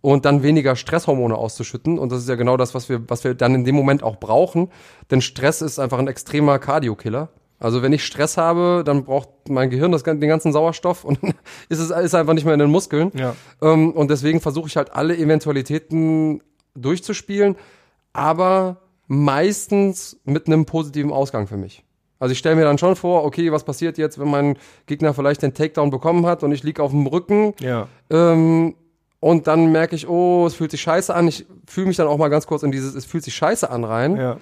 Und 0.00 0.26
dann 0.26 0.44
weniger 0.44 0.76
Stresshormone 0.76 1.34
auszuschütten. 1.34 1.98
Und 1.98 2.12
das 2.12 2.20
ist 2.20 2.28
ja 2.28 2.36
genau 2.36 2.56
das, 2.56 2.72
was 2.72 2.88
wir, 2.88 3.08
was 3.08 3.24
wir 3.24 3.34
dann 3.34 3.54
in 3.56 3.64
dem 3.64 3.74
Moment 3.74 4.04
auch 4.04 4.16
brauchen. 4.16 4.70
Denn 5.10 5.20
Stress 5.20 5.60
ist 5.60 5.80
einfach 5.80 5.98
ein 5.98 6.06
extremer 6.06 6.60
Cardio-Killer. 6.60 7.30
Also 7.60 7.82
wenn 7.82 7.92
ich 7.92 8.04
Stress 8.04 8.36
habe, 8.36 8.82
dann 8.84 9.04
braucht 9.04 9.28
mein 9.48 9.68
Gehirn 9.70 9.90
das, 9.90 10.04
den 10.04 10.20
ganzen 10.20 10.52
Sauerstoff 10.52 11.04
und 11.04 11.22
dann 11.22 11.34
ist 11.68 11.80
es 11.80 11.90
ist 11.90 12.14
einfach 12.14 12.34
nicht 12.34 12.44
mehr 12.44 12.54
in 12.54 12.60
den 12.60 12.70
Muskeln. 12.70 13.10
Ja. 13.14 13.34
Ähm, 13.60 13.92
und 13.92 14.10
deswegen 14.10 14.40
versuche 14.40 14.68
ich 14.68 14.76
halt 14.76 14.92
alle 14.92 15.16
Eventualitäten 15.16 16.42
durchzuspielen, 16.74 17.56
aber 18.12 18.78
meistens 19.08 20.20
mit 20.24 20.46
einem 20.46 20.66
positiven 20.66 21.12
Ausgang 21.12 21.46
für 21.46 21.56
mich. 21.56 21.84
Also 22.20 22.32
ich 22.32 22.38
stelle 22.38 22.56
mir 22.56 22.64
dann 22.64 22.78
schon 22.78 22.96
vor, 22.96 23.24
okay, 23.24 23.52
was 23.52 23.64
passiert 23.64 23.96
jetzt, 23.96 24.18
wenn 24.18 24.28
mein 24.28 24.56
Gegner 24.86 25.14
vielleicht 25.14 25.42
den 25.42 25.54
Takedown 25.54 25.90
bekommen 25.90 26.26
hat 26.26 26.42
und 26.42 26.52
ich 26.52 26.62
lieg 26.62 26.80
auf 26.80 26.90
dem 26.90 27.06
Rücken 27.06 27.54
Ja. 27.60 27.88
ähm, 28.10 28.74
und 29.20 29.46
dann 29.48 29.72
merke 29.72 29.96
ich, 29.96 30.08
oh, 30.08 30.46
es 30.46 30.54
fühlt 30.54 30.70
sich 30.70 30.80
scheiße 30.80 31.12
an. 31.12 31.26
Ich 31.26 31.44
fühle 31.66 31.88
mich 31.88 31.96
dann 31.96 32.06
auch 32.06 32.18
mal 32.18 32.28
ganz 32.28 32.46
kurz 32.46 32.62
in 32.62 32.70
dieses, 32.70 32.94
es 32.94 33.04
fühlt 33.04 33.24
sich 33.24 33.34
scheiße 33.34 33.68
an 33.68 33.82
rein. 33.84 34.16
Ja. 34.16 34.36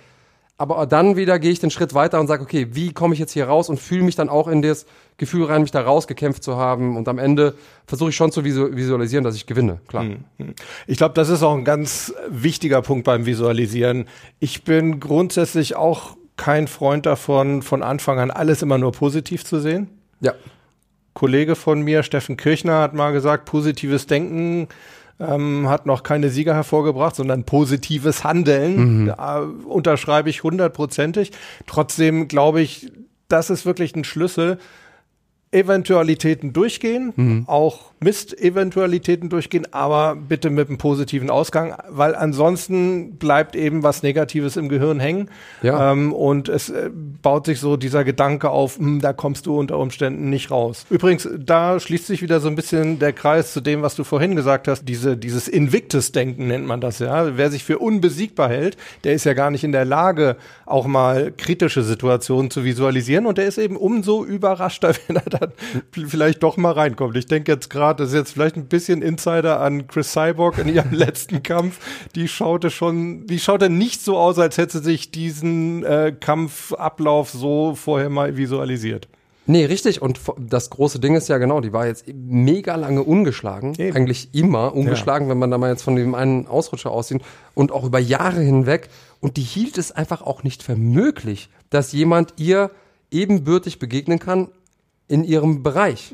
Aber 0.58 0.86
dann 0.86 1.16
wieder 1.16 1.38
gehe 1.38 1.50
ich 1.50 1.60
den 1.60 1.70
Schritt 1.70 1.92
weiter 1.92 2.18
und 2.18 2.28
sage, 2.28 2.42
okay, 2.42 2.68
wie 2.70 2.92
komme 2.92 3.12
ich 3.12 3.20
jetzt 3.20 3.32
hier 3.32 3.46
raus 3.46 3.68
und 3.68 3.78
fühle 3.78 4.02
mich 4.02 4.16
dann 4.16 4.30
auch 4.30 4.48
in 4.48 4.62
das 4.62 4.86
Gefühl 5.18 5.44
rein, 5.44 5.60
mich 5.60 5.70
da 5.70 5.82
rausgekämpft 5.82 6.42
zu 6.42 6.56
haben. 6.56 6.96
Und 6.96 7.08
am 7.08 7.18
Ende 7.18 7.54
versuche 7.86 8.08
ich 8.08 8.16
schon 8.16 8.32
zu 8.32 8.42
visu 8.42 8.74
visualisieren, 8.74 9.22
dass 9.22 9.36
ich 9.36 9.46
gewinne. 9.46 9.80
Klar. 9.86 10.06
Ich 10.86 10.96
glaube, 10.96 11.14
das 11.14 11.28
ist 11.28 11.42
auch 11.42 11.54
ein 11.54 11.64
ganz 11.66 12.14
wichtiger 12.30 12.80
Punkt 12.80 13.04
beim 13.04 13.26
Visualisieren. 13.26 14.06
Ich 14.40 14.64
bin 14.64 14.98
grundsätzlich 14.98 15.76
auch 15.76 16.16
kein 16.36 16.68
Freund 16.68 17.04
davon, 17.04 17.60
von 17.60 17.82
Anfang 17.82 18.18
an 18.18 18.30
alles 18.30 18.62
immer 18.62 18.78
nur 18.78 18.92
positiv 18.92 19.44
zu 19.44 19.60
sehen. 19.60 19.88
Ja. 20.20 20.32
Kollege 21.12 21.54
von 21.54 21.82
mir, 21.82 22.02
Steffen 22.02 22.36
Kirchner, 22.36 22.80
hat 22.80 22.94
mal 22.94 23.12
gesagt, 23.12 23.46
positives 23.46 24.06
Denken 24.06 24.68
ähm, 25.18 25.68
hat 25.68 25.86
noch 25.86 26.02
keine 26.02 26.30
Sieger 26.30 26.54
hervorgebracht, 26.54 27.16
sondern 27.16 27.44
positives 27.44 28.24
Handeln. 28.24 29.06
Da 29.06 29.40
unterschreibe 29.64 30.30
ich 30.30 30.42
hundertprozentig. 30.42 31.32
Trotzdem 31.66 32.28
glaube 32.28 32.60
ich, 32.60 32.92
das 33.28 33.50
ist 33.50 33.66
wirklich 33.66 33.96
ein 33.96 34.04
Schlüssel. 34.04 34.58
Eventualitäten 35.52 36.52
durchgehen, 36.52 37.12
Mhm. 37.16 37.44
auch 37.46 37.92
Mist-Eventualitäten 38.00 39.30
durchgehen, 39.30 39.66
aber 39.72 40.16
bitte 40.16 40.50
mit 40.50 40.68
einem 40.68 40.76
positiven 40.76 41.30
Ausgang, 41.30 41.74
weil 41.88 42.14
ansonsten 42.14 43.16
bleibt 43.16 43.56
eben 43.56 43.82
was 43.82 44.02
Negatives 44.02 44.56
im 44.56 44.68
Gehirn 44.68 45.00
hängen. 45.00 45.30
Ja. 45.62 45.92
Ähm, 45.92 46.12
und 46.12 46.48
es 46.48 46.68
äh, 46.68 46.90
baut 47.22 47.46
sich 47.46 47.58
so 47.58 47.76
dieser 47.76 48.04
Gedanke 48.04 48.50
auf, 48.50 48.78
hm, 48.78 49.00
da 49.00 49.12
kommst 49.12 49.46
du 49.46 49.58
unter 49.58 49.78
Umständen 49.78 50.28
nicht 50.28 50.50
raus. 50.50 50.84
Übrigens, 50.90 51.28
da 51.38 51.80
schließt 51.80 52.06
sich 52.06 52.22
wieder 52.22 52.40
so 52.40 52.48
ein 52.48 52.54
bisschen 52.56 52.98
der 52.98 53.12
Kreis 53.12 53.52
zu 53.52 53.60
dem, 53.60 53.82
was 53.82 53.94
du 53.94 54.04
vorhin 54.04 54.36
gesagt 54.36 54.68
hast. 54.68 54.84
Diese, 54.84 55.16
dieses 55.16 55.48
Invictus-Denken 55.48 56.48
nennt 56.48 56.66
man 56.66 56.80
das 56.80 56.98
ja. 56.98 57.36
Wer 57.36 57.50
sich 57.50 57.64
für 57.64 57.78
unbesiegbar 57.78 58.48
hält, 58.50 58.76
der 59.04 59.14
ist 59.14 59.24
ja 59.24 59.32
gar 59.32 59.50
nicht 59.50 59.64
in 59.64 59.72
der 59.72 59.84
Lage, 59.84 60.36
auch 60.66 60.86
mal 60.86 61.32
kritische 61.36 61.82
Situationen 61.82 62.50
zu 62.50 62.64
visualisieren. 62.64 63.26
Und 63.26 63.38
der 63.38 63.46
ist 63.46 63.58
eben 63.58 63.76
umso 63.76 64.24
überraschter, 64.24 64.92
wenn 65.06 65.16
er 65.16 65.35
dann 65.38 65.52
vielleicht 65.92 66.42
doch 66.42 66.56
mal 66.56 66.72
reinkommt. 66.72 67.16
Ich 67.16 67.26
denke 67.26 67.52
jetzt 67.52 67.70
gerade, 67.70 68.02
das 68.02 68.12
ist 68.12 68.18
jetzt 68.18 68.32
vielleicht 68.32 68.56
ein 68.56 68.66
bisschen 68.66 69.02
Insider 69.02 69.60
an 69.60 69.86
Chris 69.86 70.12
Cyborg 70.12 70.58
in 70.58 70.68
ihrem 70.68 70.92
letzten 70.92 71.42
Kampf. 71.42 71.78
Die 72.14 72.28
schaute 72.28 72.70
schon, 72.70 73.26
die 73.26 73.38
schaute 73.38 73.70
nicht 73.70 74.02
so 74.02 74.18
aus, 74.18 74.38
als 74.38 74.58
hätte 74.58 74.78
sie 74.78 74.84
sich 74.84 75.10
diesen 75.10 75.84
äh, 75.84 76.14
Kampfablauf 76.18 77.30
so 77.30 77.74
vorher 77.74 78.10
mal 78.10 78.36
visualisiert. 78.36 79.08
Nee, 79.46 79.64
richtig. 79.66 80.02
Und 80.02 80.20
das 80.38 80.70
große 80.70 80.98
Ding 80.98 81.14
ist 81.14 81.28
ja 81.28 81.38
genau, 81.38 81.60
die 81.60 81.72
war 81.72 81.86
jetzt 81.86 82.06
mega 82.12 82.74
lange 82.74 83.02
ungeschlagen. 83.02 83.74
Eben. 83.78 83.96
Eigentlich 83.96 84.30
immer 84.34 84.74
ungeschlagen, 84.74 85.28
wenn 85.28 85.38
man 85.38 85.50
da 85.50 85.58
mal 85.58 85.70
jetzt 85.70 85.82
von 85.82 85.94
dem 85.94 86.14
einen 86.14 86.46
Ausrutscher 86.48 86.90
aussieht. 86.90 87.22
Und 87.54 87.70
auch 87.70 87.84
über 87.84 88.00
Jahre 88.00 88.40
hinweg. 88.40 88.88
Und 89.20 89.36
die 89.36 89.42
hielt 89.42 89.78
es 89.78 89.92
einfach 89.92 90.22
auch 90.22 90.42
nicht 90.42 90.62
für 90.62 90.76
möglich, 90.76 91.48
dass 91.70 91.92
jemand 91.92 92.34
ihr 92.38 92.70
ebenbürtig 93.10 93.78
begegnen 93.78 94.18
kann 94.18 94.48
in 95.08 95.24
ihrem 95.24 95.62
Bereich. 95.62 96.12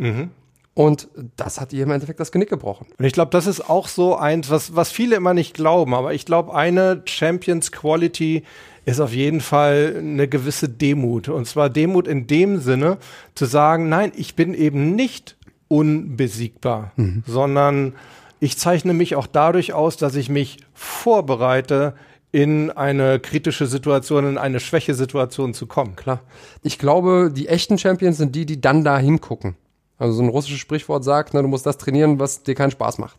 Und 0.74 1.08
das 1.36 1.60
hat 1.60 1.72
ihr 1.74 1.82
im 1.82 1.90
Endeffekt 1.90 2.18
das 2.18 2.32
Genick 2.32 2.48
gebrochen. 2.48 2.86
Und 2.98 3.04
ich 3.04 3.12
glaube, 3.12 3.30
das 3.30 3.46
ist 3.46 3.68
auch 3.68 3.88
so 3.88 4.16
eins, 4.16 4.48
was, 4.48 4.74
was 4.74 4.90
viele 4.90 5.16
immer 5.16 5.34
nicht 5.34 5.54
glauben. 5.54 5.94
Aber 5.94 6.14
ich 6.14 6.24
glaube, 6.24 6.54
eine 6.54 7.02
Champions 7.04 7.72
Quality 7.72 8.42
ist 8.84 9.00
auf 9.00 9.12
jeden 9.12 9.40
Fall 9.40 9.96
eine 9.98 10.28
gewisse 10.28 10.68
Demut. 10.68 11.28
Und 11.28 11.46
zwar 11.46 11.68
Demut 11.68 12.08
in 12.08 12.26
dem 12.26 12.58
Sinne, 12.58 12.96
zu 13.34 13.44
sagen, 13.44 13.88
nein, 13.88 14.12
ich 14.16 14.34
bin 14.34 14.54
eben 14.54 14.94
nicht 14.96 15.36
unbesiegbar, 15.68 16.92
sondern 17.26 17.94
ich 18.40 18.58
zeichne 18.58 18.92
mich 18.92 19.14
auch 19.14 19.26
dadurch 19.26 19.72
aus, 19.72 19.96
dass 19.96 20.16
ich 20.16 20.28
mich 20.28 20.58
vorbereite, 20.74 21.94
in 22.32 22.70
eine 22.70 23.20
kritische 23.20 23.66
Situation, 23.66 24.26
in 24.26 24.38
eine 24.38 24.58
Schwächesituation 24.58 25.52
zu 25.52 25.66
kommen. 25.66 25.96
Klar. 25.96 26.20
Ich 26.62 26.78
glaube, 26.78 27.30
die 27.34 27.46
echten 27.48 27.76
Champions 27.78 28.16
sind 28.16 28.34
die, 28.34 28.46
die 28.46 28.60
dann 28.60 28.84
da 28.84 28.98
hingucken. 28.98 29.54
Also 29.98 30.14
so 30.14 30.22
ein 30.22 30.28
russisches 30.30 30.58
Sprichwort 30.58 31.04
sagt, 31.04 31.34
ne, 31.34 31.42
du 31.42 31.48
musst 31.48 31.66
das 31.66 31.78
trainieren, 31.78 32.18
was 32.18 32.42
dir 32.42 32.54
keinen 32.54 32.70
Spaß 32.70 32.98
macht. 32.98 33.18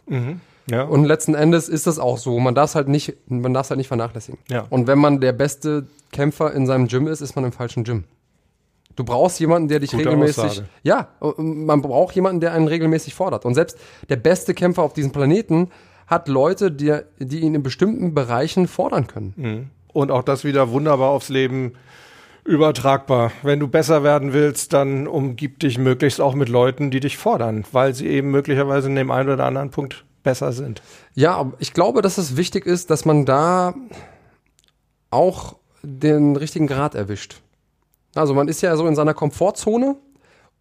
Ja. 0.69 0.83
Und 0.83 1.05
letzten 1.05 1.35
Endes 1.35 1.69
ist 1.69 1.87
das 1.87 1.99
auch 1.99 2.17
so. 2.17 2.39
Man 2.39 2.55
darf 2.55 2.71
es 2.71 2.75
halt 2.75 2.87
nicht, 2.87 3.15
man 3.27 3.53
darf 3.53 3.69
halt 3.69 3.77
nicht 3.77 3.87
vernachlässigen. 3.87 4.39
Ja. 4.49 4.65
Und 4.69 4.87
wenn 4.87 4.97
man 4.97 5.21
der 5.21 5.33
beste 5.33 5.85
Kämpfer 6.11 6.53
in 6.53 6.65
seinem 6.65 6.87
Gym 6.87 7.07
ist, 7.07 7.21
ist 7.21 7.35
man 7.35 7.45
im 7.45 7.51
falschen 7.51 7.83
Gym. 7.83 8.05
Du 8.95 9.03
brauchst 9.03 9.39
jemanden, 9.39 9.67
der 9.67 9.79
dich 9.79 9.91
Gute 9.91 10.05
regelmäßig, 10.05 10.43
Aussage. 10.43 10.67
ja, 10.83 11.07
man 11.37 11.81
braucht 11.81 12.15
jemanden, 12.15 12.41
der 12.41 12.53
einen 12.53 12.67
regelmäßig 12.67 13.15
fordert. 13.15 13.43
Und 13.43 13.55
selbst 13.55 13.77
der 14.09 14.17
beste 14.17 14.53
Kämpfer 14.53 14.83
auf 14.83 14.93
diesem 14.93 15.11
Planeten 15.11 15.69
hat 16.07 16.27
Leute, 16.27 16.71
die, 16.71 16.97
die 17.19 17.39
ihn 17.39 17.55
in 17.55 17.63
bestimmten 17.63 18.13
Bereichen 18.13 18.67
fordern 18.67 19.07
können. 19.07 19.71
Und 19.93 20.11
auch 20.11 20.23
das 20.23 20.43
wieder 20.43 20.71
wunderbar 20.71 21.09
aufs 21.09 21.29
Leben 21.29 21.73
übertragbar. 22.45 23.31
Wenn 23.41 23.59
du 23.59 23.67
besser 23.67 24.03
werden 24.03 24.33
willst, 24.33 24.73
dann 24.73 25.07
umgib 25.07 25.59
dich 25.59 25.77
möglichst 25.77 26.19
auch 26.19 26.35
mit 26.35 26.49
Leuten, 26.49 26.91
die 26.91 26.99
dich 26.99 27.17
fordern, 27.17 27.63
weil 27.71 27.93
sie 27.93 28.07
eben 28.07 28.31
möglicherweise 28.31 28.89
in 28.89 28.95
dem 28.95 29.11
einen 29.11 29.29
oder 29.29 29.45
anderen 29.45 29.71
Punkt 29.71 30.03
besser 30.23 30.51
sind. 30.51 30.81
Ja, 31.13 31.51
ich 31.59 31.73
glaube, 31.73 32.01
dass 32.01 32.17
es 32.17 32.35
wichtig 32.35 32.65
ist, 32.65 32.89
dass 32.89 33.05
man 33.05 33.25
da 33.25 33.73
auch 35.11 35.55
den 35.83 36.35
richtigen 36.35 36.67
Grad 36.67 36.95
erwischt. 36.95 37.41
Also 38.15 38.33
man 38.33 38.47
ist 38.47 38.61
ja 38.61 38.75
so 38.75 38.87
in 38.87 38.95
seiner 38.95 39.13
Komfortzone 39.13 39.95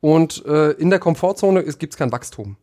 und 0.01 0.45
äh, 0.47 0.73
in 0.73 0.91
der 0.91 0.99
Komfortzone 0.99 1.65
gibt 1.65 1.95
es 1.95 1.99
kein 1.99 2.13
Wachstum. 2.13 2.57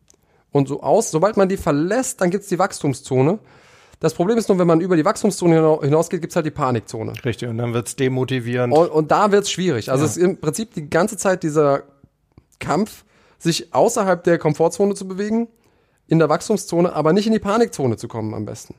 Und 0.52 0.68
so 0.68 0.82
aus, 0.82 1.10
sobald 1.10 1.36
man 1.36 1.48
die 1.48 1.56
verlässt, 1.56 2.20
dann 2.20 2.30
gibt 2.30 2.42
es 2.42 2.48
die 2.48 2.58
Wachstumszone. 2.58 3.38
Das 4.00 4.14
Problem 4.14 4.38
ist 4.38 4.48
nur, 4.48 4.58
wenn 4.58 4.66
man 4.66 4.80
über 4.80 4.96
die 4.96 5.04
Wachstumszone 5.04 5.56
hina- 5.56 5.82
hinausgeht, 5.82 6.20
gibt 6.20 6.32
es 6.32 6.36
halt 6.36 6.46
die 6.46 6.50
Panikzone. 6.50 7.12
Richtig, 7.24 7.48
und 7.48 7.58
dann 7.58 7.74
wird's 7.74 7.96
demotivierend. 7.96 8.74
Und, 8.74 8.88
und 8.88 9.10
da 9.10 9.30
wird's 9.30 9.50
schwierig. 9.50 9.90
Also 9.90 10.04
es 10.04 10.16
ist 10.16 10.22
im 10.22 10.38
Prinzip 10.40 10.72
die 10.74 10.88
ganze 10.88 11.16
Zeit 11.16 11.42
dieser 11.42 11.82
Kampf, 12.58 13.04
sich 13.38 13.74
außerhalb 13.74 14.24
der 14.24 14.38
Komfortzone 14.38 14.94
zu 14.94 15.06
bewegen, 15.06 15.48
in 16.08 16.18
der 16.18 16.28
Wachstumszone, 16.28 16.92
aber 16.94 17.12
nicht 17.12 17.26
in 17.26 17.32
die 17.32 17.38
Panikzone 17.38 17.96
zu 17.96 18.08
kommen 18.08 18.34
am 18.34 18.44
besten. 18.44 18.74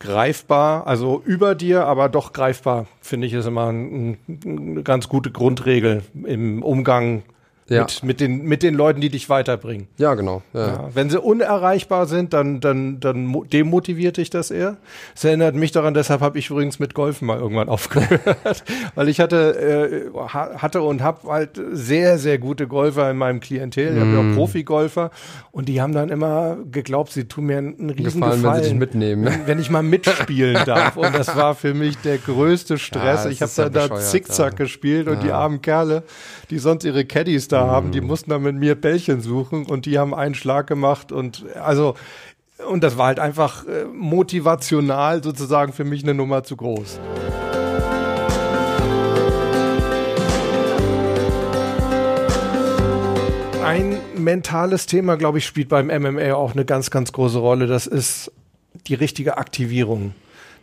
greifbar, 0.00 0.86
also 0.86 1.22
über 1.24 1.54
dir, 1.54 1.86
aber 1.86 2.08
doch 2.08 2.32
greifbar, 2.32 2.86
finde 3.00 3.26
ich, 3.26 3.34
ist 3.34 3.46
immer 3.46 3.70
ein, 3.70 4.18
ein, 4.26 4.40
eine 4.44 4.82
ganz 4.82 5.08
gute 5.08 5.30
Grundregel 5.30 6.02
im 6.24 6.62
Umgang 6.62 7.22
Ja. 7.70 7.82
mit, 7.82 8.02
mit, 8.02 8.20
den, 8.20 8.42
mit 8.42 8.62
den 8.62 8.74
Leuten, 8.74 9.00
die 9.00 9.08
dich 9.10 9.28
weiterbringen. 9.30 9.86
Ja, 9.96 10.14
genau. 10.14 10.42
Ja. 10.52 10.66
Ja, 10.66 10.88
wenn 10.92 11.08
sie 11.08 11.20
unerreichbar 11.20 12.06
sind, 12.06 12.32
dann, 12.32 12.60
dann, 12.60 12.98
dann 13.00 13.26
mo- 13.26 13.44
demotiviert 13.44 14.16
dich 14.16 14.28
das 14.28 14.50
eher. 14.50 14.76
Es 15.14 15.22
erinnert 15.24 15.54
mich 15.54 15.70
daran, 15.70 15.94
deshalb 15.94 16.20
habe 16.20 16.38
ich 16.38 16.50
übrigens 16.50 16.78
mit 16.80 16.94
Golfen 16.94 17.26
mal 17.26 17.38
irgendwann 17.38 17.68
aufgehört, 17.70 18.64
weil 18.96 19.08
ich 19.08 19.20
hatte, 19.20 20.10
äh, 20.14 20.18
ha- 20.18 20.50
hatte 20.56 20.82
und 20.82 21.00
habe 21.02 21.28
halt 21.30 21.60
sehr, 21.70 22.18
sehr 22.18 22.38
gute 22.38 22.66
Golfer 22.66 23.08
in 23.10 23.16
meinem 23.16 23.38
Klientel. 23.40 23.94
Ich 23.94 24.00
habe 24.00 24.10
ja 24.12 24.20
Mm. 24.22 24.32
auch 24.32 24.36
Profigolfer 24.36 25.10
und 25.52 25.68
die 25.68 25.80
haben 25.80 25.92
dann 25.92 26.08
immer 26.08 26.56
geglaubt, 26.72 27.12
sie 27.12 27.24
tun 27.26 27.44
mir 27.46 27.58
einen 27.58 27.90
riesen 27.90 28.20
Gefallen, 28.20 28.42
Gefallen, 28.42 28.56
wenn 28.56 28.64
sie 28.64 28.70
dich 28.70 28.78
mitnehmen. 28.78 29.24
wenn, 29.26 29.46
wenn 29.46 29.58
ich 29.60 29.70
mal 29.70 29.82
mitspielen 29.84 30.58
darf. 30.66 30.96
Und 30.96 31.14
das 31.14 31.36
war 31.36 31.54
für 31.54 31.72
mich 31.74 31.96
der 31.98 32.18
größte 32.18 32.78
Stress. 32.78 33.22
das 33.24 33.32
ich 33.32 33.42
habe 33.42 33.52
dann 33.70 33.72
da 33.90 33.96
Zickzack 33.96 34.56
gespielt 34.56 35.06
und 35.06 35.22
die 35.22 35.30
armen 35.30 35.62
Kerle, 35.62 36.02
die 36.50 36.58
sonst 36.58 36.84
ihre 36.84 37.04
Caddies 37.04 37.46
da 37.46 37.59
haben, 37.66 37.88
Mhm. 37.88 37.92
die 37.92 38.00
mussten 38.00 38.30
dann 38.30 38.42
mit 38.42 38.56
mir 38.56 38.74
Bällchen 38.74 39.20
suchen 39.20 39.66
und 39.66 39.86
die 39.86 39.98
haben 39.98 40.14
einen 40.14 40.34
Schlag 40.34 40.66
gemacht 40.66 41.12
und 41.12 41.44
also 41.62 41.94
und 42.68 42.84
das 42.84 42.98
war 42.98 43.06
halt 43.06 43.18
einfach 43.18 43.66
äh, 43.66 43.84
motivational 43.86 45.22
sozusagen 45.22 45.72
für 45.72 45.84
mich 45.84 46.02
eine 46.02 46.12
Nummer 46.14 46.42
zu 46.42 46.56
groß. 46.56 47.00
Ein 53.64 53.98
mentales 54.16 54.86
Thema, 54.86 55.16
glaube 55.16 55.38
ich, 55.38 55.46
spielt 55.46 55.68
beim 55.68 55.86
MMA 55.88 56.34
auch 56.34 56.52
eine 56.52 56.64
ganz, 56.64 56.90
ganz 56.90 57.12
große 57.12 57.38
Rolle. 57.38 57.66
Das 57.66 57.86
ist 57.86 58.32
die 58.86 58.94
richtige 58.94 59.38
Aktivierung. 59.38 60.14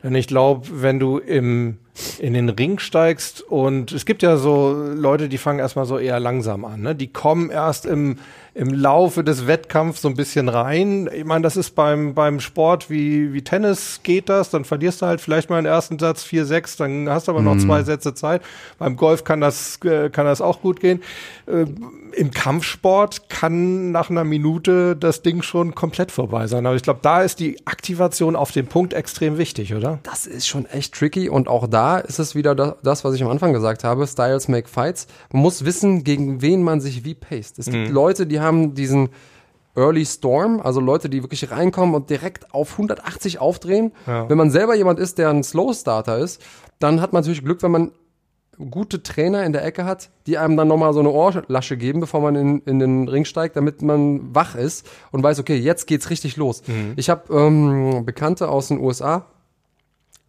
Denn 0.08 0.16
ich 0.16 0.28
glaube, 0.28 0.66
wenn 0.72 1.00
du 1.00 1.18
im, 1.18 1.80
in 2.18 2.34
den 2.34 2.48
Ring 2.48 2.80
steigst 2.80 3.42
und 3.42 3.92
es 3.92 4.06
gibt 4.06 4.24
ja 4.24 4.38
so 4.38 4.72
Leute, 4.96 5.28
die 5.28 5.38
fangen 5.38 5.60
erstmal 5.60 5.86
so 5.86 6.00
eher 6.00 6.18
langsam 6.22 6.64
an. 6.64 6.80
Ne? 6.80 6.96
Die 6.96 7.12
kommen 7.12 7.50
erst 7.50 7.86
im, 7.86 8.18
im 8.54 8.74
Laufe 8.74 9.22
des 9.26 9.48
Wettkampfs 9.48 10.02
so 10.02 10.08
ein 10.08 10.16
bisschen 10.16 10.48
rein. 10.48 11.10
Ich 11.14 11.26
meine, 11.26 11.42
das 11.42 11.58
ist 11.58 11.72
beim, 11.72 12.14
beim 12.14 12.40
Sport 12.40 12.90
wie, 12.90 13.34
wie 13.34 13.42
Tennis 13.42 14.00
geht 14.02 14.30
das. 14.30 14.50
Dann 14.50 14.64
verlierst 14.64 15.02
du 15.02 15.08
halt 15.08 15.20
vielleicht 15.20 15.50
mal 15.50 15.62
den 15.62 15.66
ersten 15.66 16.00
Satz 16.00 16.24
4-6, 16.24 16.78
dann 16.78 17.10
hast 17.10 17.28
du 17.28 17.34
aber 17.34 17.42
noch 17.42 17.58
zwei 17.58 17.84
Sätze 17.84 18.14
Zeit. 18.14 18.42
Beim 18.80 18.96
Golf 18.96 19.26
kann 19.26 19.42
das, 19.42 19.78
äh, 19.84 20.10
kann 20.10 20.26
das 20.26 20.40
auch 20.40 20.62
gut 20.62 20.80
gehen. 20.80 21.04
Äh, 21.48 21.66
Im 22.14 22.32
Kampfsport 22.32 23.30
kann 23.30 23.92
nach 23.92 24.10
einer 24.10 24.24
Minute 24.24 24.96
das 24.96 25.22
Ding 25.22 25.42
schon 25.42 25.76
komplett 25.76 26.12
vorbei 26.12 26.48
sein. 26.48 26.66
Aber 26.66 26.76
ich 26.76 26.82
glaube, 26.82 27.00
da 27.04 27.22
ist 27.22 27.40
die 27.40 27.58
Aktivation 27.66 28.36
auf 28.36 28.52
den 28.52 28.68
Punkt 28.68 28.94
extrem 28.94 29.38
wichtig, 29.38 29.74
oder? 29.74 30.00
Das 30.04 30.26
ist 30.26 30.48
schon 30.48 30.66
echt 30.66 30.94
tricky 30.94 31.30
und 31.30 31.48
auch 31.48 31.68
da 31.68 32.00
ist 32.00 32.20
es 32.20 32.36
wieder 32.36 32.54
da- 32.56 32.76
das, 32.84 33.04
was 33.06 33.14
ich 33.16 33.24
am 33.24 33.30
Anfang 33.30 33.54
gesagt 33.54 33.84
habe, 33.84 34.06
Styles 34.08 34.48
make 34.48 34.68
fights. 34.68 35.08
Man 35.32 35.42
muss 35.42 35.64
wissen, 35.64 36.04
gegen 36.04 36.42
wen 36.42 36.64
man 36.64 36.82
sich 36.82 37.06
wie 37.06 37.16
paced. 37.16 37.60
Es 37.60 37.68
gibt 37.70 37.90
Leute, 37.90 38.26
die 38.28 38.40
haben 38.40 38.74
diesen 38.74 39.10
Early 39.76 40.06
Storm, 40.06 40.60
also 40.60 40.80
Leute, 40.80 41.08
die 41.08 41.22
wirklich 41.22 41.52
reinkommen 41.52 41.94
und 41.94 42.10
direkt 42.10 42.52
auf 42.54 42.72
180 42.74 43.40
aufdrehen. 43.40 43.92
Ja. 44.08 44.28
Wenn 44.28 44.38
man 44.38 44.50
selber 44.50 44.76
jemand 44.76 45.00
ist, 45.00 45.18
der 45.20 45.30
ein 45.30 45.44
Slow 45.44 45.72
Starter 45.74 46.18
ist, 46.18 46.42
dann 46.80 47.00
hat 47.00 47.14
man 47.14 47.22
natürlich 47.22 47.44
Glück, 47.44 47.62
wenn 47.62 47.72
man 47.72 47.92
gute 48.58 49.04
Trainer 49.04 49.44
in 49.44 49.54
der 49.54 49.64
Ecke 49.64 49.86
hat, 49.86 50.10
die 50.26 50.38
einem 50.38 50.58
dann 50.58 50.68
nochmal 50.68 50.94
so 50.94 51.00
eine 51.00 51.10
Ohrlasche 51.10 51.78
geben, 51.78 52.00
bevor 52.00 52.22
man 52.22 52.36
in, 52.36 52.60
in 52.62 52.80
den 52.80 53.08
Ring 53.08 53.26
steigt, 53.26 53.56
damit 53.56 53.82
man 53.82 54.34
wach 54.34 54.56
ist 54.56 54.88
und 55.12 55.24
weiß, 55.24 55.40
okay, 55.40 55.56
jetzt 55.56 55.86
geht's 55.88 56.10
richtig 56.10 56.38
los. 56.38 56.64
Ich 56.96 57.10
habe 57.10 57.34
ähm, 57.34 58.06
Bekannte 58.06 58.50
aus 58.50 58.70
den 58.70 58.80
USA, 58.80 59.26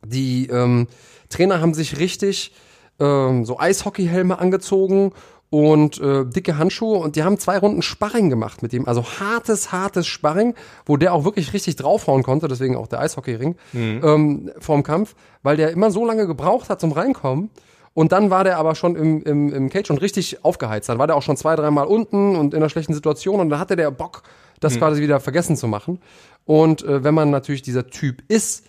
die 0.05 0.47
ähm, 0.49 0.87
Trainer 1.31 1.61
haben 1.61 1.75
sich 1.75 1.99
richtig 1.99 2.53
ähm, 3.01 3.45
so 3.45 3.59
Eishockeyhelme 3.59 4.39
angezogen 4.39 5.13
und 5.51 5.99
äh, 6.01 6.27
dicke 6.27 6.59
Handschuhe 6.59 6.99
und 6.99 7.17
die 7.17 7.23
haben 7.23 7.39
zwei 7.39 7.57
Runden 7.59 7.81
Sparring 7.81 8.29
gemacht 8.29 8.63
mit 8.63 8.75
ihm. 8.75 8.85
Also 8.87 9.05
hartes, 9.05 9.73
hartes 9.73 10.07
Sparring, 10.07 10.55
wo 10.85 10.99
der 10.99 11.15
auch 11.15 11.25
wirklich 11.25 11.55
richtig 11.55 11.77
draufhauen 11.77 12.23
konnte, 12.23 12.49
deswegen 12.49 12.77
auch 12.77 12.87
der 12.87 13.01
Eishockeyring 13.01 13.57
ähm, 14.03 14.51
vorm 14.59 14.83
Kampf, 14.83 15.15
weil 15.43 15.57
der 15.57 15.71
immer 15.71 15.91
so 15.91 16.05
lange 16.05 16.27
gebraucht 16.27 16.69
hat 16.69 16.81
zum 16.81 16.93
Reinkommen. 16.93 17.51
Und 17.99 18.13
dann 18.13 18.31
war 18.31 18.45
der 18.45 18.59
aber 18.59 18.77
schon 18.77 18.95
im, 18.95 19.25
im, 19.25 19.53
im 19.53 19.71
Cage 19.71 19.91
und 19.91 20.01
richtig 20.01 20.45
aufgeheizt. 20.45 20.89
Dann 20.89 21.01
war 21.01 21.09
der 21.09 21.17
auch 21.17 21.23
schon 21.23 21.37
zwei, 21.37 21.57
dreimal 21.57 21.85
unten 21.85 22.37
und 22.37 22.55
in 22.55 22.61
einer 22.61 22.69
schlechten 22.69 22.95
Situation 22.95 23.41
und 23.41 23.49
dann 23.49 23.59
hatte 23.59 23.75
der 23.75 23.91
Bock, 23.91 24.23
das 24.61 24.75
Mhm. 24.75 24.79
quasi 24.79 25.03
wieder 25.03 25.19
vergessen 25.19 25.57
zu 25.57 25.67
machen. 25.67 25.99
Und 26.45 26.85
äh, 26.85 27.03
wenn 27.03 27.13
man 27.13 27.31
natürlich 27.31 27.61
dieser 27.61 27.89
Typ 27.89 28.23
ist, 28.29 28.65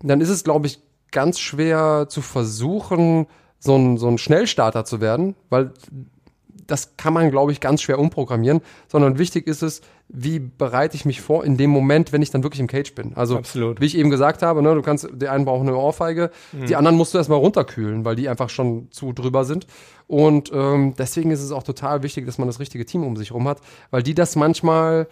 dann 0.00 0.20
ist 0.20 0.28
es, 0.28 0.44
glaube 0.44 0.68
ich, 0.68 0.78
ganz 1.10 1.40
schwer 1.40 2.06
zu 2.08 2.22
versuchen, 2.22 3.26
so 3.58 3.74
ein, 3.74 3.98
so 3.98 4.06
ein 4.06 4.16
Schnellstarter 4.16 4.84
zu 4.84 5.00
werden, 5.00 5.34
weil 5.50 5.72
das 6.68 6.96
kann 6.96 7.12
man, 7.12 7.30
glaube 7.30 7.50
ich, 7.50 7.60
ganz 7.60 7.82
schwer 7.82 7.98
umprogrammieren, 7.98 8.60
sondern 8.86 9.18
wichtig 9.18 9.46
ist 9.48 9.62
es, 9.62 9.80
wie 10.08 10.38
bereite 10.38 10.96
ich 10.96 11.04
mich 11.04 11.20
vor 11.20 11.44
in 11.44 11.56
dem 11.56 11.70
Moment, 11.70 12.12
wenn 12.12 12.22
ich 12.22 12.30
dann 12.30 12.42
wirklich 12.42 12.60
im 12.60 12.66
Cage 12.66 12.94
bin. 12.94 13.12
Also, 13.14 13.36
Absolut. 13.36 13.80
wie 13.80 13.86
ich 13.86 13.98
eben 13.98 14.10
gesagt 14.10 14.42
habe, 14.42 14.62
ne, 14.62 14.74
du 14.74 14.82
kannst, 14.82 15.08
die 15.12 15.28
einen 15.28 15.44
brauchen 15.44 15.66
eine 15.66 15.76
Ohrfeige, 15.76 16.30
die 16.52 16.76
anderen 16.76 16.96
musst 16.96 17.14
du 17.14 17.18
erstmal 17.18 17.38
runterkühlen, 17.38 18.04
weil 18.04 18.16
die 18.16 18.28
einfach 18.28 18.50
schon 18.50 18.88
zu 18.90 19.12
drüber 19.12 19.44
sind. 19.44 19.66
Und 20.06 20.50
ähm, 20.54 20.94
deswegen 20.96 21.30
ist 21.30 21.42
es 21.42 21.52
auch 21.52 21.62
total 21.62 22.02
wichtig, 22.02 22.26
dass 22.26 22.38
man 22.38 22.48
das 22.48 22.60
richtige 22.60 22.86
Team 22.86 23.04
um 23.04 23.16
sich 23.16 23.32
rum 23.32 23.48
hat, 23.48 23.60
weil 23.90 24.02
die 24.02 24.14
das 24.14 24.36
manchmal 24.36 25.08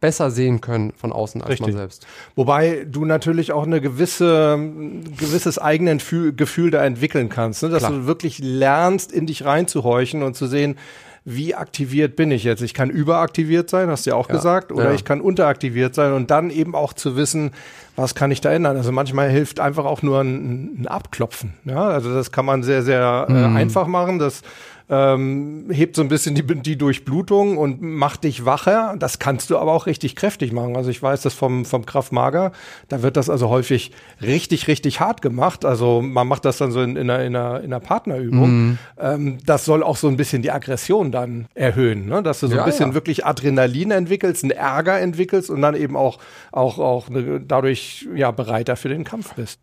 besser 0.00 0.30
sehen 0.30 0.60
können 0.60 0.92
von 0.96 1.12
außen 1.12 1.40
als 1.42 1.58
man 1.60 1.66
Richtig. 1.70 1.74
selbst. 1.76 2.06
Wobei 2.36 2.86
du 2.88 3.04
natürlich 3.04 3.52
auch 3.52 3.64
eine 3.64 3.80
gewisse, 3.80 4.54
ein 4.56 5.16
gewisses 5.16 5.58
eigenen 5.58 5.98
Gefühl, 5.98 6.32
Gefühl 6.34 6.70
da 6.70 6.84
entwickeln 6.84 7.28
kannst, 7.28 7.62
ne? 7.62 7.68
dass 7.68 7.80
Klar. 7.84 7.92
du 7.92 8.06
wirklich 8.06 8.38
lernst, 8.38 9.10
in 9.12 9.26
dich 9.26 9.44
reinzuhorchen 9.44 10.22
und 10.22 10.34
zu 10.36 10.46
sehen, 10.46 10.76
wie 11.24 11.54
aktiviert 11.54 12.16
bin 12.16 12.30
ich 12.30 12.44
jetzt? 12.44 12.62
Ich 12.62 12.72
kann 12.74 12.88
überaktiviert 12.90 13.68
sein, 13.68 13.90
hast 13.90 14.06
du 14.06 14.10
ja 14.10 14.16
auch 14.16 14.28
Ja. 14.28 14.36
gesagt, 14.36 14.72
oder 14.72 14.84
Ja. 14.90 14.92
ich 14.94 15.04
kann 15.04 15.20
unteraktiviert 15.20 15.94
sein 15.94 16.12
und 16.12 16.30
dann 16.30 16.48
eben 16.50 16.74
auch 16.74 16.92
zu 16.94 17.16
wissen, 17.16 17.50
was 17.98 18.14
kann 18.14 18.30
ich 18.30 18.40
da 18.40 18.50
ändern? 18.52 18.76
Also 18.76 18.92
manchmal 18.92 19.28
hilft 19.28 19.60
einfach 19.60 19.84
auch 19.84 20.02
nur 20.02 20.20
ein, 20.20 20.82
ein 20.82 20.86
Abklopfen. 20.86 21.54
Ja, 21.64 21.82
also 21.88 22.14
das 22.14 22.32
kann 22.32 22.44
man 22.46 22.62
sehr, 22.62 22.82
sehr 22.82 23.26
äh, 23.28 23.32
einfach 23.32 23.86
machen. 23.86 24.18
Das 24.18 24.42
ähm, 24.90 25.66
hebt 25.70 25.96
so 25.96 26.02
ein 26.02 26.08
bisschen 26.08 26.34
die, 26.34 26.42
die 26.42 26.78
Durchblutung 26.78 27.58
und 27.58 27.82
macht 27.82 28.24
dich 28.24 28.46
wacher. 28.46 28.94
Das 28.98 29.18
kannst 29.18 29.50
du 29.50 29.58
aber 29.58 29.72
auch 29.72 29.84
richtig 29.86 30.16
kräftig 30.16 30.52
machen. 30.52 30.76
Also 30.76 30.88
ich 30.88 31.02
weiß 31.02 31.20
das 31.22 31.34
vom, 31.34 31.66
vom 31.66 31.84
Kraft 31.84 32.10
Mager, 32.10 32.52
da 32.88 33.02
wird 33.02 33.18
das 33.18 33.28
also 33.28 33.50
häufig 33.50 33.92
richtig, 34.22 34.66
richtig 34.66 35.00
hart 35.00 35.20
gemacht. 35.20 35.66
Also 35.66 36.00
man 36.00 36.26
macht 36.26 36.46
das 36.46 36.56
dann 36.56 36.72
so 36.72 36.80
in, 36.80 36.96
in, 36.96 37.10
einer, 37.10 37.22
in, 37.22 37.36
einer, 37.36 37.58
in 37.60 37.64
einer 37.66 37.80
Partnerübung. 37.80 38.78
Ähm, 38.98 39.38
das 39.44 39.66
soll 39.66 39.82
auch 39.82 39.96
so 39.96 40.08
ein 40.08 40.16
bisschen 40.16 40.40
die 40.40 40.50
Aggression 40.50 41.12
dann 41.12 41.48
erhöhen, 41.54 42.06
ne? 42.06 42.22
dass 42.22 42.40
du 42.40 42.46
so 42.46 42.54
ein 42.54 42.58
Ja, 42.58 42.64
bisschen 42.64 42.90
ja. 42.90 42.94
wirklich 42.94 43.26
Adrenalin 43.26 43.90
entwickelst, 43.90 44.42
einen 44.42 44.52
Ärger 44.52 44.98
entwickelst 45.00 45.50
und 45.50 45.60
dann 45.60 45.76
eben 45.76 45.96
auch, 45.96 46.18
auch, 46.50 46.78
auch 46.78 47.10
eine, 47.10 47.40
dadurch 47.40 47.87
ja, 48.14 48.30
bereiter 48.30 48.76
für 48.76 48.88
den 48.88 49.04
Kampf 49.04 49.34
bist. 49.34 49.60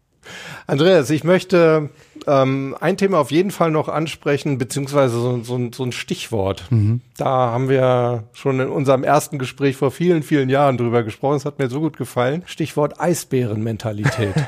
Andreas, 0.66 1.12
ich 1.12 1.24
möchte 1.24 1.92
ähm, 2.26 2.76
ein 2.80 2.98
Thema 2.98 3.20
auf 3.20 3.30
jeden 3.30 3.52
Fall 3.52 3.70
noch 3.70 3.88
ansprechen, 3.90 4.58
beziehungsweise 4.58 5.20
so, 5.20 5.44
so, 5.44 5.56
ein- 5.56 5.72
so 5.72 5.84
ein 5.84 5.92
Stichwort. 5.92 6.64
Da 7.16 7.26
haben 7.52 7.70
wir 7.70 8.24
schon 8.34 8.60
in 8.60 8.70
unserem 8.70 9.04
ersten 9.04 9.38
Gespräch 9.38 9.78
vor 9.78 9.92
vielen, 9.92 10.24
vielen 10.24 10.50
Jahren 10.50 10.78
drüber 10.78 11.04
gesprochen. 11.04 11.36
Es 11.38 11.46
hat 11.46 11.60
mir 11.60 11.70
so 11.70 11.80
gut 11.80 11.96
gefallen. 11.98 12.42
Stichwort 12.48 13.00
Eisbärenmentalität. 13.00 14.34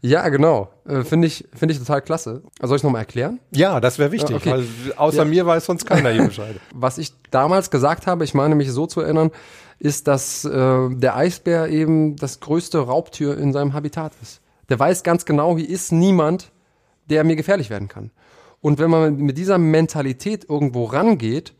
Ja, 0.00 0.28
genau. 0.28 0.68
Äh, 0.86 1.02
Finde 1.04 1.28
ich, 1.28 1.44
finde 1.54 1.72
ich 1.72 1.78
total 1.78 2.02
klasse. 2.02 2.42
Also 2.58 2.70
soll 2.70 2.76
ich 2.78 2.82
nochmal 2.82 3.02
erklären? 3.02 3.38
ja, 3.52 3.80
das 3.80 3.98
wäre 4.00 4.10
wichtig, 4.12 4.30
Ja, 4.30 4.36
okay. 4.36 4.50
weil 4.50 4.64
außer 4.96 5.18
Ja. 5.18 5.24
mir 5.24 5.46
weiß 5.46 5.64
sonst 5.66 5.86
keiner 5.86 6.10
hier 6.10 6.24
Bescheid. 6.26 6.56
Was 6.74 6.98
ich 6.98 7.12
damals 7.30 7.70
gesagt 7.70 8.06
habe, 8.06 8.24
ich 8.24 8.34
meine 8.34 8.54
mich 8.56 8.70
so 8.72 8.86
zu 8.86 9.00
erinnern, 9.00 9.30
ist, 9.78 10.08
dass 10.08 10.44
äh, 10.44 10.88
der 10.90 11.16
Eisbär 11.16 11.68
eben 11.68 12.16
das 12.16 12.40
größte 12.40 12.78
Raubtier 12.78 13.36
in 13.38 13.52
seinem 13.52 13.72
Habitat 13.72 14.12
ist. 14.22 14.40
Der 14.68 14.78
weiß 14.78 15.02
ganz 15.02 15.24
genau, 15.24 15.56
hier 15.56 15.68
ist 15.68 15.92
niemand, 15.92 16.52
der 17.10 17.24
mir 17.24 17.36
gefährlich 17.36 17.70
werden 17.70 17.88
kann. 17.88 18.10
Und 18.60 18.78
wenn 18.78 18.90
man 18.90 19.16
mit 19.16 19.36
dieser 19.36 19.58
Mentalität 19.58 20.48
irgendwo 20.48 20.84
rangeht, 20.84 21.54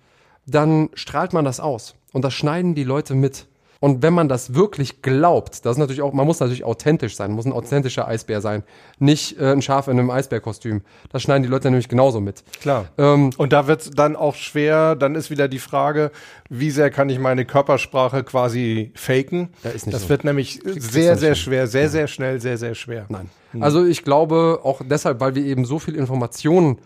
dann 0.47 0.89
strahlt 0.95 1.33
man 1.33 1.45
das 1.45 1.61
aus. 1.61 1.97
Und 2.13 2.25
das 2.25 2.33
schneiden 2.33 2.75
die 2.75 2.85
Leute 2.85 3.15
mit. 3.15 3.47
Und 3.85 4.03
wenn 4.03 4.15
man 4.15 4.31
das 4.31 4.55
wirklich 4.55 5.03
glaubt, 5.03 5.67
das 5.67 5.73
ist 5.73 5.79
natürlich 5.79 6.01
auch, 6.01 6.15
man 6.15 6.27
muss 6.27 6.41
natürlich 6.41 6.65
authentisch 6.65 7.17
sein, 7.17 7.33
muss 7.33 7.45
ein 7.45 7.53
authentischer 7.53 8.09
Eisbär 8.09 8.41
sein, 8.41 8.63
nicht 8.99 9.39
äh, 9.39 9.53
ein 9.53 9.61
Schaf 9.61 9.89
in 9.89 9.99
einem 9.99 10.09
Eisbärkostüm. 10.09 10.81
Das 11.13 11.21
schneiden 11.21 11.43
die 11.43 11.51
Leute 11.51 11.69
nämlich 11.69 11.91
genauso 11.91 12.23
mit. 12.23 12.45
Klar. 12.63 12.87
Ähm, 12.97 13.29
Und 13.37 13.53
da 13.53 13.67
wird 13.67 13.83
es 13.83 13.91
dann 13.91 14.17
auch 14.17 14.37
schwer, 14.37 14.97
dann 14.97 15.15
ist 15.15 15.29
wieder 15.29 15.49
die 15.49 15.59
Frage, 15.59 16.13
wie 16.49 16.71
sehr 16.71 16.91
kann 16.91 17.11
ich 17.11 17.19
meine 17.19 17.45
Körpersprache 17.45 18.25
quasi 18.25 18.91
faken? 18.95 19.51
Ja, 19.63 19.69
ist 19.69 19.85
nicht 19.85 19.95
das 19.95 20.05
so. 20.05 20.09
wird 20.09 20.25
nämlich 20.25 20.61
kriegst 20.61 20.91
sehr, 20.91 21.19
sehr 21.19 21.35
schwer, 21.35 21.67
sehr, 21.67 21.91
sehr 21.91 22.07
schnell, 22.07 22.41
sehr, 22.41 22.57
sehr 22.57 22.75
schwer. 22.75 23.05
Nein. 23.11 23.29
Also 23.61 23.85
ich 23.85 24.03
glaube 24.03 24.61
auch 24.63 24.81
deshalb, 24.83 25.21
weil 25.21 25.35
wir 25.35 25.45
eben 25.45 25.67
so 25.67 25.79
viel 25.79 25.95
Informationen 25.95 26.79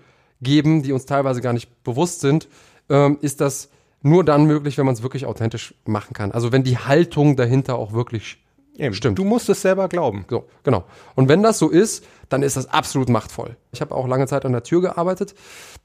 geben, 0.42 0.82
die 0.82 0.92
uns 0.92 1.06
teilweise 1.06 1.42
gar 1.42 1.52
nicht 1.52 1.84
bewusst 1.84 2.22
sind, 2.22 2.48
ähm, 2.90 3.18
ist 3.20 3.40
das 3.40 3.68
nur 4.02 4.24
dann 4.24 4.46
möglich, 4.46 4.78
wenn 4.78 4.86
man 4.86 4.94
es 4.94 5.02
wirklich 5.02 5.26
authentisch 5.26 5.74
machen 5.84 6.14
kann. 6.14 6.32
Also 6.32 6.52
wenn 6.52 6.62
die 6.62 6.78
Haltung 6.78 7.36
dahinter 7.36 7.76
auch 7.76 7.92
wirklich 7.92 8.38
Eben. 8.76 8.94
stimmt. 8.94 9.18
Du 9.18 9.24
musst 9.24 9.48
es 9.48 9.60
selber 9.60 9.88
glauben. 9.88 10.24
So, 10.30 10.46
genau. 10.62 10.84
Und 11.16 11.28
wenn 11.28 11.42
das 11.42 11.58
so 11.58 11.68
ist, 11.68 12.06
dann 12.28 12.42
ist 12.42 12.56
das 12.56 12.72
absolut 12.72 13.08
machtvoll. 13.08 13.56
Ich 13.72 13.80
habe 13.80 13.94
auch 13.94 14.06
lange 14.06 14.26
Zeit 14.28 14.44
an 14.44 14.52
der 14.52 14.62
Tür 14.62 14.80
gearbeitet 14.80 15.34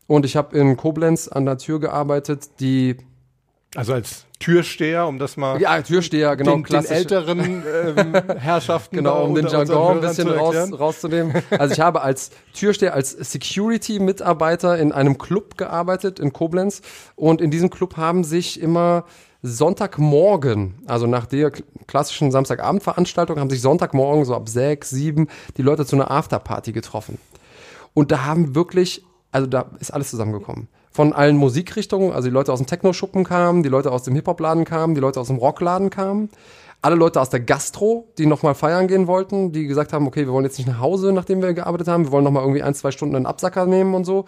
und 0.05 0.25
ich 0.25 0.35
habe 0.35 0.57
in 0.57 0.77
Koblenz 0.77 1.27
an 1.27 1.45
der 1.45 1.57
Tür 1.57 1.79
gearbeitet, 1.79 2.59
die 2.59 2.97
Also 3.75 3.93
als 3.93 4.25
Türsteher, 4.39 5.07
um 5.07 5.17
das 5.19 5.37
mal 5.37 5.59
ja 5.59 5.81
Türsteher 5.81 6.35
genau 6.35 6.57
den, 6.57 6.63
den 6.63 6.85
älteren 6.85 7.39
ähm, 7.39 8.13
Herrschaften 8.37 8.97
Genau, 8.97 9.23
um 9.25 9.35
den 9.35 9.47
Jargon 9.47 9.95
ein 9.95 10.01
bisschen 10.01 10.29
raus, 10.29 10.55
rauszunehmen. 10.77 11.41
Also 11.49 11.73
ich 11.73 11.79
habe 11.79 12.01
als 12.01 12.31
Türsteher, 12.53 12.93
als 12.93 13.11
Security-Mitarbeiter 13.11 14.77
in 14.77 14.91
einem 14.91 15.17
Club 15.17 15.57
gearbeitet 15.57 16.19
in 16.19 16.33
Koblenz 16.33 16.81
und 17.15 17.41
in 17.41 17.51
diesem 17.51 17.69
Club 17.69 17.97
haben 17.97 18.23
sich 18.23 18.61
immer 18.61 19.05
Sonntagmorgen, 19.43 20.75
also 20.87 21.05
nach 21.05 21.25
der 21.25 21.51
klassischen 21.87 22.31
Samstagabendveranstaltung, 22.31 23.39
haben 23.39 23.49
sich 23.49 23.61
Sonntagmorgen 23.61 24.23
so 24.23 24.35
ab 24.35 24.47
sechs, 24.47 24.89
sieben 24.89 25.27
die 25.57 25.61
Leute 25.61 25.85
zu 25.85 25.95
einer 25.95 26.11
Afterparty 26.11 26.71
getroffen. 26.71 27.17
Und 27.93 28.11
da 28.11 28.23
haben 28.23 28.55
wirklich, 28.55 29.03
also 29.31 29.47
da 29.47 29.71
ist 29.79 29.93
alles 29.93 30.09
zusammengekommen. 30.09 30.69
Von 30.93 31.11
allen 31.11 31.37
Musikrichtungen, 31.37 32.11
also 32.11 32.27
die 32.27 32.33
Leute 32.33 32.53
aus 32.53 32.59
dem 32.59 32.67
Techno-Schuppen 32.67 33.23
kamen, 33.23 33.63
die 33.63 33.69
Leute 33.69 33.91
aus 33.91 34.03
dem 34.03 34.13
Hip-Hop-Laden 34.15 34.63
kamen, 34.63 34.93
die 34.93 35.01
Leute 35.01 35.19
aus 35.19 35.27
dem 35.27 35.37
Rockladen 35.37 35.89
kamen, 35.89 36.29
alle 36.83 36.95
Leute 36.95 37.19
aus 37.19 37.29
der 37.29 37.39
Gastro, 37.39 38.11
die 38.17 38.25
nochmal 38.25 38.55
feiern 38.55 38.87
gehen 38.87 39.07
wollten, 39.07 39.51
die 39.51 39.65
gesagt 39.65 39.93
haben, 39.93 40.05
okay, 40.05 40.25
wir 40.25 40.33
wollen 40.33 40.45
jetzt 40.45 40.57
nicht 40.57 40.67
nach 40.67 40.79
Hause, 40.79 41.13
nachdem 41.13 41.41
wir 41.41 41.53
gearbeitet 41.53 41.87
haben, 41.87 42.05
wir 42.05 42.11
wollen 42.11 42.23
nochmal 42.23 42.43
irgendwie 42.43 42.61
ein, 42.61 42.75
zwei 42.75 42.91
Stunden 42.91 43.15
einen 43.15 43.25
Absacker 43.25 43.65
nehmen 43.65 43.95
und 43.95 44.05
so. 44.05 44.25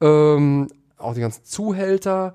Ähm, 0.00 0.68
auch 0.98 1.14
die 1.14 1.20
ganzen 1.20 1.44
Zuhälter, 1.44 2.34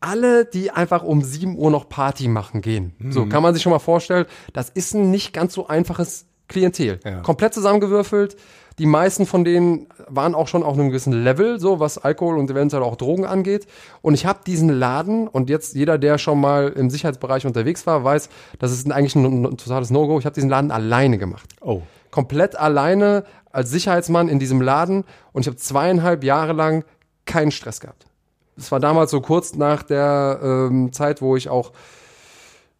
alle, 0.00 0.44
die 0.44 0.70
einfach 0.70 1.02
um 1.02 1.22
7 1.22 1.58
Uhr 1.58 1.70
noch 1.70 1.88
Party 1.88 2.28
machen 2.28 2.62
gehen. 2.62 2.94
So, 3.10 3.26
kann 3.26 3.42
man 3.42 3.52
sich 3.52 3.62
schon 3.62 3.72
mal 3.72 3.78
vorstellen, 3.80 4.26
das 4.52 4.70
ist 4.70 4.94
ein 4.94 5.10
nicht 5.10 5.32
ganz 5.32 5.52
so 5.52 5.66
einfaches 5.66 6.26
Klientel. 6.48 7.00
Ja. 7.04 7.20
Komplett 7.20 7.54
zusammengewürfelt. 7.54 8.36
Die 8.80 8.86
meisten 8.86 9.26
von 9.26 9.44
denen 9.44 9.88
waren 10.08 10.34
auch 10.34 10.48
schon 10.48 10.62
auf 10.62 10.72
einem 10.72 10.88
gewissen 10.88 11.12
Level, 11.12 11.60
so 11.60 11.80
was 11.80 11.98
Alkohol 11.98 12.38
und 12.38 12.50
eventuell 12.50 12.82
auch 12.82 12.96
Drogen 12.96 13.26
angeht. 13.26 13.66
Und 14.00 14.14
ich 14.14 14.24
habe 14.24 14.38
diesen 14.46 14.70
Laden 14.70 15.28
und 15.28 15.50
jetzt 15.50 15.74
jeder, 15.74 15.98
der 15.98 16.16
schon 16.16 16.40
mal 16.40 16.70
im 16.70 16.88
Sicherheitsbereich 16.88 17.44
unterwegs 17.44 17.86
war, 17.86 18.04
weiß, 18.04 18.30
das 18.58 18.72
ist 18.72 18.90
eigentlich 18.90 19.14
ein, 19.16 19.44
ein 19.44 19.56
totales 19.58 19.90
No-Go. 19.90 20.18
Ich 20.18 20.24
habe 20.24 20.32
diesen 20.32 20.48
Laden 20.48 20.70
alleine 20.70 21.18
gemacht 21.18 21.50
Oh. 21.60 21.82
komplett 22.10 22.56
alleine 22.56 23.24
als 23.52 23.70
Sicherheitsmann 23.70 24.30
in 24.30 24.38
diesem 24.38 24.62
Laden 24.62 25.04
und 25.32 25.42
ich 25.42 25.46
habe 25.46 25.58
zweieinhalb 25.58 26.24
Jahre 26.24 26.54
lang 26.54 26.84
keinen 27.26 27.50
Stress 27.50 27.80
gehabt. 27.80 28.06
Es 28.56 28.72
war 28.72 28.80
damals 28.80 29.10
so 29.10 29.20
kurz 29.20 29.56
nach 29.56 29.82
der 29.82 30.40
ähm, 30.42 30.90
Zeit, 30.94 31.20
wo 31.20 31.36
ich 31.36 31.50
auch 31.50 31.72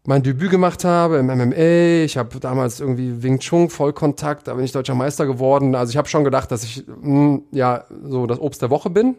mein 0.05 0.23
Debüt 0.23 0.51
gemacht 0.51 0.85
habe 0.85 1.19
im 1.19 1.27
MMA. 1.27 2.05
Ich 2.05 2.17
habe 2.17 2.41
damals 2.41 2.81
irgendwie 2.81 3.23
Wing 3.23 3.39
Chun 3.39 3.69
Vollkontakt, 3.69 4.49
da 4.49 4.55
bin 4.55 4.65
ich 4.65 4.73
deutscher 4.73 4.95
Meister 4.95 5.27
geworden. 5.27 5.75
Also 5.75 5.91
ich 5.91 5.97
habe 5.97 6.09
schon 6.09 6.25
gedacht, 6.25 6.51
dass 6.51 6.65
ich 6.65 6.85
mh, 6.87 7.41
ja 7.53 7.85
so 8.03 8.27
das 8.27 8.39
Obst 8.39 8.63
der 8.63 8.71
Woche 8.71 8.91
bin. 8.91 9.17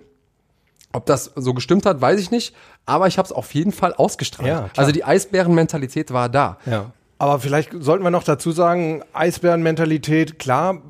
Ob 0.93 1.05
das 1.05 1.31
so 1.35 1.53
gestimmt 1.53 1.85
hat, 1.85 2.01
weiß 2.01 2.19
ich 2.19 2.31
nicht. 2.31 2.55
Aber 2.85 3.07
ich 3.07 3.17
habe 3.17 3.25
es 3.25 3.31
auf 3.31 3.53
jeden 3.53 3.71
Fall 3.71 3.93
ausgestrahlt. 3.93 4.47
Ja, 4.47 4.69
also 4.75 4.91
die 4.91 5.03
Eisbärenmentalität 5.05 6.11
war 6.11 6.27
da. 6.27 6.57
Ja. 6.65 6.91
Aber 7.17 7.39
vielleicht 7.39 7.71
sollten 7.79 8.03
wir 8.03 8.09
noch 8.09 8.23
dazu 8.23 8.51
sagen, 8.51 9.03
Eisbärenmentalität, 9.13 10.39
klar, 10.39 10.81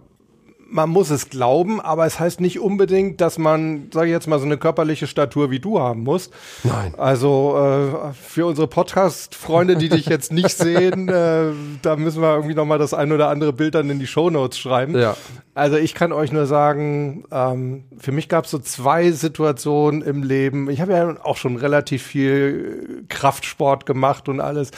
man 0.72 0.90
muss 0.90 1.10
es 1.10 1.30
glauben, 1.30 1.82
aber 1.82 2.06
es 2.06 2.20
heißt 2.20 2.40
nicht 2.40 2.60
unbedingt, 2.60 3.20
dass 3.20 3.38
man, 3.38 3.90
sage 3.94 4.08
ich 4.08 4.14
jetzt 4.14 4.28
mal, 4.28 4.40
so 4.40 4.46
eine 4.46 4.58
körperliche 4.58 5.06
Statur 5.06 5.52
wie 5.52 5.60
du 5.60 5.80
haben 5.80 6.04
muss. 6.04 6.32
Nein. 6.64 6.96
Also 6.98 7.58
äh, 7.58 8.14
für 8.14 8.46
unsere 8.46 8.68
Podcast-Freunde, 8.68 9.76
die 9.76 9.90
dich 9.90 10.06
jetzt 10.06 10.32
nicht 10.32 10.50
sehen, 10.58 11.10
äh, 11.10 11.52
da 11.82 11.96
müssen 11.98 12.22
wir 12.22 12.36
irgendwie 12.36 12.56
noch 12.56 12.66
mal 12.66 12.78
das 12.78 12.94
ein 12.94 13.12
oder 13.12 13.28
andere 13.28 13.52
Bild 13.52 13.76
dann 13.76 13.90
in 13.90 14.00
die 14.00 14.08
Shownotes 14.08 14.58
schreiben. 14.58 14.98
Ja. 14.98 15.18
Also 15.54 15.76
ich 15.76 15.94
kann 15.94 16.14
euch 16.14 16.32
nur 16.32 16.46
sagen, 16.46 17.26
ähm, 17.32 17.84
für 17.98 18.14
mich 18.14 18.30
gab 18.30 18.46
es 18.46 18.52
so 18.52 18.60
zwei 18.60 19.12
Situationen 19.12 20.02
im 20.02 20.24
Leben. 20.24 20.70
Ich 20.70 20.80
habe 20.80 20.94
ja 20.94 21.16
auch 21.24 21.36
schon 21.36 21.58
relativ 21.58 22.04
viel 22.04 23.04
Kraftsport 23.10 23.86
gemacht 23.86 24.30
und 24.30 24.40
alles. 24.40 24.72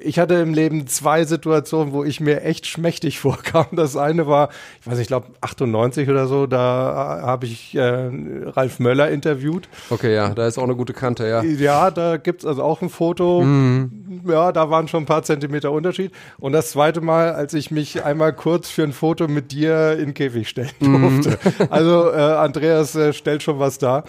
Ich 0.00 0.18
hatte 0.18 0.34
im 0.34 0.54
Leben 0.54 0.86
zwei 0.86 1.24
Situationen, 1.24 1.92
wo 1.92 2.04
ich 2.04 2.20
mir 2.20 2.42
echt 2.42 2.66
schmächtig 2.66 3.18
vorkam. 3.20 3.66
Das 3.72 3.96
eine 3.96 4.26
war, 4.26 4.50
ich 4.80 4.86
weiß 4.86 4.94
nicht, 4.94 5.02
ich 5.02 5.08
glaube 5.08 5.28
98 5.40 6.08
oder 6.08 6.26
so, 6.26 6.46
da 6.46 7.20
habe 7.22 7.46
ich 7.46 7.74
äh, 7.74 8.10
Ralf 8.44 8.78
Möller 8.78 9.10
interviewt. 9.10 9.68
Okay, 9.90 10.14
ja, 10.14 10.30
da 10.30 10.46
ist 10.46 10.58
auch 10.58 10.64
eine 10.64 10.76
gute 10.76 10.92
Kante, 10.92 11.26
ja. 11.26 11.42
Ja, 11.42 11.90
da 11.90 12.16
gibt's 12.16 12.44
also 12.44 12.62
auch 12.62 12.82
ein 12.82 12.90
Foto. 12.90 13.42
Mhm. 13.42 14.22
Ja, 14.28 14.52
da 14.52 14.70
waren 14.70 14.88
schon 14.88 15.04
ein 15.04 15.06
paar 15.06 15.22
Zentimeter 15.22 15.72
Unterschied. 15.72 16.12
Und 16.38 16.52
das 16.52 16.70
zweite 16.70 17.00
Mal, 17.00 17.32
als 17.32 17.54
ich 17.54 17.70
mich 17.70 18.04
einmal 18.04 18.32
kurz 18.32 18.68
für 18.68 18.82
ein 18.82 18.92
Foto 18.92 19.28
mit 19.28 19.52
dir 19.52 19.92
in 19.92 20.06
den 20.06 20.14
Käfig 20.14 20.48
stellen 20.48 20.70
mhm. 20.80 21.22
durfte. 21.22 21.30
Mhm. 21.30 21.66
Also 21.70 22.10
äh, 22.10 22.16
Andreas 22.16 22.94
äh, 22.94 23.12
stellt 23.12 23.42
schon 23.42 23.58
was 23.58 23.78
da. 23.78 24.04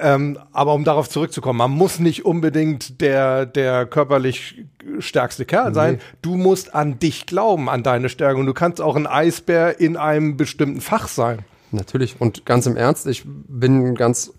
Ähm, 0.00 0.38
aber 0.52 0.74
um 0.74 0.84
darauf 0.84 1.08
zurückzukommen, 1.08 1.58
man 1.58 1.70
muss 1.70 1.98
nicht 1.98 2.24
unbedingt 2.24 3.00
der, 3.00 3.46
der 3.46 3.86
körperlich 3.86 4.64
stärkste 4.98 5.44
Kerl 5.44 5.74
sein. 5.74 6.00
Du 6.22 6.36
musst 6.36 6.74
an 6.74 6.98
dich 6.98 7.26
glauben, 7.26 7.68
an 7.68 7.82
deine 7.82 8.08
Stärke. 8.08 8.38
Und 8.38 8.46
du 8.46 8.54
kannst 8.54 8.80
auch 8.80 8.96
ein 8.96 9.06
Eisbär 9.06 9.80
in 9.80 9.96
einem 9.96 10.36
bestimmten 10.36 10.80
Fach 10.80 11.08
sein. 11.08 11.40
Natürlich. 11.70 12.20
Und 12.20 12.46
ganz 12.46 12.66
im 12.66 12.76
Ernst, 12.76 13.06
ich 13.06 13.24
bin 13.24 13.94
ganz 13.94 14.32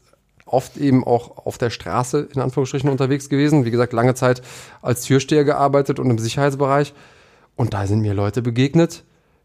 oft 0.45 0.78
eben 0.78 1.04
auch 1.04 1.45
auf 1.45 1.58
der 1.58 1.70
Straße 1.70 2.30
in 2.34 2.41
Anführungsstrichen 2.41 2.89
unterwegs 2.89 3.30
gewesen. 3.30 3.66
Wie 3.66 3.72
gesagt, 3.72 3.93
lange 3.93 4.14
Zeit 4.14 4.41
als 4.82 5.04
Türsteher 5.04 5.43
gearbeitet 5.43 5.99
und 5.99 6.10
im 6.10 6.20
Sicherheitsbereich. 6.20 6.93
Und 7.56 7.74
da 7.74 7.88
sind 7.88 8.01
mir 8.01 8.14
Leute 8.14 8.41
begegnet, 8.41 9.04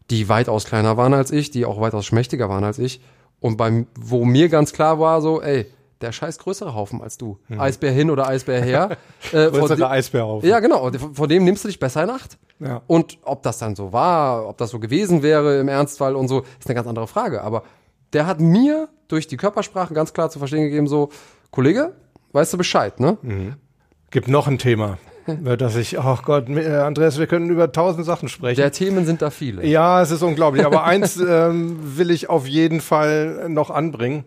die 0.09 0.29
weitaus 0.29 0.65
kleiner 0.65 0.97
waren 0.97 1.13
als 1.13 1.31
ich, 1.31 1.51
die 1.51 1.65
auch 1.65 1.81
weitaus 1.81 2.05
schmächtiger 2.05 2.49
waren 2.49 2.63
als 2.63 2.79
ich. 2.79 3.01
Und 3.39 3.57
beim, 3.57 3.87
wo 3.97 4.25
mir 4.25 4.49
ganz 4.49 4.73
klar 4.73 4.99
war, 4.99 5.21
so, 5.21 5.41
ey, 5.41 5.67
der 6.01 6.11
scheiß 6.11 6.39
größere 6.39 6.73
Haufen 6.73 7.01
als 7.01 7.17
du. 7.17 7.39
Mhm. 7.47 7.59
Eisbär 7.59 7.91
hin 7.91 8.09
oder 8.09 8.27
Eisbär 8.27 8.61
her. 8.61 8.97
äh, 9.31 9.49
Größere 9.49 9.89
Eisbärhaufen. 9.89 10.47
Ja, 10.47 10.59
genau. 10.59 10.91
Vor 11.13 11.27
dem 11.27 11.43
nimmst 11.43 11.63
du 11.63 11.67
dich 11.67 11.79
besser 11.79 12.03
in 12.03 12.09
Acht. 12.09 12.37
Ja. 12.59 12.81
Und 12.87 13.17
ob 13.23 13.43
das 13.43 13.57
dann 13.57 13.75
so 13.75 13.93
war, 13.93 14.47
ob 14.47 14.57
das 14.57 14.69
so 14.69 14.79
gewesen 14.79 15.23
wäre 15.23 15.59
im 15.59 15.67
Ernstfall 15.67 16.15
und 16.15 16.27
so, 16.27 16.41
ist 16.59 16.67
eine 16.67 16.75
ganz 16.75 16.87
andere 16.87 17.07
Frage. 17.07 17.41
Aber 17.41 17.63
der 18.13 18.27
hat 18.27 18.39
mir 18.39 18.89
durch 19.07 19.27
die 19.27 19.37
Körpersprache 19.37 19.93
ganz 19.93 20.13
klar 20.13 20.29
zu 20.29 20.39
verstehen 20.39 20.63
gegeben, 20.63 20.87
so, 20.87 21.09
Kollege, 21.51 21.93
weißt 22.31 22.53
du 22.53 22.57
Bescheid, 22.57 22.99
ne? 22.99 23.17
Mhm. 23.21 23.55
Gibt 24.11 24.27
noch 24.27 24.47
ein 24.47 24.57
Thema. 24.57 24.97
dass 25.57 25.75
ich, 25.75 25.99
ach 25.99 26.23
Gott, 26.23 26.49
äh, 26.49 26.77
Andreas, 26.77 27.19
wir 27.19 27.27
können 27.27 27.49
über 27.49 27.71
tausend 27.71 28.05
Sachen 28.05 28.29
sprechen. 28.29 28.57
Der 28.57 28.71
Themen 28.71 29.05
sind 29.05 29.21
da 29.21 29.29
viele. 29.29 29.65
Ja, 29.65 30.01
es 30.01 30.11
ist 30.11 30.23
unglaublich. 30.23 30.65
Aber 30.65 30.83
eins 30.83 31.17
ähm, 31.27 31.77
will 31.97 32.11
ich 32.11 32.29
auf 32.29 32.47
jeden 32.47 32.81
Fall 32.81 33.47
noch 33.49 33.69
anbringen 33.69 34.25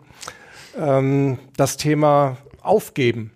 ähm, 0.77 1.39
das 1.57 1.77
Thema 1.77 2.37
Aufgeben. 2.61 3.31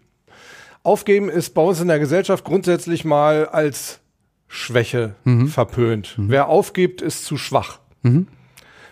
Aufgeben 0.84 1.30
ist 1.30 1.54
bei 1.54 1.62
uns 1.62 1.82
in 1.82 1.90
der 1.90 2.00
Gesellschaft 2.00 2.46
grundsätzlich 2.46 3.04
mal 3.04 3.48
als 3.48 4.00
Schwäche 4.48 5.16
mhm. 5.26 5.48
verpönt. 5.48 6.18
Mhm. 6.18 6.30
Wer 6.30 6.48
aufgibt, 6.48 7.02
ist 7.02 7.26
zu 7.26 7.38
schwach. 7.38 7.80
Mhm. 8.04 8.28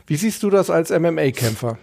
Wie 0.08 0.18
siehst 0.18 0.43
du 0.43 0.50
das 0.50 0.70
als 0.70 0.91
MMA-Kämpfer? 0.91 1.78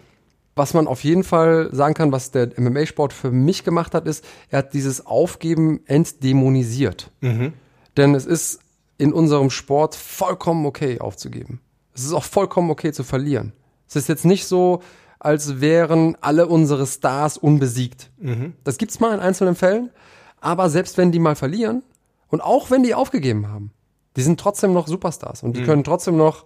Was 0.54 0.74
man 0.74 0.86
auf 0.86 1.02
jeden 1.02 1.24
Fall 1.24 1.70
sagen 1.72 1.94
kann, 1.94 2.12
was 2.12 2.30
der 2.30 2.50
MMA-Sport 2.58 3.14
für 3.14 3.30
mich 3.30 3.64
gemacht 3.64 3.94
hat, 3.94 4.06
ist, 4.06 4.22
er 4.50 4.58
hat 4.58 4.74
dieses 4.74 5.06
Aufgeben 5.06 5.80
entdämonisiert. 5.86 7.10
Mhm. 7.20 7.54
Denn 7.96 8.14
es 8.14 8.26
ist 8.26 8.60
in 8.98 9.12
unserem 9.12 9.50
Sport 9.50 9.94
vollkommen 9.94 10.66
okay 10.66 11.00
aufzugeben. 11.00 11.60
Es 11.94 12.04
ist 12.04 12.12
auch 12.12 12.24
vollkommen 12.24 12.70
okay 12.70 12.92
zu 12.92 13.02
verlieren. 13.02 13.52
Es 13.88 13.96
ist 13.96 14.08
jetzt 14.08 14.24
nicht 14.24 14.46
so, 14.46 14.82
als 15.22 15.60
wären 15.60 16.16
alle 16.20 16.48
unsere 16.48 16.84
Stars 16.84 17.38
unbesiegt. 17.38 18.10
Mhm. 18.18 18.54
Das 18.64 18.76
gibt's 18.76 18.98
mal 18.98 19.14
in 19.14 19.20
einzelnen 19.20 19.54
Fällen, 19.54 19.90
aber 20.40 20.68
selbst 20.68 20.98
wenn 20.98 21.12
die 21.12 21.20
mal 21.20 21.36
verlieren 21.36 21.84
und 22.28 22.40
auch 22.40 22.72
wenn 22.72 22.82
die 22.82 22.92
aufgegeben 22.92 23.46
haben, 23.46 23.70
die 24.16 24.22
sind 24.22 24.40
trotzdem 24.40 24.72
noch 24.72 24.88
Superstars 24.88 25.44
und 25.44 25.56
die 25.56 25.60
mhm. 25.60 25.66
können 25.66 25.84
trotzdem 25.84 26.16
noch 26.16 26.44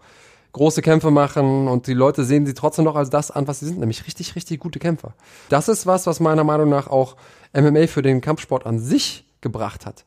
große 0.53 0.83
Kämpfe 0.83 1.11
machen 1.11 1.68
und 1.68 1.87
die 1.87 1.95
Leute 1.95 2.22
sehen 2.24 2.45
sie 2.45 2.53
trotzdem 2.53 2.85
noch 2.85 2.97
als 2.97 3.09
das 3.09 3.31
an, 3.31 3.49
was 3.49 3.61
sie 3.61 3.66
sind, 3.66 3.79
nämlich 3.79 4.07
richtig, 4.07 4.37
richtig 4.37 4.61
gute 4.61 4.79
Kämpfer. 4.79 5.14
Das 5.49 5.68
ist 5.68 5.87
was, 5.87 6.07
was 6.07 6.20
meiner 6.20 6.45
Meinung 6.45 6.68
nach 6.68 6.87
auch 6.87 7.16
MMA 7.55 7.87
für 7.87 8.03
den 8.03 8.20
Kampfsport 8.20 8.66
an 8.66 8.79
sich 8.79 9.24
gebracht 9.41 9.87
hat. 9.87 10.05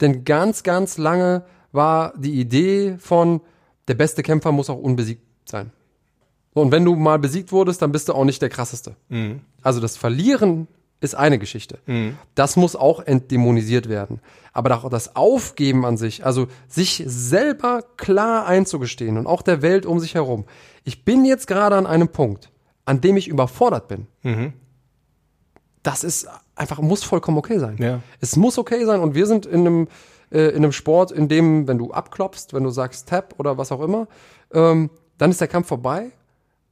Denn 0.00 0.24
ganz, 0.24 0.62
ganz 0.62 0.96
lange 0.96 1.44
war 1.72 2.12
die 2.16 2.38
Idee 2.40 2.96
von, 2.98 3.40
der 3.88 3.94
beste 3.94 4.22
Kämpfer 4.22 4.52
muss 4.52 4.70
auch 4.70 4.78
unbesiegt 4.78 5.22
sein. 5.44 5.72
Und 6.54 6.70
wenn 6.70 6.84
du 6.84 6.94
mal 6.96 7.18
besiegt 7.18 7.52
wurdest, 7.52 7.80
dann 7.82 7.92
bist 7.92 8.08
du 8.08 8.14
auch 8.14 8.24
nicht 8.24 8.42
der 8.42 8.48
krasseste. 8.48 8.96
Mhm. 9.08 9.40
Also 9.62 9.80
das 9.80 9.96
Verlieren 9.96 10.68
ist 11.00 11.14
eine 11.14 11.38
Geschichte. 11.38 11.78
Mhm. 11.86 12.16
Das 12.34 12.56
muss 12.56 12.76
auch 12.76 13.00
entdämonisiert 13.00 13.88
werden. 13.88 14.20
Aber 14.52 14.76
auch 14.76 14.88
das 14.88 15.16
Aufgeben 15.16 15.84
an 15.84 15.96
sich, 15.96 16.24
also 16.24 16.46
sich 16.68 17.02
selber 17.06 17.82
klar 17.96 18.46
einzugestehen 18.46 19.18
und 19.18 19.26
auch 19.26 19.42
der 19.42 19.62
Welt 19.62 19.84
um 19.84 19.98
sich 19.98 20.14
herum. 20.14 20.44
Ich 20.84 21.04
bin 21.04 21.24
jetzt 21.24 21.46
gerade 21.46 21.76
an 21.76 21.86
einem 21.86 22.08
Punkt, 22.08 22.50
an 22.84 23.00
dem 23.00 23.16
ich 23.16 23.28
überfordert 23.28 23.88
bin. 23.88 24.06
Mhm. 24.22 24.52
Das 25.82 26.04
ist 26.04 26.28
einfach, 26.54 26.80
muss 26.80 27.02
vollkommen 27.02 27.38
okay 27.38 27.58
sein. 27.58 27.76
Ja. 27.78 28.00
Es 28.20 28.36
muss 28.36 28.58
okay 28.58 28.84
sein 28.84 29.00
und 29.00 29.14
wir 29.14 29.26
sind 29.26 29.46
in 29.46 29.60
einem, 29.60 29.88
äh, 30.30 30.50
in 30.50 30.58
einem 30.58 30.72
Sport, 30.72 31.10
in 31.10 31.28
dem, 31.28 31.66
wenn 31.66 31.78
du 31.78 31.90
abklopfst, 31.90 32.48
wenn 32.52 32.62
du 32.62 32.70
sagst 32.70 33.08
Tap 33.08 33.34
oder 33.38 33.58
was 33.58 33.72
auch 33.72 33.80
immer, 33.80 34.06
ähm, 34.52 34.90
dann 35.18 35.30
ist 35.30 35.40
der 35.40 35.48
Kampf 35.48 35.66
vorbei 35.66 36.12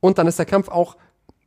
und 0.00 0.18
dann 0.18 0.26
ist 0.26 0.38
der 0.38 0.46
Kampf 0.46 0.68
auch 0.68 0.96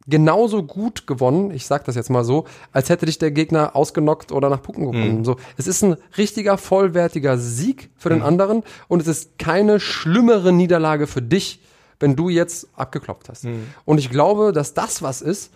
genauso 0.08 0.64
gut 0.64 1.08
gewonnen, 1.08 1.52
ich 1.52 1.66
sag 1.66 1.86
das 1.86 1.96
jetzt 1.96 2.10
mal 2.10 2.24
so, 2.24 2.46
als 2.72 2.90
hätte 2.90 3.06
dich 3.06 3.20
der 3.20 3.32
Gegner 3.32 3.76
ausgenockt 3.76 4.32
oder 4.32 4.50
nach 4.50 4.62
Punkten 4.62 4.92
gewonnen. 4.92 5.20
Mhm. 5.20 5.26
So, 5.26 5.38
es 5.58 5.68
ist 5.68 5.84
ein 5.84 5.96
richtiger 6.18 6.58
vollwertiger 6.58 7.38
Sieg 7.38 7.90
für 7.98 8.10
den 8.10 8.20
mhm. 8.20 8.26
anderen 8.26 8.64
und 8.88 9.02
es 9.02 9.08
ist 9.08 9.40
keine 9.40 9.80
schlimmere 9.80 10.52
Niederlage 10.52 11.08
für 11.08 11.22
dich, 11.22 11.62
wenn 12.00 12.16
du 12.16 12.30
jetzt 12.30 12.68
abgeklopft 12.76 13.30
hast. 13.30 13.46
Mhm. 13.46 13.68
Und 13.86 13.98
ich 13.98 14.10
glaube, 14.10 14.52
dass 14.52 14.74
das 14.74 15.02
was 15.02 15.22
ist, 15.22 15.54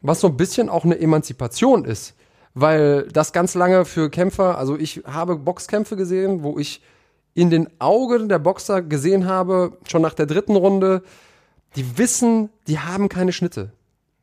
was 0.00 0.20
so 0.20 0.28
ein 0.28 0.36
bisschen 0.36 0.68
auch 0.68 0.84
eine 0.84 0.98
Emanzipation 0.98 1.84
ist, 1.84 2.14
weil 2.54 3.08
das 3.12 3.32
ganz 3.32 3.54
lange 3.54 3.84
für 3.84 4.10
Kämpfer, 4.10 4.58
also 4.58 4.76
ich 4.76 5.02
habe 5.06 5.36
Boxkämpfe 5.36 5.96
gesehen, 5.96 6.42
wo 6.42 6.58
ich 6.58 6.82
in 7.34 7.50
den 7.50 7.68
Augen 7.78 8.28
der 8.28 8.38
Boxer 8.38 8.82
gesehen 8.82 9.26
habe, 9.26 9.78
schon 9.88 10.02
nach 10.02 10.14
der 10.14 10.26
dritten 10.26 10.56
Runde, 10.56 11.02
die 11.76 11.98
wissen, 11.98 12.50
die 12.66 12.78
haben 12.78 13.08
keine 13.08 13.32
Schnitte. 13.32 13.72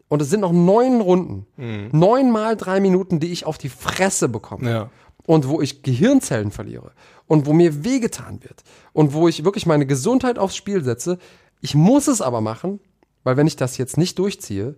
Und 0.07 0.21
es 0.21 0.29
sind 0.29 0.41
noch 0.41 0.51
neun 0.51 1.01
Runden. 1.01 1.45
Mhm. 1.57 1.89
Neun 1.91 2.31
mal 2.31 2.57
drei 2.57 2.79
Minuten, 2.79 3.19
die 3.19 3.31
ich 3.31 3.45
auf 3.45 3.57
die 3.57 3.69
Fresse 3.69 4.27
bekomme. 4.27 4.69
Ja. 4.69 4.89
Und 5.25 5.47
wo 5.47 5.61
ich 5.61 5.83
Gehirnzellen 5.83 6.51
verliere. 6.51 6.91
Und 7.27 7.45
wo 7.45 7.53
mir 7.53 7.83
wehgetan 7.83 8.41
wird. 8.43 8.63
Und 8.91 9.13
wo 9.13 9.27
ich 9.27 9.45
wirklich 9.45 9.67
meine 9.67 9.85
Gesundheit 9.85 10.39
aufs 10.39 10.55
Spiel 10.55 10.83
setze. 10.83 11.19
Ich 11.61 11.75
muss 11.75 12.07
es 12.07 12.21
aber 12.21 12.41
machen, 12.41 12.79
weil 13.23 13.37
wenn 13.37 13.45
ich 13.45 13.55
das 13.55 13.77
jetzt 13.77 13.97
nicht 13.97 14.17
durchziehe, 14.17 14.75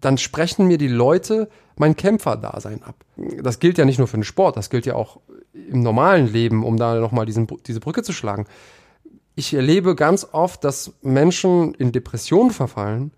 dann 0.00 0.18
sprechen 0.18 0.66
mir 0.66 0.78
die 0.78 0.88
Leute 0.88 1.48
mein 1.76 1.96
Kämpferdasein 1.96 2.82
ab. 2.82 2.96
Das 3.42 3.60
gilt 3.60 3.78
ja 3.78 3.84
nicht 3.84 3.98
nur 3.98 4.08
für 4.08 4.16
den 4.16 4.24
Sport, 4.24 4.56
das 4.56 4.70
gilt 4.70 4.86
ja 4.86 4.94
auch 4.94 5.20
im 5.52 5.82
normalen 5.82 6.32
Leben, 6.32 6.64
um 6.64 6.76
da 6.76 6.98
nochmal 7.00 7.26
diese 7.26 7.80
Brücke 7.80 8.02
zu 8.02 8.12
schlagen 8.12 8.46
ich 9.38 9.54
erlebe 9.54 9.94
ganz 9.94 10.26
oft, 10.32 10.64
dass 10.64 10.94
Menschen 11.00 11.72
in 11.74 11.92
Depressionen 11.92 12.50
verfallen, 12.50 13.12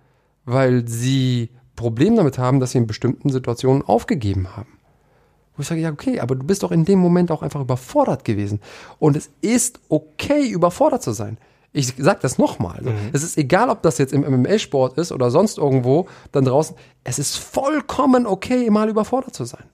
weil 0.45 0.87
sie 0.87 1.49
Probleme 1.77 2.17
damit 2.17 2.37
haben, 2.37 2.61
dass 2.61 2.73
sie 2.73 2.79
in 2.79 2.87
bestimmten 2.87 3.31
Situationen 3.31 3.83
aufgegeben 3.83 4.55
haben. 4.55 4.79
Wo 5.57 5.63
ich 5.63 5.67
sage, 5.67 5.81
ja, 5.81 5.91
okay, 5.91 6.21
aber 6.21 6.37
du 6.37 6.45
bist 6.45 6.63
doch 6.63 6.73
in 6.73 6.85
dem 6.85 6.99
Moment 6.99 7.31
auch 7.31 7.41
einfach 7.41 7.63
überfordert 7.63 8.27
gewesen. 8.27 8.61
Und 8.99 9.17
es 9.17 9.31
ist 9.41 9.81
okay, 9.89 10.47
überfordert 10.47 11.03
zu 11.03 11.13
sein. 11.13 11.39
Ich 11.73 11.95
sage 11.97 12.19
das 12.21 12.37
nochmal. 12.37 12.83
Mhm. 12.83 13.11
Es 13.15 13.23
ist 13.23 13.39
egal, 13.39 13.71
ob 13.71 13.81
das 13.81 13.97
jetzt 13.97 14.13
im 14.13 14.21
MMA-Sport 14.21 14.99
ist 14.99 15.13
oder 15.13 15.31
sonst 15.31 15.57
irgendwo 15.57 16.07
dann 16.33 16.45
draußen. 16.45 16.77
Es 17.03 17.19
ist 17.19 17.39
vollkommen 17.39 18.27
okay, 18.27 18.69
mal 18.69 18.91
überfordert 18.91 19.35
zu 19.35 19.45
sein. 19.47 19.65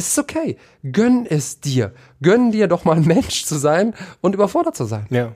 Es 0.00 0.08
ist 0.08 0.18
okay. 0.18 0.56
Gönn 0.92 1.26
es 1.26 1.60
dir. 1.60 1.92
Gönn 2.22 2.52
dir 2.52 2.68
doch 2.68 2.86
mal 2.86 2.96
ein 2.96 3.04
Mensch 3.06 3.44
zu 3.44 3.58
sein 3.58 3.94
und 4.22 4.34
überfordert 4.34 4.74
zu 4.74 4.86
sein. 4.86 5.06
Ja. 5.10 5.32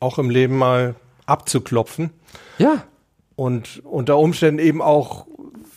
Auch 0.00 0.18
im 0.18 0.30
Leben 0.30 0.56
mal 0.56 0.94
abzuklopfen. 1.26 2.08
Ja. 2.56 2.84
Und 3.36 3.82
unter 3.84 4.16
Umständen 4.16 4.58
eben 4.58 4.80
auch 4.80 5.26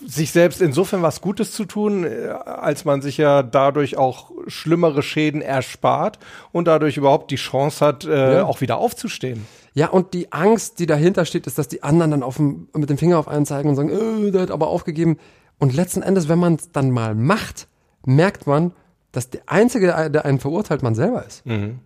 sich 0.05 0.31
selbst 0.31 0.61
insofern 0.61 1.01
was 1.01 1.19
Gutes 1.19 1.51
zu 1.51 1.65
tun, 1.65 2.05
äh, 2.05 2.29
als 2.29 2.85
man 2.85 3.01
sich 3.01 3.17
ja 3.17 3.43
dadurch 3.43 3.97
auch 3.97 4.31
schlimmere 4.47 5.03
Schäden 5.03 5.41
erspart 5.41 6.17
und 6.53 6.69
dadurch 6.69 6.95
überhaupt 6.95 7.29
die 7.29 7.35
Chance 7.35 7.85
hat, 7.85 8.05
äh, 8.05 8.35
ja. 8.35 8.45
auch 8.45 8.61
wieder 8.61 8.77
aufzustehen. 8.77 9.45
Ja, 9.73 9.89
und 9.89 10.13
die 10.13 10.31
Angst, 10.31 10.79
die 10.79 10.85
dahinter 10.85 11.25
steht, 11.25 11.45
ist, 11.45 11.57
dass 11.57 11.67
die 11.67 11.83
anderen 11.83 12.11
dann 12.11 12.23
auf 12.23 12.37
dem, 12.37 12.69
mit 12.73 12.89
dem 12.89 12.97
Finger 12.97 13.19
auf 13.19 13.27
einen 13.27 13.45
zeigen 13.45 13.67
und 13.67 13.75
sagen, 13.75 13.89
äh, 13.89 14.31
der 14.31 14.43
hat 14.43 14.51
aber 14.51 14.69
aufgegeben. 14.69 15.17
Und 15.59 15.73
letzten 15.73 16.01
Endes, 16.01 16.29
wenn 16.29 16.39
man 16.39 16.55
es 16.55 16.71
dann 16.71 16.89
mal 16.89 17.15
macht, 17.15 17.67
merkt 18.05 18.47
man, 18.47 18.73
dass 19.11 19.29
der 19.29 19.41
Einzige, 19.47 19.87
der 20.09 20.25
einen 20.25 20.39
verurteilt, 20.39 20.83
man 20.83 20.95
selber 20.95 21.25
ist. 21.25 21.45
Mhm. 21.45 21.79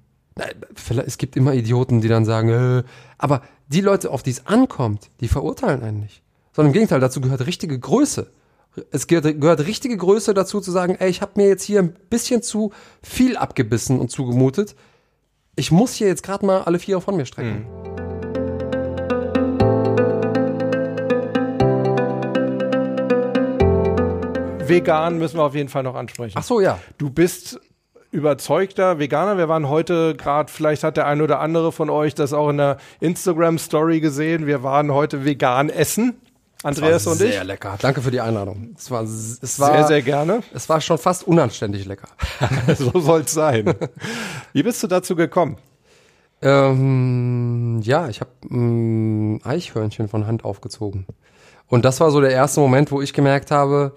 Es 1.06 1.18
gibt 1.18 1.36
immer 1.36 1.54
Idioten, 1.54 2.02
die 2.02 2.08
dann 2.08 2.26
sagen, 2.26 2.50
äh, 2.50 2.84
aber 3.18 3.42
die 3.68 3.82
Leute, 3.82 4.12
auf 4.12 4.22
die 4.22 4.32
es 4.32 4.46
ankommt, 4.46 5.10
die 5.22 5.28
verurteilen 5.28 5.82
einen 5.82 6.02
nicht. 6.02 6.22
Sondern 6.52 6.72
im 6.72 6.74
Gegenteil, 6.74 7.00
dazu 7.00 7.22
gehört 7.22 7.46
richtige 7.46 7.80
Größe, 7.80 8.32
es 8.92 9.08
gehört, 9.08 9.40
gehört 9.40 9.66
richtige 9.66 9.96
Größe 9.98 10.34
dazu 10.34 10.60
zu 10.60 10.72
sagen, 10.72 10.96
ey, 10.96 11.10
ich 11.10 11.22
habe 11.22 11.34
mir 11.36 11.48
jetzt 11.48 11.64
hier 11.64 11.80
ein 11.80 11.96
bisschen 12.10 12.42
zu 12.42 12.74
viel 13.02 13.38
abgebissen 13.38 14.00
und 14.00 14.12
zugemutet. 14.12 14.76
Ich 15.56 15.72
muss 15.72 15.94
hier 15.94 16.08
jetzt 16.08 16.24
gerade 16.24 16.46
mal 16.46 16.64
alle 16.64 16.80
vier 16.80 17.00
von 17.00 17.16
mir 17.16 17.26
strecken. 17.26 17.66
Vegan 24.70 25.18
müssen 25.18 25.38
wir 25.38 25.44
auf 25.44 25.56
jeden 25.56 25.70
Fall 25.70 25.84
noch 25.84 25.96
ansprechen. 25.96 26.36
Ach 26.38 26.44
so, 26.44 26.60
ja. 26.60 26.80
Du 26.98 27.10
bist 27.10 27.60
überzeugter 28.12 28.98
Veganer. 29.00 29.38
Wir 29.38 29.50
waren 29.50 29.70
heute 29.70 30.16
gerade, 30.16 30.52
vielleicht 30.52 30.84
hat 30.84 30.98
der 30.98 31.08
ein 31.08 31.22
oder 31.22 31.40
andere 31.40 31.72
von 31.72 31.90
euch 31.90 32.16
das 32.16 32.34
auch 32.34 32.50
in 32.50 32.58
der 32.58 32.78
Instagram-Story 33.02 34.00
gesehen. 34.00 34.48
Wir 34.48 34.64
waren 34.64 34.92
heute 34.94 35.26
vegan 35.26 35.70
essen. 35.70 36.20
Andreas 36.64 37.06
und 37.06 37.22
ich. 37.22 37.34
Sehr 37.34 37.44
lecker. 37.44 37.78
Danke 37.80 38.02
für 38.02 38.10
die 38.10 38.22
Einladung. 38.22 38.74
Es 38.76 38.90
war, 38.90 39.04
es 39.04 39.60
war 39.60 39.72
Sehr, 39.72 39.88
sehr 39.88 40.02
gerne. 40.02 40.42
Es 40.54 40.68
war 40.68 40.82
schon 40.82 40.98
fast 40.98 41.28
unanständig 41.28 41.86
lecker. 41.86 42.08
so 42.78 43.00
soll's 43.00 43.34
sein. 43.34 43.72
Wie 44.54 44.64
bist 44.64 44.82
du 44.82 44.88
dazu 44.88 45.16
gekommen? 45.16 45.58
Ähm, 46.42 47.82
ja, 47.84 48.08
ich 48.10 48.20
habe 48.20 48.32
ein 48.50 49.44
Eichhörnchen 49.44 50.08
von 50.08 50.26
Hand 50.26 50.44
aufgezogen. 50.44 51.06
Und 51.68 51.86
das 51.86 52.00
war 52.00 52.10
so 52.12 52.20
der 52.22 52.32
erste 52.32 52.62
Moment, 52.62 52.92
wo 52.92 53.02
ich 53.02 53.14
gemerkt 53.14 53.52
habe, 53.52 53.94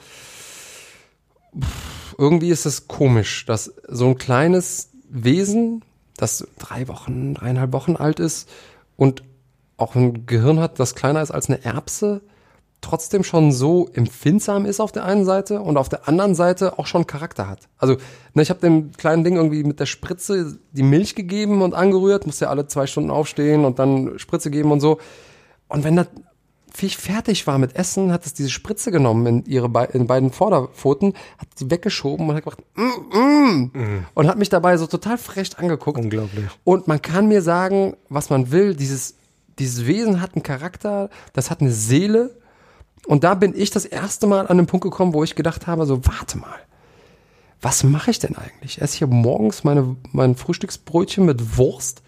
pff, 1.61 2.14
irgendwie 2.18 2.50
ist 2.50 2.66
es 2.66 2.88
komisch, 2.88 3.46
dass 3.46 3.72
so 3.88 4.06
ein 4.06 4.18
kleines 4.18 4.90
Wesen, 5.09 5.84
das 6.16 6.46
drei 6.59 6.88
Wochen, 6.88 7.34
dreieinhalb 7.34 7.72
Wochen 7.72 7.96
alt 7.96 8.20
ist 8.20 8.48
und 8.96 9.22
auch 9.76 9.94
ein 9.94 10.26
Gehirn 10.26 10.59
hat, 10.59 10.80
das 10.80 10.94
kleiner 10.94 11.22
ist 11.22 11.30
als 11.30 11.48
eine 11.48 11.64
Erbse, 11.64 12.22
trotzdem 12.80 13.24
schon 13.24 13.52
so 13.52 13.88
empfindsam 13.92 14.64
ist 14.66 14.80
auf 14.80 14.92
der 14.92 15.04
einen 15.04 15.24
Seite 15.24 15.61
und 15.61 15.76
auf 15.76 15.88
der 15.88 16.09
anderen 16.09 16.34
Seite 16.34 16.78
auch 16.78 16.86
schon 16.86 17.06
Charakter 17.06 17.48
hat. 17.48 17.68
Also, 17.76 17.96
ne, 18.34 18.42
ich 18.42 18.50
habe 18.50 18.61
dem 18.61 18.92
kleinen 18.92 19.24
Ding 19.24 19.36
irgendwie 19.36 19.64
mit 19.64 19.80
der 19.80 19.86
Spritze 19.86 20.59
die 20.72 20.82
Milch 20.82 21.14
gegeben 21.14 21.62
und 21.62 21.74
angerührt, 21.74 22.26
musste 22.26 22.46
ja 22.46 22.50
alle 22.50 22.66
zwei 22.66 22.86
Stunden 22.86 23.11
aufstehen 23.11 23.64
und 23.64 23.78
dann 23.78 24.18
Spritze 24.18 24.50
geben 24.50 24.70
und 24.70 24.80
so. 24.80 24.98
Und 25.68 25.84
wenn 25.84 25.96
das 25.96 26.06
fertig 26.87 27.47
war 27.47 27.59
mit 27.59 27.74
Essen, 27.74 28.12
hat 28.12 28.24
es 28.24 28.35
diese 28.35 28.51
Spritze 28.51 28.91
genommen 28.91 29.26
in 29.26 29.45
ihre 29.47 29.68
Be 29.68 29.89
in 29.93 30.07
beiden 30.07 30.31
Vorderpfoten, 30.31 31.14
hat 31.39 31.49
sie 31.57 31.70
weggeschoben 31.70 32.29
und 32.29 32.37
hat 32.37 32.45
gemacht, 32.45 32.62
mm, 32.76 33.18
mm, 33.18 33.70
mm. 33.74 34.07
und 34.14 34.29
hat 34.29 34.39
mich 34.39 34.49
dabei 34.49 34.76
so 34.76 34.87
total 34.87 35.18
frech 35.18 35.59
angeguckt. 35.59 35.99
Unglaublich. 35.99 36.47
Und 36.64 36.87
man 36.87 37.03
kann 37.03 37.29
mir 37.29 37.43
sagen, 37.43 37.97
was 38.09 38.31
man 38.31 38.51
will, 38.53 38.74
dieses, 38.74 39.16
dieses 39.59 39.87
Wesen 39.87 40.20
hat 40.20 40.35
einen 40.35 40.43
Charakter, 40.43 41.11
das 41.33 41.51
hat 41.51 41.61
eine 41.61 41.72
Seele. 41.72 42.39
Und 43.07 43.24
da 43.24 43.35
bin 43.35 43.55
ich 43.57 43.70
das 43.70 43.85
erste 43.85 44.26
Mal 44.26 44.47
an 44.47 44.57
den 44.57 44.66
Punkt 44.66 44.85
gekommen, 44.85 45.14
wo 45.14 45.24
ich 45.24 45.35
gedacht 45.35 45.66
habe, 45.66 45.87
so, 45.87 46.07
warte 46.07 46.39
mal, 46.39 46.59
was 47.61 47.83
mache 47.83 48.11
ich 48.11 48.18
denn 48.18 48.37
eigentlich? 48.37 48.76
Ich 48.76 48.83
esse 48.83 48.99
hier 48.99 49.07
morgens 49.09 49.64
meine, 49.64 49.97
mein 50.12 50.37
Frühstücksbrötchen 50.37 51.24
mit 51.24 51.57
Wurst 51.59 52.03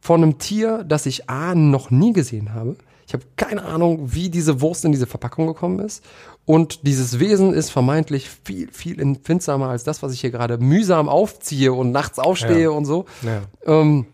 von 0.00 0.22
einem 0.22 0.38
Tier, 0.38 0.84
das 0.84 1.06
ich 1.06 1.30
A 1.30 1.54
noch 1.54 1.90
nie 1.90 2.12
gesehen 2.12 2.52
habe. 2.52 2.76
Ich 3.06 3.12
habe 3.14 3.24
keine 3.36 3.64
Ahnung, 3.64 4.12
wie 4.14 4.30
diese 4.30 4.60
Wurst 4.60 4.84
in 4.84 4.92
diese 4.92 5.06
Verpackung 5.06 5.46
gekommen 5.46 5.78
ist. 5.78 6.02
Und 6.44 6.86
dieses 6.86 7.18
Wesen 7.20 7.54
ist 7.54 7.70
vermeintlich 7.70 8.28
viel, 8.44 8.68
viel 8.72 9.00
empfindsamer 9.00 9.68
als 9.68 9.84
das, 9.84 10.02
was 10.02 10.12
ich 10.12 10.20
hier 10.20 10.30
gerade 10.30 10.58
mühsam 10.58 11.08
aufziehe 11.08 11.72
und 11.72 11.92
nachts 11.92 12.18
aufstehe 12.18 12.64
Ja. 12.64 12.70
und 12.70 12.84
so. 12.84 13.04
Ja. 13.22 13.42
Ähm, 13.64 14.06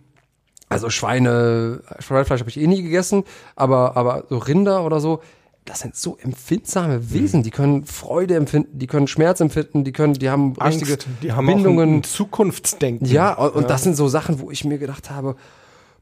also 0.68 0.88
Schweine, 0.90 1.82
Schweinefleisch 1.99 2.40
habe 2.40 2.49
ich 2.51 2.59
eh 2.59 2.66
nie 2.66 2.82
gegessen, 2.82 3.24
aber, 3.57 3.97
aber 3.97 4.24
so 4.30 4.38
Rinder 4.38 4.84
oder 4.84 5.01
so, 5.01 5.20
das 5.66 5.80
sind 5.80 5.95
so 5.95 6.16
empfindsame 6.20 7.12
Wesen. 7.12 7.43
Die 7.43 7.51
können 7.51 7.84
Freude 7.84 8.34
empfinden, 8.36 8.78
die 8.78 8.86
können 8.86 9.07
Schmerz 9.07 9.40
empfinden, 9.40 9.84
die 9.84 9.93
können, 9.93 10.14
die 10.14 10.28
haben 10.30 10.55
richtige 10.55 10.95
Angst, 10.95 11.07
die 11.22 11.32
haben 11.32 11.49
auch 11.49 11.55
Bindungen. 11.55 11.88
ein, 11.90 11.97
ein 11.99 12.03
Zukunftsdenken. 12.05 13.07
Ja, 13.07 13.34
und, 13.34 13.55
und 13.55 13.70
das 13.70 13.82
sind 13.84 13.95
so 13.97 14.09
Sachen, 14.09 14.40
wo 14.40 14.51
ich 14.51 14.64
mir 14.64 14.78
gedacht 14.78 15.11
habe, 15.11 15.36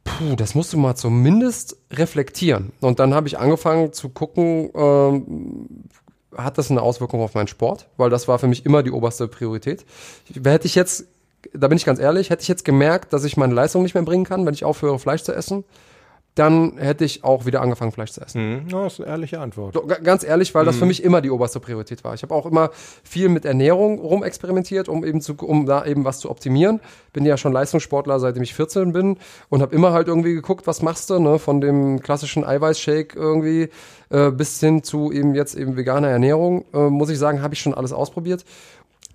puh, 0.04 0.36
das 0.36 0.54
musst 0.54 0.72
du 0.72 0.78
mal 0.78 0.94
zumindest 0.94 1.76
reflektieren. 1.92 2.72
Und 2.80 3.00
dann 3.00 3.14
habe 3.14 3.28
ich 3.28 3.38
angefangen 3.38 3.92
zu 3.92 4.08
gucken, 4.08 4.70
ähm, 4.74 5.84
hat 6.36 6.58
das 6.58 6.70
eine 6.70 6.82
Auswirkung 6.82 7.20
auf 7.20 7.34
meinen 7.34 7.48
Sport? 7.48 7.88
Weil 7.96 8.10
das 8.10 8.28
war 8.28 8.38
für 8.38 8.46
mich 8.46 8.64
immer 8.64 8.82
die 8.82 8.92
oberste 8.92 9.28
Priorität. 9.28 9.84
Hätte 10.44 10.66
ich 10.66 10.74
jetzt, 10.74 11.06
da 11.52 11.68
bin 11.68 11.76
ich 11.76 11.84
ganz 11.84 11.98
ehrlich, 11.98 12.30
hätte 12.30 12.42
ich 12.42 12.48
jetzt 12.48 12.64
gemerkt, 12.64 13.12
dass 13.12 13.24
ich 13.24 13.36
meine 13.36 13.54
Leistung 13.54 13.82
nicht 13.82 13.94
mehr 13.94 14.02
bringen 14.04 14.24
kann, 14.24 14.46
wenn 14.46 14.54
ich 14.54 14.64
aufhöre, 14.64 14.98
Fleisch 14.98 15.22
zu 15.22 15.34
essen, 15.34 15.64
dann 16.36 16.78
hätte 16.78 17.04
ich 17.04 17.24
auch 17.24 17.44
wieder 17.44 17.60
angefangen, 17.60 17.90
Fleisch 17.92 18.12
zu 18.12 18.20
essen. 18.20 18.40
Hm, 18.40 18.68
ja, 18.68 18.84
das 18.84 18.94
ist 18.94 19.00
eine 19.00 19.08
ehrliche 19.10 19.40
Antwort. 19.40 19.74
So, 19.74 19.82
ga- 19.84 19.98
Ganz 19.98 20.22
ehrlich, 20.24 20.54
weil 20.54 20.64
das 20.64 20.76
für 20.76 20.86
mich 20.86 21.02
immer 21.02 21.20
die 21.20 21.30
oberste 21.30 21.58
Priorität 21.60 22.04
war. 22.04 22.14
Ich 22.14 22.22
habe 22.22 22.34
auch 22.34 22.46
immer 22.46 22.70
viel 23.02 23.28
mit 23.28 23.44
Ernährung 23.44 23.98
rumexperimentiert, 23.98 24.88
um 24.88 25.04
eben 25.04 25.20
zu, 25.20 25.34
um 25.34 25.66
da 25.66 25.84
eben 25.84 26.04
was 26.04 26.20
zu 26.20 26.30
optimieren. 26.30 26.80
Bin 27.12 27.24
ja 27.26 27.36
schon 27.36 27.52
Leistungssportler, 27.52 28.20
seitdem 28.20 28.42
ich 28.44 28.54
14 28.54 28.92
bin 28.92 29.18
und 29.48 29.60
habe 29.60 29.74
immer 29.74 29.92
halt 29.92 30.06
irgendwie 30.08 30.34
geguckt, 30.34 30.66
was 30.66 30.82
machst 30.82 31.10
du, 31.10 31.18
ne? 31.18 31.38
Von 31.40 31.60
dem 31.60 32.00
klassischen 32.00 32.44
Eiweißshake 32.44 33.18
irgendwie 33.18 33.68
äh, 34.10 34.30
bis 34.30 34.60
hin 34.60 34.82
zu 34.84 35.10
eben 35.12 35.34
jetzt 35.34 35.56
eben 35.56 35.76
veganer 35.76 36.08
Ernährung, 36.08 36.64
äh, 36.72 36.88
muss 36.88 37.10
ich 37.10 37.18
sagen, 37.18 37.42
habe 37.42 37.54
ich 37.54 37.60
schon 37.60 37.74
alles 37.74 37.92
ausprobiert. 37.92 38.44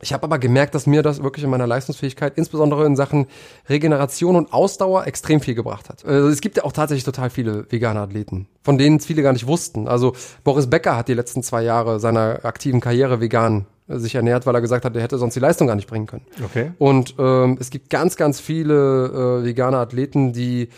Ich 0.02 0.12
habe 0.14 0.24
aber 0.24 0.40
gemerkt, 0.40 0.76
dass 0.76 0.88
mir 0.88 1.02
das 1.02 1.24
wirklich 1.24 1.46
in 1.46 1.50
meiner 1.50 1.68
Leistungsfähigkeit, 1.68 2.38
insbesondere 2.38 2.86
in 2.86 2.96
Sachen 2.96 3.28
Regeneration 3.70 4.36
und 4.36 4.52
Ausdauer, 4.52 5.08
extrem 5.08 5.40
viel 5.40 5.56
gebracht 5.56 5.90
hat. 5.90 6.04
Also 6.06 6.28
es 6.28 6.42
gibt 6.42 6.58
ja 6.58 6.64
auch 6.64 6.74
tatsächlich 6.74 7.06
total 7.06 7.30
viele 7.30 7.66
vegane 7.72 8.02
Athleten, 8.02 8.48
von 8.62 8.78
denen 8.78 8.98
es 8.98 9.06
viele 9.06 9.24
gar 9.24 9.34
nicht 9.34 9.48
wussten. 9.48 9.88
Also 9.88 10.14
Boris 10.44 10.70
Becker 10.70 10.98
hat 10.98 11.08
die 11.08 11.14
letzten 11.14 11.44
zwei 11.44 11.64
Jahre 11.64 12.00
seiner 12.00 12.44
aktiven 12.44 12.82
Karriere 12.82 13.22
vegan 13.22 13.68
äh, 13.88 13.98
sich 13.98 14.16
ernährt, 14.16 14.46
weil 14.46 14.56
er 14.56 14.62
gesagt 14.62 14.84
hat, 14.84 14.96
er 14.96 15.02
hätte 15.02 15.18
sonst 15.18 15.36
die 15.36 15.40
Leistung 15.40 15.68
gar 15.68 15.76
nicht 15.76 15.88
bringen 15.88 16.08
können. 16.08 16.26
Okay. 16.44 16.72
Und 16.78 17.16
ähm, 17.18 17.58
es 17.60 17.70
gibt 17.70 17.90
ganz, 17.90 18.18
ganz 18.18 18.42
viele 18.42 19.42
äh, 19.42 19.46
vegane 19.46 19.78
Athleten, 19.78 20.34
die 20.34 20.70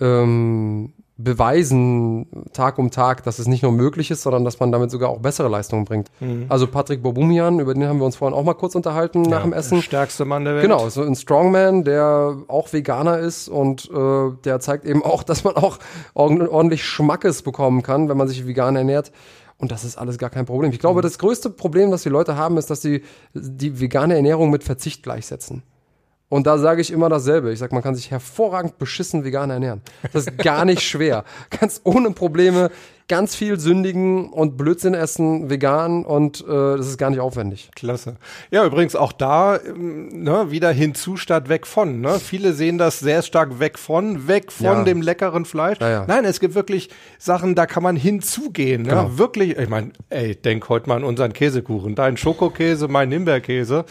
ähm, 0.00 0.92
beweisen 1.22 2.26
Tag 2.52 2.78
um 2.78 2.90
Tag, 2.90 3.24
dass 3.24 3.38
es 3.38 3.46
nicht 3.46 3.62
nur 3.62 3.72
möglich 3.72 4.10
ist, 4.10 4.22
sondern 4.22 4.44
dass 4.44 4.60
man 4.60 4.72
damit 4.72 4.90
sogar 4.90 5.10
auch 5.10 5.18
bessere 5.18 5.48
Leistungen 5.48 5.84
bringt. 5.84 6.10
Also 6.48 6.66
Patrick 6.66 7.02
Bobumian, 7.02 7.60
über 7.60 7.74
den 7.74 7.86
haben 7.86 7.98
wir 7.98 8.06
uns 8.06 8.16
vorhin 8.16 8.36
auch 8.36 8.44
mal 8.44 8.54
kurz 8.54 8.74
unterhalten 8.74 9.22
nach 9.22 9.42
dem 9.42 9.52
Essen. 9.52 9.76
Der 9.76 9.82
stärkste 9.82 10.24
Mann 10.24 10.44
der 10.44 10.54
Welt. 10.54 10.62
Genau, 10.62 10.88
so 10.88 11.02
ein 11.02 11.14
Strongman, 11.14 11.84
der 11.84 12.36
auch 12.48 12.72
Veganer 12.72 13.18
ist 13.18 13.48
und 13.48 13.90
äh, 13.90 14.30
der 14.44 14.60
zeigt 14.60 14.84
eben 14.84 15.04
auch, 15.04 15.22
dass 15.30 15.44
man 15.44 15.56
auch 15.56 15.78
ordentlich 16.14 16.84
Schmackes 16.84 17.42
bekommen 17.42 17.82
kann, 17.82 18.08
wenn 18.08 18.16
man 18.16 18.28
sich 18.28 18.46
vegan 18.46 18.76
ernährt. 18.76 19.12
Und 19.58 19.72
das 19.72 19.84
ist 19.84 19.98
alles 19.98 20.16
gar 20.16 20.30
kein 20.30 20.46
Problem. 20.46 20.72
Ich 20.72 20.78
glaube, 20.78 21.02
das 21.02 21.18
größte 21.18 21.50
Problem, 21.50 21.90
das 21.90 22.02
die 22.02 22.08
Leute 22.08 22.36
haben, 22.36 22.56
ist, 22.56 22.70
dass 22.70 22.80
sie 22.80 23.02
die 23.34 23.78
vegane 23.78 24.16
Ernährung 24.16 24.50
mit 24.50 24.64
Verzicht 24.64 25.02
gleichsetzen. 25.02 25.62
Und 26.30 26.46
da 26.46 26.56
sage 26.58 26.80
ich 26.80 26.90
immer 26.92 27.08
dasselbe. 27.08 27.52
Ich 27.52 27.58
sage, 27.58 27.74
man 27.74 27.82
kann 27.82 27.94
sich 27.96 28.10
hervorragend 28.10 28.78
beschissen 28.78 29.24
vegan 29.24 29.50
ernähren. 29.50 29.82
Das 30.12 30.26
ist 30.26 30.38
gar 30.38 30.64
nicht 30.64 30.80
schwer. 30.80 31.24
Ganz 31.60 31.80
ohne 31.84 32.12
Probleme 32.12 32.70
ganz 33.08 33.34
viel 33.34 33.58
sündigen 33.58 34.30
und 34.30 34.56
Blödsinn 34.56 34.94
essen 34.94 35.50
vegan 35.50 36.04
und 36.04 36.42
äh, 36.42 36.76
das 36.76 36.86
ist 36.86 36.96
gar 36.96 37.10
nicht 37.10 37.18
aufwendig. 37.18 37.68
Klasse. 37.74 38.14
Ja, 38.52 38.64
übrigens 38.64 38.94
auch 38.94 39.10
da 39.12 39.56
ähm, 39.58 40.22
ne, 40.22 40.52
wieder 40.52 40.70
hinzu 40.70 41.16
statt 41.16 41.48
weg 41.48 41.66
von. 41.66 42.00
Ne? 42.00 42.20
Viele 42.20 42.52
sehen 42.52 42.78
das 42.78 43.00
sehr 43.00 43.22
stark 43.22 43.58
weg 43.58 43.80
von, 43.80 44.28
weg 44.28 44.52
von 44.52 44.64
Ja. 44.64 44.84
dem 44.84 45.02
leckeren 45.02 45.44
Fleisch. 45.44 45.80
Ja, 45.80 45.90
ja. 45.90 46.04
Nein, 46.06 46.24
es 46.24 46.38
gibt 46.38 46.54
wirklich 46.54 46.88
Sachen, 47.18 47.56
da 47.56 47.66
kann 47.66 47.82
man 47.82 47.96
hinzugehen. 47.96 48.82
Ne? 48.82 48.90
Genau. 48.90 49.18
Wirklich, 49.18 49.58
ich 49.58 49.68
meine, 49.68 49.90
ey, 50.10 50.36
denk 50.36 50.68
heute 50.68 50.88
mal 50.88 50.94
an 50.94 51.04
unseren 51.04 51.32
Käsekuchen. 51.32 51.96
Dein 51.96 52.16
Schokokäse, 52.16 52.86
mein 52.86 53.10
Himbeerkäse. 53.10 53.86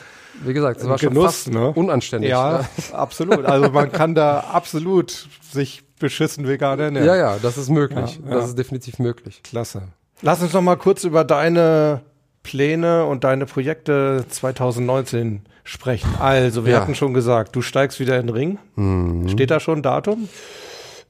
Wie 0.45 0.53
gesagt, 0.53 0.79
das 0.81 0.87
war 0.87 0.97
schon 0.97 1.09
Genuss, 1.09 1.25
fast 1.25 1.51
ne? 1.51 1.69
unanständig. 1.71 2.29
Ja, 2.31 2.65
absolut. 2.93 3.45
Also 3.45 3.69
man 3.71 3.91
kann 3.91 4.15
da 4.15 4.39
absolut 4.51 5.27
sich 5.51 5.83
beschissen 5.99 6.47
vegan 6.47 6.79
ernähren. 6.79 7.07
Ja, 7.07 7.15
ja, 7.15 7.37
das 7.41 7.57
ist 7.57 7.69
möglich. 7.69 8.19
Ja, 8.23 8.29
ja. 8.31 8.35
Das 8.37 8.47
ist 8.49 8.57
definitiv 8.57 8.99
möglich. 8.99 9.41
Klasse. 9.43 9.81
Lass 10.21 10.41
uns 10.41 10.53
noch 10.53 10.61
mal 10.61 10.75
kurz 10.77 11.03
über 11.03 11.23
deine 11.23 12.01
Pläne 12.43 13.05
und 13.05 13.23
deine 13.25 13.45
Projekte 13.45 14.25
2019 14.29 15.41
sprechen. 15.63 16.09
Also, 16.19 16.65
wir 16.65 16.73
Ja. 16.73 16.81
hatten 16.81 16.95
schon 16.95 17.13
gesagt, 17.13 17.55
du 17.55 17.61
steigst 17.61 17.99
wieder 17.99 18.19
in 18.19 18.27
den 18.27 18.35
Ring. 18.75 19.27
Steht 19.29 19.51
da 19.51 19.59
schon 19.59 19.79
ein 19.79 19.83
Datum? 19.83 20.29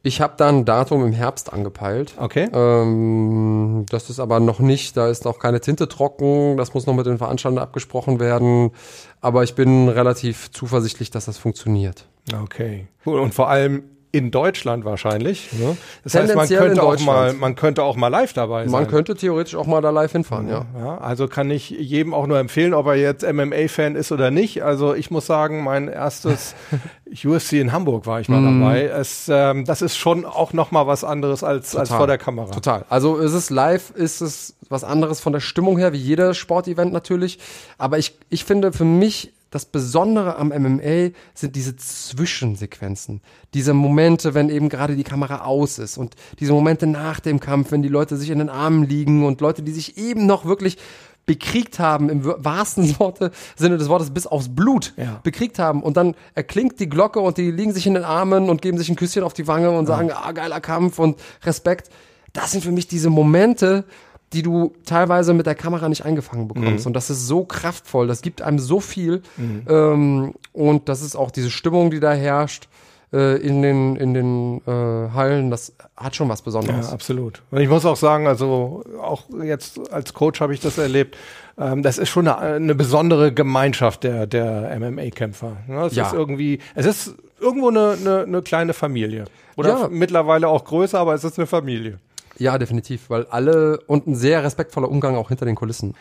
Ich 0.01 0.21
habe 0.21 0.35
da 0.37 0.47
ein 0.47 0.63
Datum 0.63 1.05
im 1.05 1.11
Herbst 1.11 1.51
angepeilt. 1.51 2.13
Okay. 2.17 2.49
Ähm, 2.53 3.85
das 3.89 4.09
ist 4.09 4.19
aber 4.19 4.39
noch 4.39 4.59
nicht, 4.59 4.95
da 4.95 5.09
ist 5.09 5.25
noch 5.25 5.39
keine 5.39 5.59
Tinte 5.59 5.89
trocken, 5.89 6.55
das 6.55 6.73
muss 6.73 6.85
noch 6.85 6.93
mit 6.93 7.05
den 7.05 7.17
Veranstaltern 7.17 7.59
abgesprochen 7.59 8.19
werden. 8.19 8.71
Aber 9.19 9.43
ich 9.43 9.55
bin 9.55 9.89
relativ 9.89 10.51
zuversichtlich, 10.51 11.11
dass 11.11 11.25
das 11.25 11.37
funktioniert. 11.37 12.07
Okay. 12.33 12.87
Cool. 13.05 13.19
Und 13.19 13.33
vor 13.33 13.49
allem 13.49 13.83
in 14.11 14.31
Deutschland 14.31 14.85
wahrscheinlich. 14.85 15.49
Ne? 15.53 15.77
Das 16.03 16.15
heißt, 16.15 16.33
man 16.35 16.47
könnte, 16.47 16.81
auch 16.81 16.99
mal, 17.01 17.33
man 17.33 17.55
könnte 17.55 17.83
auch 17.83 17.95
mal 17.95 18.07
live 18.07 18.33
dabei 18.33 18.63
sein. 18.63 18.71
Man 18.71 18.87
könnte 18.87 19.15
theoretisch 19.15 19.55
auch 19.55 19.67
mal 19.67 19.81
da 19.81 19.91
live 19.91 20.11
hinfahren, 20.11 20.49
ja. 20.49 20.65
Ja, 20.77 20.97
also 20.97 21.27
kann 21.27 21.51
ich 21.51 21.69
jedem 21.69 22.13
auch 22.15 22.25
nur 22.25 22.39
empfehlen, 22.39 22.73
ob 22.73 22.87
er 22.87 22.95
jetzt 22.95 23.23
MMA-Fan 23.23 23.95
ist 23.95 24.11
oder 24.11 24.31
nicht. 24.31 24.63
Also 24.63 24.95
ich 24.95 25.11
muss 25.11 25.27
sagen, 25.27 25.63
mein 25.63 25.87
erstes 25.89 26.55
UFC 27.23 27.53
in 27.53 27.71
Hamburg 27.71 28.07
war 28.07 28.19
ich 28.19 28.29
mal 28.29 28.41
Mhm. 28.41 28.61
dabei. 28.61 28.83
Es, 28.85 29.29
ähm, 29.31 29.65
das 29.65 29.81
ist 29.83 29.95
schon 29.97 30.25
auch 30.25 30.53
noch 30.53 30.71
mal 30.71 30.87
was 30.87 31.03
anderes 31.03 31.43
als, 31.43 31.75
als 31.75 31.89
vor 31.89 32.07
der 32.07 32.17
Kamera. 32.17 32.51
Total. 32.51 32.85
Also 32.89 33.17
ist 33.17 33.33
es 33.33 33.49
live, 33.51 33.91
ist 33.91 34.21
es 34.21 34.55
was 34.69 34.83
anderes 34.83 35.19
von 35.19 35.33
der 35.33 35.39
Stimmung 35.39 35.77
her, 35.77 35.93
wie 35.93 35.97
jeder 35.97 36.33
Sportevent 36.33 36.93
natürlich. 36.93 37.37
Aber 37.77 37.97
ich, 37.99 38.17
ich 38.29 38.43
finde 38.43 38.71
für 38.73 38.85
mich 38.85 39.33
das 39.51 39.65
Besondere 39.65 40.35
am 40.37 40.49
MMA 40.49 41.09
sind 41.33 41.55
diese 41.55 41.75
Zwischensequenzen. 41.75 43.21
Diese 43.53 43.73
Momente, 43.73 44.33
wenn 44.33 44.49
eben 44.49 44.69
gerade 44.69 44.95
die 44.95 45.03
Kamera 45.03 45.41
aus 45.45 45.79
ist 45.79 45.97
und 45.97 46.15
diese 46.39 46.53
Momente 46.53 46.85
nach 46.87 47.19
dem 47.19 47.39
Kampf, 47.39 47.71
wenn 47.71 47.81
die 47.81 47.89
Leute 47.89 48.17
sich 48.17 48.29
in 48.29 48.39
den 48.39 48.49
Armen 48.49 48.83
liegen 48.83 49.25
und 49.25 49.41
Leute, 49.41 49.63
die 49.63 49.71
sich 49.71 49.97
eben 49.97 50.25
noch 50.25 50.45
wirklich 50.45 50.77
bekriegt 51.25 51.77
haben, 51.79 52.09
im 52.09 52.25
wahrsten 52.25 52.97
Worte, 52.99 53.31
Sinne 53.55 53.77
des 53.77 53.89
Wortes, 53.89 54.11
bis 54.11 54.25
aufs 54.27 54.53
Blut 54.53 54.93
Ja. 54.97 55.19
bekriegt 55.23 55.59
haben. 55.59 55.83
Und 55.83 55.97
dann 55.97 56.15
erklingt 56.35 56.79
die 56.79 56.89
Glocke 56.89 57.19
und 57.19 57.37
die 57.37 57.51
liegen 57.51 57.73
sich 57.73 57.85
in 57.87 57.93
den 57.93 58.03
Armen 58.03 58.49
und 58.49 58.61
geben 58.61 58.77
sich 58.77 58.89
ein 58.89 58.95
Küsschen 58.95 59.23
auf 59.23 59.33
die 59.33 59.47
Wange 59.47 59.71
und 59.71 59.85
sagen, 59.85 60.11
ah, 60.11 60.31
geiler 60.31 60.59
Kampf 60.59 60.97
und 60.99 61.19
Respekt. 61.43 61.89
Das 62.33 62.51
sind 62.51 62.63
für 62.63 62.71
mich 62.71 62.87
diese 62.87 63.09
Momente, 63.09 63.85
die 64.33 64.41
du 64.43 64.73
teilweise 64.85 65.33
mit 65.33 65.45
der 65.45 65.55
Kamera 65.55 65.89
nicht 65.89 66.05
eingefangen 66.05 66.47
bekommst. 66.47 66.85
Und 66.85 66.93
das 66.93 67.09
ist 67.09 67.27
so 67.27 67.45
kraftvoll, 67.45 68.07
das 68.07 68.21
gibt 68.21 68.41
einem 68.41 68.59
so 68.59 68.79
viel. 68.79 69.21
Ähm, 69.67 70.33
und 70.53 70.89
das 70.89 71.01
ist 71.01 71.15
auch 71.15 71.31
diese 71.31 71.49
Stimmung, 71.49 71.89
die 71.91 71.99
da 71.99 72.13
herrscht 72.13 72.67
äh, 73.11 73.37
in 73.41 73.61
den, 73.61 73.95
in 73.95 74.13
den 74.13 74.61
äh, 74.67 75.09
Hallen, 75.13 75.49
das 75.49 75.73
hat 75.97 76.15
schon 76.15 76.29
was 76.29 76.41
Besonderes. 76.43 76.87
Ja, 76.87 76.93
absolut. 76.93 77.41
Und 77.49 77.59
ich 77.59 77.69
muss 77.69 77.85
auch 77.85 77.95
sagen, 77.95 78.27
also 78.27 78.83
auch 79.01 79.23
jetzt 79.43 79.91
als 79.91 80.13
Coach 80.13 80.41
habe 80.41 80.53
ich 80.53 80.59
das 80.59 80.77
erlebt. 80.77 81.17
Ähm, 81.57 81.81
das 81.81 81.97
ist 81.97 82.09
schon 82.09 82.27
eine, 82.27 82.55
eine 82.55 82.75
besondere 82.75 83.33
Gemeinschaft 83.33 84.03
der, 84.03 84.27
der 84.27 84.77
MMA-Kämpfer. 84.79 85.57
Ne? 85.67 85.85
Es 85.87 85.95
Ja. 85.95 86.05
ist 86.07 86.13
irgendwie, 86.13 86.59
es 86.75 86.85
ist 86.85 87.15
irgendwo 87.41 87.69
eine, 87.69 87.97
eine, 87.99 88.23
eine 88.27 88.41
kleine 88.43 88.73
Familie. 88.73 89.25
Oder 89.57 89.69
Ja. 89.69 89.87
mittlerweile 89.89 90.47
auch 90.47 90.63
größer, 90.65 90.99
aber 90.99 91.15
es 91.15 91.23
ist 91.23 91.37
eine 91.39 91.47
Familie. 91.47 91.97
Ja, 92.39 92.57
definitiv, 92.57 93.09
weil 93.09 93.25
alle 93.27 93.79
und 93.87 94.07
ein 94.07 94.15
sehr 94.15 94.43
respektvoller 94.43 94.89
Umgang 94.89 95.15
auch 95.15 95.29
hinter 95.29 95.45
den 95.45 95.55
Kulissen. 95.55 95.95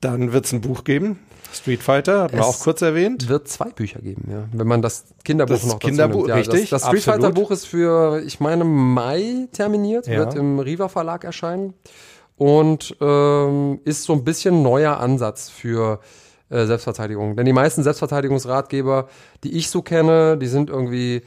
Dann 0.00 0.32
wird 0.32 0.44
es 0.46 0.52
ein 0.52 0.60
Buch 0.60 0.82
geben. 0.84 1.20
Street 1.52 1.82
Fighter, 1.82 2.22
hat 2.24 2.32
man 2.32 2.40
Es 2.40 2.46
auch 2.46 2.60
kurz 2.60 2.82
erwähnt. 2.82 3.28
wird 3.28 3.46
zwei 3.46 3.68
Bücher 3.70 4.00
geben, 4.00 4.24
ja. 4.30 4.44
Wenn 4.52 4.66
man 4.66 4.82
das 4.82 5.04
Kinderbuch 5.22 5.54
Das 5.54 5.64
noch 5.64 5.74
dazu 5.74 5.86
Kinderbuch, 5.86 6.16
nimmt. 6.26 6.28
Ja, 6.30 6.34
richtig, 6.36 6.70
Das, 6.70 6.82
das 6.82 6.88
Street 6.88 6.98
absolut. 7.06 7.22
Fighter 7.22 7.34
Buch 7.34 7.50
ist 7.52 7.66
für, 7.66 8.22
ich 8.24 8.40
meine, 8.40 8.64
Mai 8.64 9.48
terminiert, 9.52 10.06
Ja. 10.08 10.18
wird 10.18 10.34
im 10.34 10.58
Riva 10.58 10.88
Verlag 10.88 11.24
erscheinen 11.24 11.74
und 12.36 12.96
ähm, 13.00 13.80
ist 13.84 14.04
so 14.04 14.14
ein 14.14 14.24
bisschen 14.24 14.62
neuer 14.62 14.98
Ansatz 14.98 15.50
für 15.50 16.00
äh, 16.48 16.64
Selbstverteidigung. 16.64 17.36
Denn 17.36 17.44
die 17.46 17.52
meisten 17.52 17.82
Selbstverteidigungsratgeber, 17.84 19.08
die 19.44 19.52
ich 19.56 19.68
so 19.70 19.82
kenne, 19.82 20.38
die 20.38 20.48
sind 20.48 20.70
irgendwie 20.70 21.22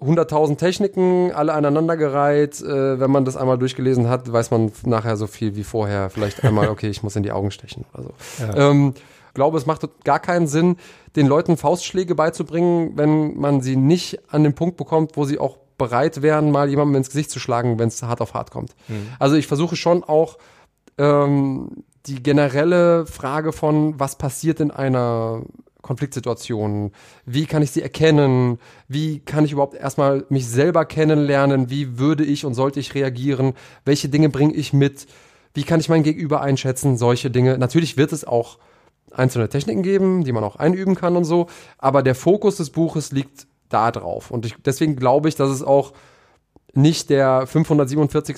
100.000 0.00 0.56
Techniken, 0.56 1.32
alle 1.32 1.52
aneinandergereiht. 1.52 2.60
Äh, 2.60 3.00
wenn 3.00 3.10
man 3.10 3.24
das 3.24 3.36
einmal 3.36 3.58
durchgelesen 3.58 4.08
hat, 4.08 4.32
weiß 4.32 4.50
man 4.50 4.72
nachher 4.84 5.16
so 5.16 5.26
viel 5.26 5.56
wie 5.56 5.64
vorher. 5.64 6.10
Vielleicht 6.10 6.42
einmal, 6.44 6.68
okay, 6.70 6.88
ich 6.88 7.02
muss 7.02 7.16
in 7.16 7.22
die 7.22 7.32
Augen 7.32 7.50
stechen 7.50 7.84
oder 7.92 8.04
so. 8.04 8.12
Ähm, 8.56 8.94
glaube, 9.34 9.58
es 9.58 9.66
macht 9.66 9.88
gar 10.04 10.18
keinen 10.18 10.46
Sinn, 10.46 10.76
den 11.16 11.26
Leuten 11.26 11.56
Faustschläge 11.56 12.14
beizubringen, 12.14 12.92
wenn 12.96 13.38
man 13.38 13.60
sie 13.60 13.76
nicht 13.76 14.32
an 14.32 14.44
den 14.44 14.54
Punkt 14.54 14.76
bekommt, 14.76 15.16
wo 15.16 15.24
sie 15.24 15.38
auch 15.38 15.58
bereit 15.78 16.22
wären, 16.22 16.50
mal 16.50 16.68
jemandem 16.68 16.96
ins 16.96 17.08
Gesicht 17.08 17.30
zu 17.30 17.40
schlagen, 17.40 17.78
wenn 17.78 17.88
es 17.88 18.02
hart 18.02 18.20
auf 18.20 18.34
hart 18.34 18.50
kommt. 18.50 18.74
Also 19.18 19.36
ich 19.36 19.46
versuche 19.46 19.76
schon 19.76 20.04
auch 20.04 20.36
ähm, 20.98 21.84
die 22.06 22.22
generelle 22.22 23.06
Frage 23.06 23.52
von, 23.52 23.98
was 23.98 24.16
passiert 24.16 24.60
in 24.60 24.70
einer 24.70 25.42
Konfliktsituation, 25.90 26.92
wie 27.26 27.46
kann 27.46 27.62
ich 27.62 27.72
sie 27.72 27.82
erkennen, 27.82 28.60
wie 28.86 29.18
kann 29.18 29.44
ich 29.44 29.50
überhaupt 29.50 29.74
erstmal 29.74 30.24
mich 30.28 30.46
selber 30.46 30.84
kennenlernen, 30.84 31.68
wie 31.68 31.98
würde 31.98 32.22
ich 32.22 32.44
und 32.44 32.54
sollte 32.54 32.78
ich 32.78 32.94
reagieren, 32.94 33.54
welche 33.84 34.08
Dinge 34.08 34.28
bringe 34.28 34.54
ich 34.54 34.72
mit, 34.72 35.08
wie 35.52 35.64
kann 35.64 35.80
ich 35.80 35.88
mein 35.88 36.04
Gegenüber 36.04 36.42
einschätzen, 36.42 36.96
solche 36.96 37.28
Dinge. 37.28 37.58
Natürlich 37.58 37.96
wird 37.96 38.12
es 38.12 38.24
auch 38.24 38.58
einzelne 39.10 39.48
Techniken 39.48 39.82
geben, 39.82 40.22
die 40.22 40.30
man 40.30 40.44
auch 40.44 40.54
einüben 40.54 40.94
kann 40.94 41.16
und 41.16 41.24
so, 41.24 41.48
aber 41.76 42.04
der 42.04 42.14
Fokus 42.14 42.58
des 42.58 42.70
Buches 42.70 43.10
liegt 43.10 43.48
da 43.68 43.90
drauf. 43.90 44.30
Und 44.30 44.46
ich, 44.46 44.54
deswegen 44.64 44.94
glaube 44.94 45.28
ich, 45.28 45.34
dass 45.34 45.50
es 45.50 45.64
auch 45.64 45.92
nicht 46.72 47.10
der 47.10 47.48
547. 47.48 48.36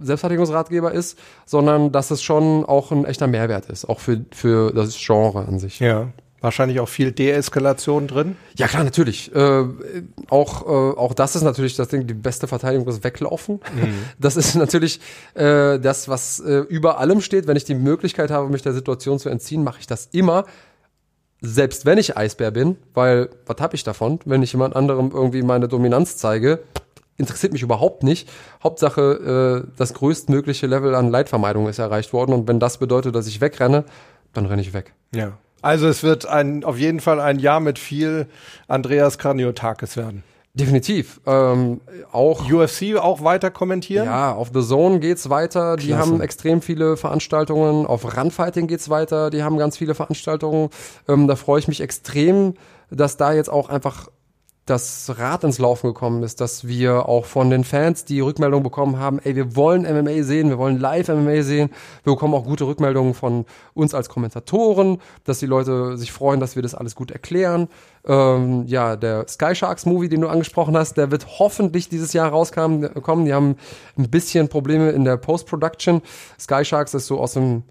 Selbstverteidigungsratgeber 0.00 0.90
ist, 0.90 1.16
sondern 1.46 1.92
dass 1.92 2.10
es 2.10 2.20
schon 2.20 2.64
auch 2.64 2.90
ein 2.90 3.04
echter 3.04 3.28
Mehrwert 3.28 3.66
ist, 3.66 3.88
auch 3.88 4.00
für, 4.00 4.24
für 4.32 4.72
das 4.72 4.98
Genre 4.98 5.46
an 5.46 5.60
sich. 5.60 5.78
Ja. 5.78 6.08
Wahrscheinlich 6.40 6.78
auch 6.78 6.88
viel 6.88 7.10
Deeskalation 7.10 8.06
drin. 8.06 8.36
Ja 8.56 8.68
klar, 8.68 8.84
natürlich. 8.84 9.34
Äh, 9.34 9.64
auch, 10.28 10.62
äh, 10.62 10.96
auch 10.96 11.12
das 11.12 11.34
ist 11.34 11.42
natürlich 11.42 11.74
das 11.74 11.88
Ding, 11.88 12.06
die 12.06 12.14
beste 12.14 12.46
Verteidigung 12.46 12.86
ist 12.88 13.02
Weglaufen. 13.02 13.60
Das 14.18 14.36
ist 14.36 14.54
natürlich 14.54 15.00
äh, 15.34 15.78
das, 15.78 16.08
was 16.08 16.40
äh, 16.40 16.58
über 16.68 16.98
allem 16.98 17.20
steht. 17.20 17.46
Wenn 17.46 17.56
ich 17.56 17.64
die 17.64 17.74
Möglichkeit 17.74 18.30
habe, 18.30 18.48
mich 18.48 18.62
der 18.62 18.72
Situation 18.72 19.18
zu 19.18 19.28
entziehen, 19.28 19.64
mache 19.64 19.80
ich 19.80 19.86
das 19.86 20.08
immer. 20.12 20.44
Selbst 21.40 21.86
wenn 21.86 21.98
ich 21.98 22.16
Eisbär 22.16 22.50
bin, 22.50 22.76
weil 22.94 23.30
was 23.46 23.58
habe 23.60 23.76
ich 23.76 23.84
davon, 23.84 24.18
wenn 24.24 24.42
ich 24.42 24.52
jemand 24.52 24.74
anderem 24.76 25.10
irgendwie 25.12 25.42
meine 25.42 25.68
Dominanz 25.68 26.16
zeige, 26.16 26.60
interessiert 27.16 27.52
mich 27.52 27.62
überhaupt 27.62 28.02
nicht. 28.02 28.28
Hauptsache, 28.62 29.64
äh, 29.66 29.70
das 29.76 29.94
größtmögliche 29.94 30.66
Level 30.66 30.94
an 30.94 31.10
Leitvermeidung 31.10 31.68
ist 31.68 31.78
erreicht 31.78 32.12
worden 32.12 32.32
und 32.32 32.48
wenn 32.48 32.60
das 32.60 32.78
bedeutet, 32.78 33.14
dass 33.14 33.26
ich 33.26 33.40
wegrenne, 33.40 33.84
dann 34.32 34.46
renne 34.46 34.62
ich 34.62 34.72
weg. 34.72 34.94
Ja. 35.14 35.38
Also 35.62 35.88
es 35.88 36.02
wird 36.02 36.26
ein, 36.26 36.64
auf 36.64 36.78
jeden 36.78 37.00
Fall 37.00 37.20
ein 37.20 37.38
Jahr 37.38 37.60
mit 37.60 37.78
viel 37.78 38.26
Andreas 38.68 39.18
Kraniotakis 39.18 39.96
werden. 39.96 40.22
Definitiv. 40.54 41.20
Ähm, 41.26 41.80
auch 42.10 42.50
UFC 42.50 42.96
auch 42.96 43.22
weiter 43.22 43.50
kommentieren? 43.50 44.06
Ja, 44.06 44.32
auf 44.32 44.50
The 44.52 44.62
Zone 44.62 44.98
geht's 44.98 45.30
weiter. 45.30 45.76
Die 45.76 45.88
Klasse. 45.88 46.02
haben 46.02 46.20
extrem 46.20 46.62
viele 46.62 46.96
Veranstaltungen. 46.96 47.86
Auf 47.86 48.16
Runfighting 48.16 48.66
geht's 48.66 48.88
weiter. 48.88 49.30
Die 49.30 49.42
haben 49.42 49.56
ganz 49.56 49.76
viele 49.76 49.94
Veranstaltungen. 49.94 50.70
Ähm, 51.06 51.28
da 51.28 51.36
freue 51.36 51.60
ich 51.60 51.68
mich 51.68 51.80
extrem, 51.80 52.54
dass 52.90 53.16
da 53.16 53.32
jetzt 53.32 53.50
auch 53.50 53.68
einfach 53.68 54.08
das 54.68 55.12
Rad 55.18 55.44
ins 55.44 55.58
Laufen 55.58 55.88
gekommen 55.88 56.22
ist, 56.22 56.40
dass 56.40 56.66
wir 56.66 57.08
auch 57.08 57.24
von 57.24 57.50
den 57.50 57.64
Fans 57.64 58.04
die 58.04 58.20
Rückmeldung 58.20 58.62
bekommen 58.62 58.98
haben, 58.98 59.18
ey, 59.18 59.34
wir 59.34 59.56
wollen 59.56 59.82
MMA 59.82 60.22
sehen, 60.22 60.50
wir 60.50 60.58
wollen 60.58 60.78
live 60.78 61.08
MMA 61.08 61.42
sehen. 61.42 61.70
Wir 62.04 62.12
bekommen 62.12 62.34
auch 62.34 62.44
gute 62.44 62.66
Rückmeldungen 62.66 63.14
von 63.14 63.46
uns 63.74 63.94
als 63.94 64.08
Kommentatoren, 64.08 64.98
dass 65.24 65.38
die 65.38 65.46
Leute 65.46 65.96
sich 65.96 66.12
freuen, 66.12 66.40
dass 66.40 66.56
wir 66.56 66.62
das 66.62 66.74
alles 66.74 66.94
gut 66.94 67.10
erklären. 67.10 67.68
Ähm, 68.06 68.64
ja, 68.66 68.96
der 68.96 69.26
Sky 69.28 69.54
Sharks 69.54 69.86
Movie, 69.86 70.08
den 70.08 70.20
du 70.20 70.28
angesprochen 70.28 70.76
hast, 70.76 70.96
der 70.96 71.10
wird 71.10 71.38
hoffentlich 71.38 71.88
dieses 71.88 72.12
Jahr 72.12 72.30
rauskommen. 72.30 72.92
kommen. 73.02 73.24
Die 73.24 73.34
haben 73.34 73.56
ein 73.96 74.10
bisschen 74.10 74.48
Probleme 74.48 74.90
in 74.90 75.04
der 75.04 75.16
Post-Production. 75.16 76.02
Sky 76.38 76.64
Sharks 76.64 76.94
ist 76.94 77.06
so 77.06 77.18
aus 77.18 77.34
dem 77.34 77.62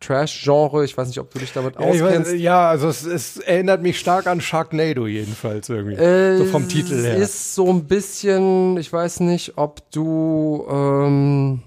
Trash-Genre. 0.00 0.84
Ich 0.84 0.96
weiß 0.96 1.08
nicht, 1.08 1.18
ob 1.18 1.32
du 1.32 1.38
dich 1.40 1.52
damit 1.52 1.74
Ja, 1.74 1.80
auskennst. 1.86 2.32
weiß, 2.32 2.40
ja, 2.40 2.68
also 2.68 2.88
es, 2.88 3.04
es 3.04 3.38
erinnert 3.38 3.82
mich 3.82 3.98
stark 3.98 4.26
an 4.26 4.40
Sharknado 4.40 5.06
jedenfalls 5.06 5.68
irgendwie. 5.68 5.96
so 6.38 6.44
vom 6.46 6.68
Titel 6.68 7.02
her. 7.02 7.16
Es 7.16 7.30
ist 7.30 7.54
so 7.54 7.68
ein 7.70 7.84
bisschen, 7.84 8.76
ich 8.76 8.92
weiß 8.92 9.20
nicht, 9.20 9.54
ob 9.56 9.90
du, 9.90 10.64
ähm, 10.70 11.62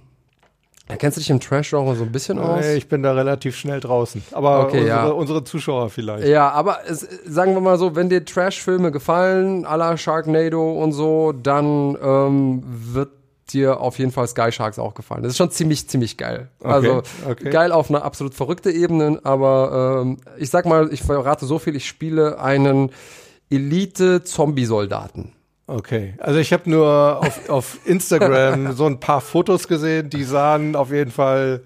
kennst 0.97 1.17
du 1.17 1.21
dich 1.21 1.29
im 1.29 1.39
Trash-Genre 1.39 1.95
so 1.95 2.03
ein 2.03 2.11
bisschen 2.11 2.39
aus? 2.39 2.61
Nee, 2.65 2.75
ich 2.75 2.87
bin 2.87 3.03
da 3.03 3.13
relativ 3.13 3.55
schnell 3.57 3.79
draußen. 3.79 4.23
Aber 4.31 4.61
Okay, 4.67 4.79
unsere, 4.79 4.87
ja. 4.87 5.07
unsere 5.07 5.43
Zuschauer 5.43 5.89
vielleicht. 5.89 6.27
Ja, 6.27 6.49
aber 6.51 6.79
es, 6.87 7.01
sagen 7.25 7.53
wir 7.53 7.61
mal 7.61 7.77
so, 7.77 7.95
wenn 7.95 8.09
dir 8.09 8.23
Trash-Filme 8.25 8.91
gefallen, 8.91 9.65
à 9.65 9.75
la 9.77 9.97
Sharknado 9.97 10.71
und 10.71 10.93
so, 10.93 11.31
dann 11.33 11.97
ähm, 12.01 12.63
wird 12.65 13.09
dir 13.53 13.79
auf 13.79 13.99
jeden 13.99 14.11
Fall 14.11 14.27
Sky 14.27 14.51
Sharks 14.51 14.79
auch 14.79 14.93
gefallen. 14.93 15.23
Das 15.23 15.31
ist 15.31 15.37
schon 15.37 15.51
ziemlich, 15.51 15.87
ziemlich 15.87 16.17
geil. 16.17 16.49
Also 16.63 17.03
okay. 17.27 17.49
geil 17.49 17.71
auf 17.71 17.89
einer 17.89 18.03
absolut 18.03 18.33
verrückte 18.33 18.71
Ebene, 18.71 19.19
aber 19.23 20.01
ähm, 20.01 20.17
ich 20.37 20.49
sag 20.49 20.65
mal, 20.65 20.91
ich 20.91 21.03
verrate 21.03 21.45
so 21.45 21.59
viel, 21.59 21.75
ich 21.75 21.87
spiele 21.87 22.39
einen 22.39 22.91
Elite-Zombie-Soldaten. 23.49 25.33
Okay, 25.67 26.15
also 26.17 26.39
ich 26.39 26.51
habe 26.51 26.69
nur 26.69 27.19
auf, 27.19 27.49
auf 27.49 27.79
Instagram 27.85 28.71
so 28.75 28.85
ein 28.85 28.99
paar 28.99 29.21
Fotos 29.21 29.67
gesehen, 29.67 30.09
die 30.09 30.23
sahen 30.23 30.75
auf 30.75 30.91
jeden 30.91 31.11
Fall 31.11 31.61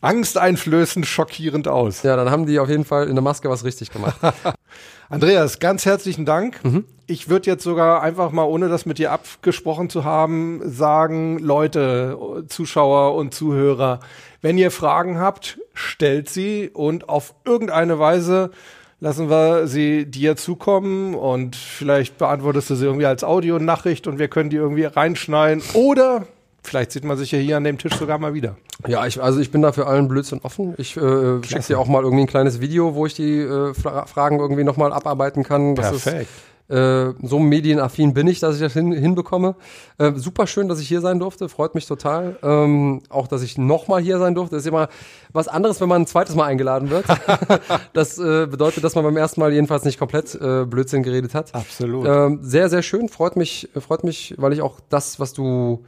angsteinflößend 0.00 1.06
schockierend 1.06 1.68
aus. 1.68 2.02
Ja, 2.02 2.16
dann 2.16 2.30
haben 2.30 2.46
die 2.46 2.58
auf 2.58 2.68
jeden 2.68 2.84
Fall 2.84 3.08
in 3.08 3.14
der 3.14 3.22
Maske 3.22 3.48
was 3.48 3.64
richtig 3.64 3.90
gemacht. 3.90 4.18
Andreas, 5.08 5.58
ganz 5.58 5.86
herzlichen 5.86 6.24
Dank. 6.24 6.60
Ich 7.06 7.28
würde 7.28 7.48
jetzt 7.48 7.62
sogar 7.62 8.02
einfach 8.02 8.32
mal, 8.32 8.44
ohne 8.44 8.68
das 8.68 8.86
mit 8.86 8.98
dir 8.98 9.12
abgesprochen 9.12 9.88
zu 9.88 10.04
haben, 10.04 10.60
sagen, 10.64 11.38
Leute, 11.38 12.44
Zuschauer 12.48 13.14
und 13.14 13.32
Zuhörer, 13.32 14.00
wenn 14.42 14.58
ihr 14.58 14.70
Fragen 14.70 15.18
habt, 15.18 15.58
stellt 15.74 16.28
sie 16.28 16.70
und 16.72 17.08
auf 17.08 17.34
irgendeine 17.44 17.98
Weise 17.98 18.50
lassen 18.98 19.28
wir 19.28 19.66
sie 19.66 20.06
dir 20.06 20.36
zukommen 20.36 21.14
und 21.14 21.54
vielleicht 21.54 22.18
beantwortest 22.18 22.70
du 22.70 22.74
sie 22.76 22.86
irgendwie 22.86 23.06
als 23.06 23.24
Audionachricht 23.24 24.06
und 24.06 24.18
wir 24.18 24.28
können 24.28 24.50
die 24.50 24.56
irgendwie 24.56 24.84
reinschneiden. 24.84 25.62
Oder 25.74 26.26
vielleicht 26.66 26.92
sieht 26.92 27.04
man 27.04 27.16
sich 27.16 27.32
ja 27.32 27.38
hier 27.38 27.56
an 27.56 27.64
dem 27.64 27.78
Tisch 27.78 27.94
sogar 27.94 28.18
mal 28.18 28.34
wieder. 28.34 28.56
Ja, 28.86 29.06
ich, 29.06 29.22
also 29.22 29.40
ich 29.40 29.50
bin 29.50 29.62
da 29.62 29.72
für 29.72 29.86
allen 29.86 30.08
Blödsinn 30.08 30.40
offen. 30.42 30.74
Ich 30.78 30.96
äh, 30.96 31.42
schicke 31.42 31.62
dir 31.62 31.78
auch 31.78 31.88
mal 31.88 32.02
irgendwie 32.02 32.22
ein 32.22 32.28
kleines 32.28 32.60
Video, 32.60 32.94
wo 32.94 33.06
ich 33.06 33.14
die 33.14 33.40
äh, 33.40 33.74
Fra 33.74 34.06
Fragen 34.06 34.38
irgendwie 34.38 34.64
nochmal 34.64 34.92
abarbeiten 34.92 35.42
kann. 35.42 35.74
Das 35.74 35.90
Perfekt. 35.90 36.22
Ist, 36.22 36.28
äh, 36.68 37.14
so 37.22 37.38
medienaffin 37.38 38.12
bin 38.12 38.26
ich, 38.26 38.40
dass 38.40 38.56
ich 38.56 38.60
das 38.60 38.72
hin, 38.72 38.92
hinbekomme. 38.92 39.54
Äh, 39.98 40.12
super 40.16 40.46
schön, 40.46 40.68
dass 40.68 40.80
ich 40.80 40.88
hier 40.88 41.00
sein 41.00 41.20
durfte, 41.20 41.48
freut 41.48 41.76
mich 41.76 41.86
total. 41.86 42.38
Ähm, 42.42 43.02
auch, 43.08 43.28
dass 43.28 43.42
ich 43.42 43.56
nochmal 43.56 44.02
hier 44.02 44.18
sein 44.18 44.34
durfte. 44.34 44.56
ist 44.56 44.66
immer 44.66 44.88
was 45.32 45.46
anderes, 45.46 45.80
wenn 45.80 45.88
man 45.88 46.02
ein 46.02 46.06
zweites 46.06 46.34
Mal 46.34 46.46
eingeladen 46.46 46.90
wird. 46.90 47.04
das 47.92 48.18
äh, 48.18 48.46
bedeutet, 48.46 48.82
dass 48.82 48.96
man 48.96 49.04
beim 49.04 49.16
ersten 49.16 49.40
Mal 49.40 49.52
jedenfalls 49.52 49.84
nicht 49.84 49.98
komplett 49.98 50.34
äh, 50.34 50.64
Blödsinn 50.64 51.04
geredet 51.04 51.34
hat. 51.34 51.54
Absolut. 51.54 52.06
Ähm, 52.06 52.40
sehr, 52.42 52.68
sehr 52.68 52.82
schön, 52.82 53.08
freut 53.08 53.36
mich, 53.36 53.68
freut 53.78 54.02
mich, 54.02 54.34
weil 54.36 54.52
ich 54.52 54.60
auch 54.60 54.80
das, 54.88 55.20
was 55.20 55.32
du 55.32 55.84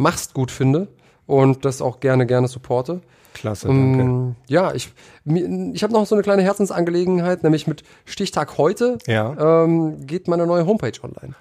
machst, 0.00 0.34
gut 0.34 0.50
finde 0.50 0.88
und 1.26 1.64
das 1.64 1.80
auch 1.82 2.00
gerne, 2.00 2.26
gerne 2.26 2.48
supporte. 2.48 3.00
Klasse, 3.34 3.68
danke. 3.68 4.00
Ähm, 4.00 4.34
ja, 4.48 4.74
ich, 4.74 4.92
ich 5.24 5.82
habe 5.84 5.92
noch 5.92 6.04
so 6.06 6.14
eine 6.16 6.22
kleine 6.22 6.42
Herzensangelegenheit, 6.42 7.44
nämlich 7.44 7.66
mit 7.68 7.84
Stichtag 8.04 8.58
heute 8.58 8.98
Ja. 9.06 9.62
ähm, 9.64 10.04
geht 10.06 10.26
meine 10.26 10.46
neue 10.46 10.66
Homepage 10.66 10.92
online. 11.02 11.34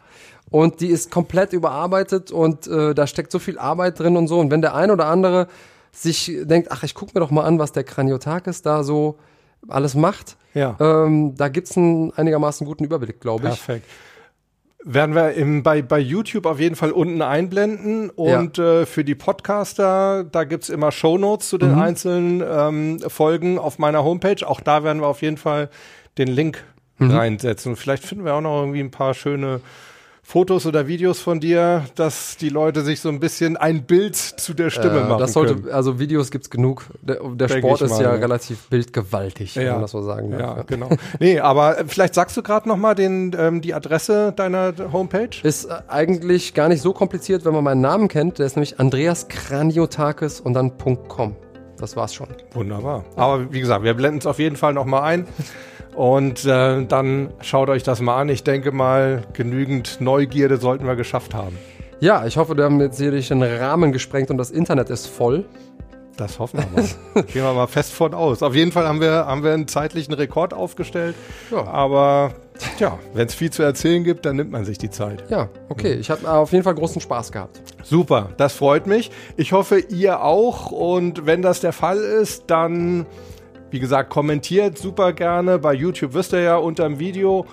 Und 0.52 0.82
die 0.82 0.88
ist 0.88 1.12
komplett 1.12 1.54
überarbeitet 1.54 2.32
und 2.32 2.68
äh, 2.68 2.94
da 2.96 3.06
steckt 3.08 3.32
so 3.32 3.40
viel 3.40 3.58
Arbeit 3.60 4.00
drin 4.00 4.18
und 4.18 4.28
so. 4.28 4.40
Und 4.40 4.50
wenn 4.52 4.62
der 4.62 4.76
ein 4.76 4.92
oder 4.92 5.06
andere 5.08 5.48
sich 5.92 6.32
denkt, 6.44 6.72
ach, 6.72 6.84
ich 6.84 6.94
gucke 6.96 7.12
mir 7.16 7.20
doch 7.22 7.32
mal 7.32 7.44
an, 7.44 7.58
was 7.60 7.72
der 7.72 7.84
Kraniotakis 7.84 8.62
da 8.62 8.84
so 8.84 9.18
alles 9.68 9.94
macht, 9.96 10.38
Ja. 10.54 10.76
ähm, 10.80 11.36
da 11.36 11.50
gibt's 11.50 11.76
einen 11.78 12.12
einigermaßen 12.14 12.66
guten 12.66 12.84
Überblick, 12.84 13.20
glaube 13.20 13.50
ich. 13.50 13.64
Perfekt. 13.66 13.86
Werden 14.86 15.14
wir 15.14 15.34
im, 15.34 15.62
bei, 15.62 15.82
bei 15.82 16.00
YouTube 16.00 16.46
auf 16.46 16.60
jeden 16.60 16.76
Fall 16.76 16.92
unten 16.92 17.22
einblenden 17.22 18.10
und 18.10 18.58
äh, 18.60 18.86
für 18.86 19.04
die 19.04 19.16
Podcaster, 19.16 20.24
da 20.24 20.46
gibt's 20.46 20.70
immer 20.70 20.92
Shownotes 20.92 21.50
zu 21.50 21.58
den 21.58 21.74
einzelnen 21.76 22.42
ähm, 22.48 23.00
Folgen 23.10 23.60
auf 23.60 23.78
meiner 23.78 24.06
Homepage. 24.06 24.48
Auch 24.48 24.62
da 24.62 24.86
werden 24.86 25.02
wir 25.02 25.08
auf 25.08 25.22
jeden 25.22 25.38
Fall 25.38 25.70
den 26.18 26.30
Link 26.30 26.64
reinsetzen. 27.02 27.72
Und 27.72 27.76
vielleicht 27.78 28.06
finden 28.06 28.26
wir 28.26 28.34
auch 28.34 28.42
noch 28.42 28.62
irgendwie 28.62 28.82
ein 28.82 28.92
paar 28.92 29.14
schöne 29.14 29.62
Fotos 30.30 30.68
oder 30.68 30.86
Videos 30.86 31.20
von 31.20 31.40
dir, 31.40 31.86
dass 31.96 32.38
die 32.38 32.50
Leute 32.50 32.82
sich 32.84 33.00
so 33.02 33.10
ein 33.10 33.20
bisschen 33.20 33.58
ein 33.58 33.82
Bild 33.86 34.16
zu 34.16 34.54
der 34.54 34.70
Stimme 34.70 35.00
Äh, 35.00 35.04
machen 35.06 35.18
das 35.22 35.34
sollte, 35.34 35.56
können. 35.56 35.72
also 35.74 35.98
Videos 35.98 36.30
gibt's 36.30 36.52
genug. 36.52 36.86
Der, 37.02 37.16
der 37.34 37.48
Sport 37.48 37.82
ist 37.82 37.90
mal, 37.94 38.04
ja 38.04 38.14
ja. 38.14 38.20
relativ 38.20 38.68
bildgewaltig, 38.70 39.56
wenn 39.56 39.66
Ja. 39.66 39.72
man 39.74 39.82
das 39.82 39.90
so 39.90 40.04
sagen 40.04 40.30
darf. 40.30 40.58
Ja, 40.58 40.64
genau. 40.68 40.90
Nee, 41.20 41.40
aber 41.40 41.80
äh, 41.80 41.86
vielleicht 41.88 42.14
sagst 42.14 42.38
du 42.38 42.44
gerade 42.44 42.70
noch 42.70 42.78
mal 42.78 42.94
den, 42.94 43.36
ähm, 43.40 43.62
die 43.62 43.74
Adresse 43.74 44.32
deiner 44.36 44.72
Homepage. 44.94 45.32
Ist 45.42 45.66
äh, 45.66 45.74
eigentlich 45.88 46.54
gar 46.54 46.70
nicht 46.70 46.84
so 46.84 46.94
kompliziert, 46.94 47.44
wenn 47.44 47.54
man 47.56 47.64
meinen 47.64 47.82
Namen 47.82 48.08
kennt. 48.08 48.38
Der 48.38 48.46
ist 48.46 48.56
nämlich 48.56 48.80
Andreas 48.80 49.30
Kraniotakis 49.30 50.42
und 50.42 50.54
dann 50.54 50.78
.com. 51.08 51.36
Das 51.80 51.96
war's 51.96 52.14
schon. 52.14 52.28
Wunderbar. 52.54 53.04
Aber 53.16 53.52
wie 53.52 53.62
gesagt, 53.62 53.84
wir 53.84 53.96
blenden 53.96 54.20
es 54.20 54.28
auf 54.28 54.38
jeden 54.38 54.58
Fall 54.58 54.74
noch 54.74 54.86
mal 54.86 55.02
ein. 55.02 55.26
Und 56.00 56.46
äh, 56.46 56.86
dann 56.86 57.34
schaut 57.42 57.68
euch 57.68 57.84
das 57.84 58.00
mal 58.00 58.22
an. 58.22 58.30
Ich 58.30 58.46
denke 58.46 58.72
mal, 58.72 59.24
genügend 59.34 60.00
Neugierde 60.00 60.56
sollten 60.56 60.86
wir 60.86 60.96
geschafft 60.96 61.34
haben. 61.34 61.58
Ja, 62.00 62.26
ich 62.26 62.38
hoffe, 62.38 62.56
wir 62.56 62.64
haben 62.64 62.80
jetzt 62.80 63.00
hier 63.00 63.12
den 63.12 63.44
Rahmen 63.44 63.92
gesprengt 63.92 64.32
und 64.32 64.38
das 64.38 64.50
Internet 64.50 64.90
ist 64.90 65.08
voll. 65.08 65.44
Das 66.16 66.40
hoffen 66.40 66.62
wir 66.62 66.82
mal. 66.82 67.24
Gehen 67.34 67.44
wir 67.44 67.52
mal 67.52 67.68
fest 67.68 67.92
von 67.92 68.14
aus. 68.14 68.42
Auf 68.44 68.56
jeden 68.56 68.72
Fall 68.72 68.88
haben 68.88 69.02
wir, 69.02 69.26
haben 69.26 69.44
wir 69.44 69.52
einen 69.52 69.68
zeitlichen 69.68 70.14
Rekord 70.14 70.54
aufgestellt. 70.54 71.16
Ja. 71.52 71.68
Aber 71.68 72.32
tja, 72.78 72.98
wenn 73.14 73.28
es 73.28 73.36
viel 73.36 73.52
zu 73.52 73.64
erzählen 73.64 74.06
gibt, 74.06 74.26
dann 74.26 74.38
nimmt 74.38 74.52
man 74.52 74.64
sich 74.64 74.78
die 74.78 74.90
Zeit. 74.90 75.26
Ja, 75.30 75.50
okay. 75.68 75.96
Ich 75.96 76.10
habe 76.10 76.32
auf 76.32 76.54
jeden 76.54 76.64
Fall 76.64 76.76
großen 76.76 77.02
Spaß 77.02 77.34
gehabt. 77.34 77.62
Super, 77.84 78.30
das 78.38 78.54
freut 78.54 78.88
mich. 78.88 79.12
Ich 79.36 79.52
hoffe, 79.52 79.80
ihr 79.80 80.24
auch. 80.24 80.72
Und 80.72 81.26
wenn 81.26 81.42
das 81.42 81.60
der 81.60 81.74
Fall 81.74 81.98
ist, 81.98 82.46
dann, 82.48 83.06
wie 83.72 83.80
gesagt, 83.80 84.10
kommentiert 84.10 84.78
super 84.78 85.14
gerne. 85.14 85.60
Bei 85.60 85.74
YouTube 85.74 86.14
wisst 86.14 86.34
ihr 86.34 86.42
ja 86.42 86.58
unter 86.58 86.84
dem 86.84 87.00
Video. 87.00 87.46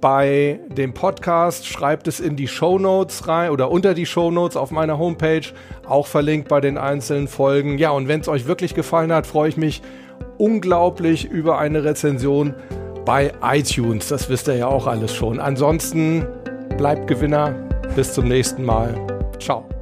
Bei 0.00 0.60
dem 0.68 0.94
Podcast 0.94 1.66
schreibt 1.66 2.08
es 2.08 2.20
in 2.20 2.34
die 2.34 2.48
Show 2.48 2.78
Notes 2.78 3.28
rein 3.28 3.50
oder 3.50 3.70
unter 3.70 3.92
die 3.92 4.06
Show 4.06 4.30
Notes 4.30 4.56
auf 4.56 4.70
meiner 4.70 4.98
Homepage, 4.98 5.42
auch 5.86 6.06
verlinkt 6.06 6.48
bei 6.48 6.62
den 6.62 6.78
einzelnen 6.78 7.28
Folgen. 7.28 7.76
Ja, 7.76 7.90
und 7.90 8.08
wenn 8.08 8.20
es 8.20 8.28
euch 8.28 8.46
wirklich 8.46 8.74
gefallen 8.74 9.12
hat, 9.12 9.26
freue 9.26 9.50
ich 9.50 9.58
mich 9.58 9.82
unglaublich 10.38 11.26
über 11.26 11.58
eine 11.58 11.84
Rezension 11.84 12.54
bei 13.04 13.32
iTunes. 13.42 14.08
Das 14.08 14.30
wisst 14.30 14.48
ihr 14.48 14.56
ja 14.56 14.66
auch 14.68 14.86
alles 14.86 15.14
schon. 15.14 15.38
Ansonsten 15.38 16.26
bleibt 16.78 17.06
Gewinner. 17.06 17.54
Bis 17.94 18.14
zum 18.14 18.28
nächsten 18.28 18.64
Mal. 18.64 18.94
Ciao. 19.38 19.79